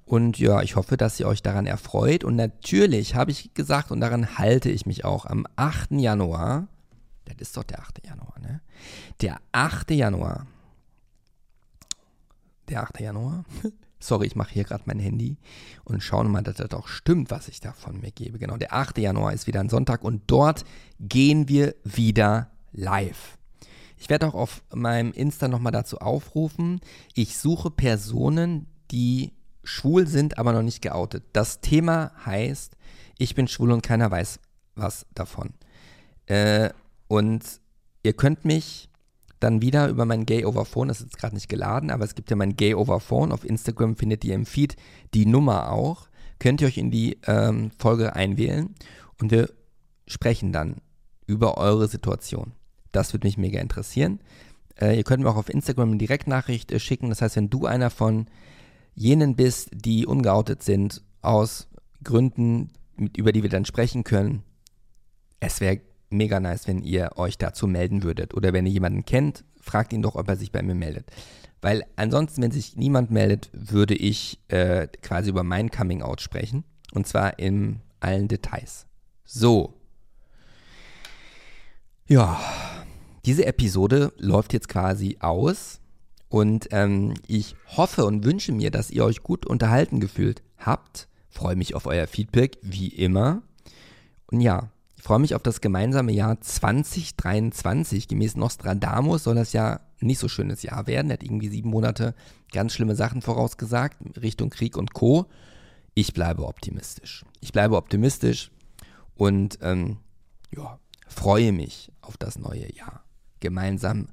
Und 0.05 0.37
ja, 0.37 0.61
ich 0.61 0.75
hoffe, 0.75 0.97
dass 0.97 1.19
ihr 1.19 1.27
euch 1.27 1.41
daran 1.41 1.65
erfreut. 1.65 2.23
Und 2.23 2.35
natürlich 2.35 3.15
habe 3.15 3.31
ich 3.31 3.53
gesagt, 3.53 3.91
und 3.91 4.01
daran 4.01 4.37
halte 4.37 4.69
ich 4.69 4.85
mich 4.85 5.05
auch, 5.05 5.25
am 5.25 5.47
8. 5.55 5.91
Januar, 5.93 6.67
das 7.25 7.37
ist 7.39 7.57
doch 7.57 7.63
der 7.63 7.79
8. 7.79 8.05
Januar, 8.05 8.39
ne? 8.41 8.61
Der 9.21 9.39
8. 9.53 9.91
Januar. 9.91 10.45
Der 12.69 12.83
8. 12.83 12.99
Januar? 12.99 13.45
Sorry, 14.03 14.27
ich 14.27 14.35
mache 14.35 14.53
hier 14.53 14.65
gerade 14.65 14.83
mein 14.85 14.99
Handy 14.99 15.37
und 15.85 16.03
schaue 16.03 16.25
mal, 16.25 16.41
dass 16.43 16.57
das 16.57 16.71
auch 16.71 16.89
stimmt, 16.89 17.31
was 17.31 17.47
ich 17.47 17.61
da 17.61 17.71
von 17.71 18.01
mir 18.01 18.11
gebe. 18.11 18.37
Genau, 18.37 18.57
der 18.57 18.73
8. 18.73 18.97
Januar 18.97 19.31
ist 19.31 19.47
wieder 19.47 19.61
ein 19.61 19.69
Sonntag 19.69 20.03
und 20.03 20.23
dort 20.27 20.65
gehen 20.99 21.47
wir 21.47 21.73
wieder 21.85 22.51
live. 22.73 23.37
Ich 23.97 24.09
werde 24.09 24.27
auch 24.27 24.33
auf 24.33 24.61
meinem 24.73 25.13
Insta 25.13 25.47
nochmal 25.47 25.71
dazu 25.71 25.99
aufrufen. 25.99 26.81
Ich 27.13 27.37
suche 27.37 27.71
Personen, 27.71 28.67
die 28.91 29.31
schwul 29.63 30.05
sind, 30.05 30.37
aber 30.37 30.51
noch 30.51 30.63
nicht 30.63 30.81
geoutet. 30.81 31.23
Das 31.31 31.61
Thema 31.61 32.11
heißt, 32.25 32.75
ich 33.17 33.35
bin 33.35 33.47
schwul 33.47 33.71
und 33.71 33.83
keiner 33.83 34.11
weiß 34.11 34.41
was 34.75 35.05
davon. 35.13 35.53
Äh, 36.25 36.71
und 37.07 37.43
ihr 38.03 38.13
könnt 38.13 38.43
mich 38.43 38.89
dann 39.43 39.61
wieder 39.61 39.89
über 39.89 40.05
mein 40.05 40.25
Gay 40.25 40.45
Over 40.45 40.65
Phone, 40.65 40.87
das 40.87 40.99
ist 40.99 41.07
jetzt 41.07 41.17
gerade 41.17 41.35
nicht 41.35 41.49
geladen, 41.49 41.91
aber 41.91 42.05
es 42.05 42.15
gibt 42.15 42.29
ja 42.29 42.35
mein 42.35 42.55
Gay 42.55 42.73
Over 42.73 42.99
Phone. 42.99 43.31
Auf 43.31 43.45
Instagram 43.45 43.95
findet 43.95 44.23
ihr 44.23 44.35
im 44.35 44.45
Feed 44.45 44.75
die 45.13 45.25
Nummer 45.25 45.71
auch. 45.71 46.07
Könnt 46.39 46.61
ihr 46.61 46.67
euch 46.67 46.77
in 46.77 46.91
die 46.91 47.17
ähm, 47.27 47.71
Folge 47.77 48.15
einwählen 48.15 48.73
und 49.21 49.31
wir 49.31 49.49
sprechen 50.07 50.51
dann 50.51 50.77
über 51.25 51.57
eure 51.57 51.87
Situation. 51.87 52.53
Das 52.91 53.13
würde 53.13 53.27
mich 53.27 53.37
mega 53.37 53.59
interessieren. 53.59 54.19
Äh, 54.79 54.97
ihr 54.97 55.03
könnt 55.03 55.23
mir 55.23 55.29
auch 55.29 55.37
auf 55.37 55.49
Instagram 55.49 55.89
eine 55.89 55.97
Direktnachricht 55.97 56.71
äh, 56.71 56.79
schicken. 56.79 57.09
Das 57.09 57.21
heißt, 57.21 57.35
wenn 57.35 57.49
du 57.49 57.65
einer 57.65 57.89
von 57.89 58.27
jenen 58.95 59.35
bist, 59.35 59.69
die 59.73 60.05
ungeoutet 60.05 60.63
sind, 60.63 61.03
aus 61.21 61.67
Gründen, 62.03 62.71
mit, 62.95 63.17
über 63.17 63.31
die 63.31 63.43
wir 63.43 63.49
dann 63.49 63.65
sprechen 63.65 64.03
können, 64.03 64.43
es 65.39 65.61
wäre 65.61 65.81
mega 66.13 66.39
nice, 66.39 66.67
wenn 66.67 66.83
ihr 66.83 67.11
euch 67.17 67.37
dazu 67.37 67.67
melden 67.67 68.03
würdet. 68.03 68.33
Oder 68.33 68.53
wenn 68.53 68.65
ihr 68.65 68.71
jemanden 68.71 69.05
kennt, 69.05 69.43
fragt 69.59 69.93
ihn 69.93 70.01
doch, 70.01 70.15
ob 70.15 70.27
er 70.27 70.35
sich 70.35 70.51
bei 70.51 70.61
mir 70.61 70.75
meldet. 70.75 71.11
Weil 71.61 71.85
ansonsten, 71.95 72.41
wenn 72.41 72.51
sich 72.51 72.75
niemand 72.75 73.09
meldet, 73.09 73.49
würde 73.53 73.95
ich 73.95 74.39
äh, 74.49 74.87
quasi 75.01 75.29
über 75.29 75.43
mein 75.43 75.71
Coming 75.71 76.01
Out 76.01 76.21
sprechen. 76.21 76.65
Und 76.93 77.07
zwar 77.07 77.39
in 77.39 77.79
allen 77.99 78.27
Details. 78.27 78.85
So. 79.23 79.73
Ja, 82.07 82.39
diese 83.25 83.45
Episode 83.45 84.11
läuft 84.17 84.51
jetzt 84.51 84.67
quasi 84.67 85.17
aus. 85.21 85.79
Und 86.27 86.67
ähm, 86.71 87.13
ich 87.27 87.55
hoffe 87.77 88.05
und 88.05 88.25
wünsche 88.25 88.51
mir, 88.51 88.69
dass 88.69 88.91
ihr 88.91 89.05
euch 89.05 89.23
gut 89.23 89.45
unterhalten 89.45 89.99
gefühlt 89.99 90.43
habt. 90.57 91.07
Freue 91.29 91.55
mich 91.55 91.75
auf 91.75 91.85
euer 91.85 92.07
Feedback, 92.07 92.57
wie 92.61 92.89
immer. 92.89 93.41
Und 94.27 94.41
ja, 94.41 94.69
ich 95.03 95.07
freue 95.07 95.19
mich 95.19 95.35
auf 95.35 95.43
das 95.43 95.59
gemeinsame 95.59 96.13
Jahr 96.13 96.39
2023. 96.39 98.07
Gemäß 98.07 98.37
Nostradamus 98.37 99.25
soll 99.25 99.35
das 99.35 99.51
ja 99.51 99.81
nicht 99.99 100.17
so 100.17 100.29
schönes 100.29 100.63
Jahr 100.63 100.87
werden. 100.87 101.09
Er 101.09 101.15
hat 101.15 101.23
irgendwie 101.23 101.49
sieben 101.49 101.71
Monate 101.71 102.15
ganz 102.53 102.71
schlimme 102.71 102.95
Sachen 102.95 103.21
vorausgesagt, 103.21 103.97
Richtung 104.21 104.49
Krieg 104.49 104.77
und 104.77 104.93
Co. 104.93 105.25
Ich 105.93 106.13
bleibe 106.13 106.47
optimistisch. 106.47 107.25
Ich 107.41 107.51
bleibe 107.51 107.75
optimistisch 107.75 108.49
und 109.15 109.59
ähm, 109.61 109.97
ja, 110.55 110.79
freue 111.05 111.51
mich 111.51 111.91
auf 111.99 112.15
das 112.15 112.39
neue 112.39 112.73
Jahr. 112.73 113.03
Gemeinsam 113.41 114.07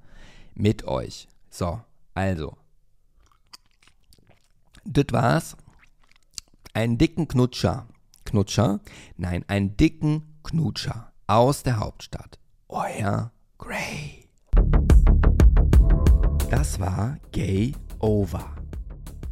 mit 0.56 0.88
euch. 0.88 1.28
So, 1.50 1.80
also. 2.14 2.56
Das 4.84 5.06
war's. 5.12 5.56
Einen 6.74 6.98
dicken 6.98 7.28
Knutscher. 7.28 7.86
Knutscher? 8.24 8.80
Nein, 9.16 9.44
einen 9.46 9.76
dicken 9.76 10.29
Knutscher 10.42 11.12
aus 11.26 11.62
der 11.62 11.78
Hauptstadt. 11.78 12.38
Euer 12.68 13.32
Gray. 13.58 14.28
Das 16.50 16.80
war 16.80 17.18
Gay 17.32 17.74
Over. 17.98 18.44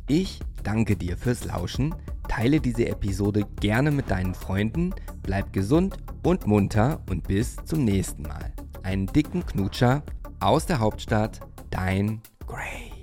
Ich 0.07 0.41
danke 0.63 0.97
dir 0.97 1.17
fürs 1.17 1.45
Lauschen. 1.45 1.95
Teile 2.29 2.61
diese 2.61 2.87
Episode 2.89 3.45
gerne 3.61 3.91
mit 3.91 4.11
deinen 4.11 4.35
Freunden. 4.35 4.95
Bleib 5.23 5.53
gesund 5.53 5.97
und 6.23 6.47
munter 6.47 7.01
und 7.09 7.27
bis 7.27 7.57
zum 7.65 7.85
nächsten 7.85 8.23
Mal. 8.23 8.53
Einen 8.83 9.07
dicken 9.07 9.45
Knutscher 9.45 10.03
aus 10.41 10.67
der 10.67 10.79
Hauptstadt, 10.79 11.41
dein 11.71 12.23
Gray. 12.47 12.98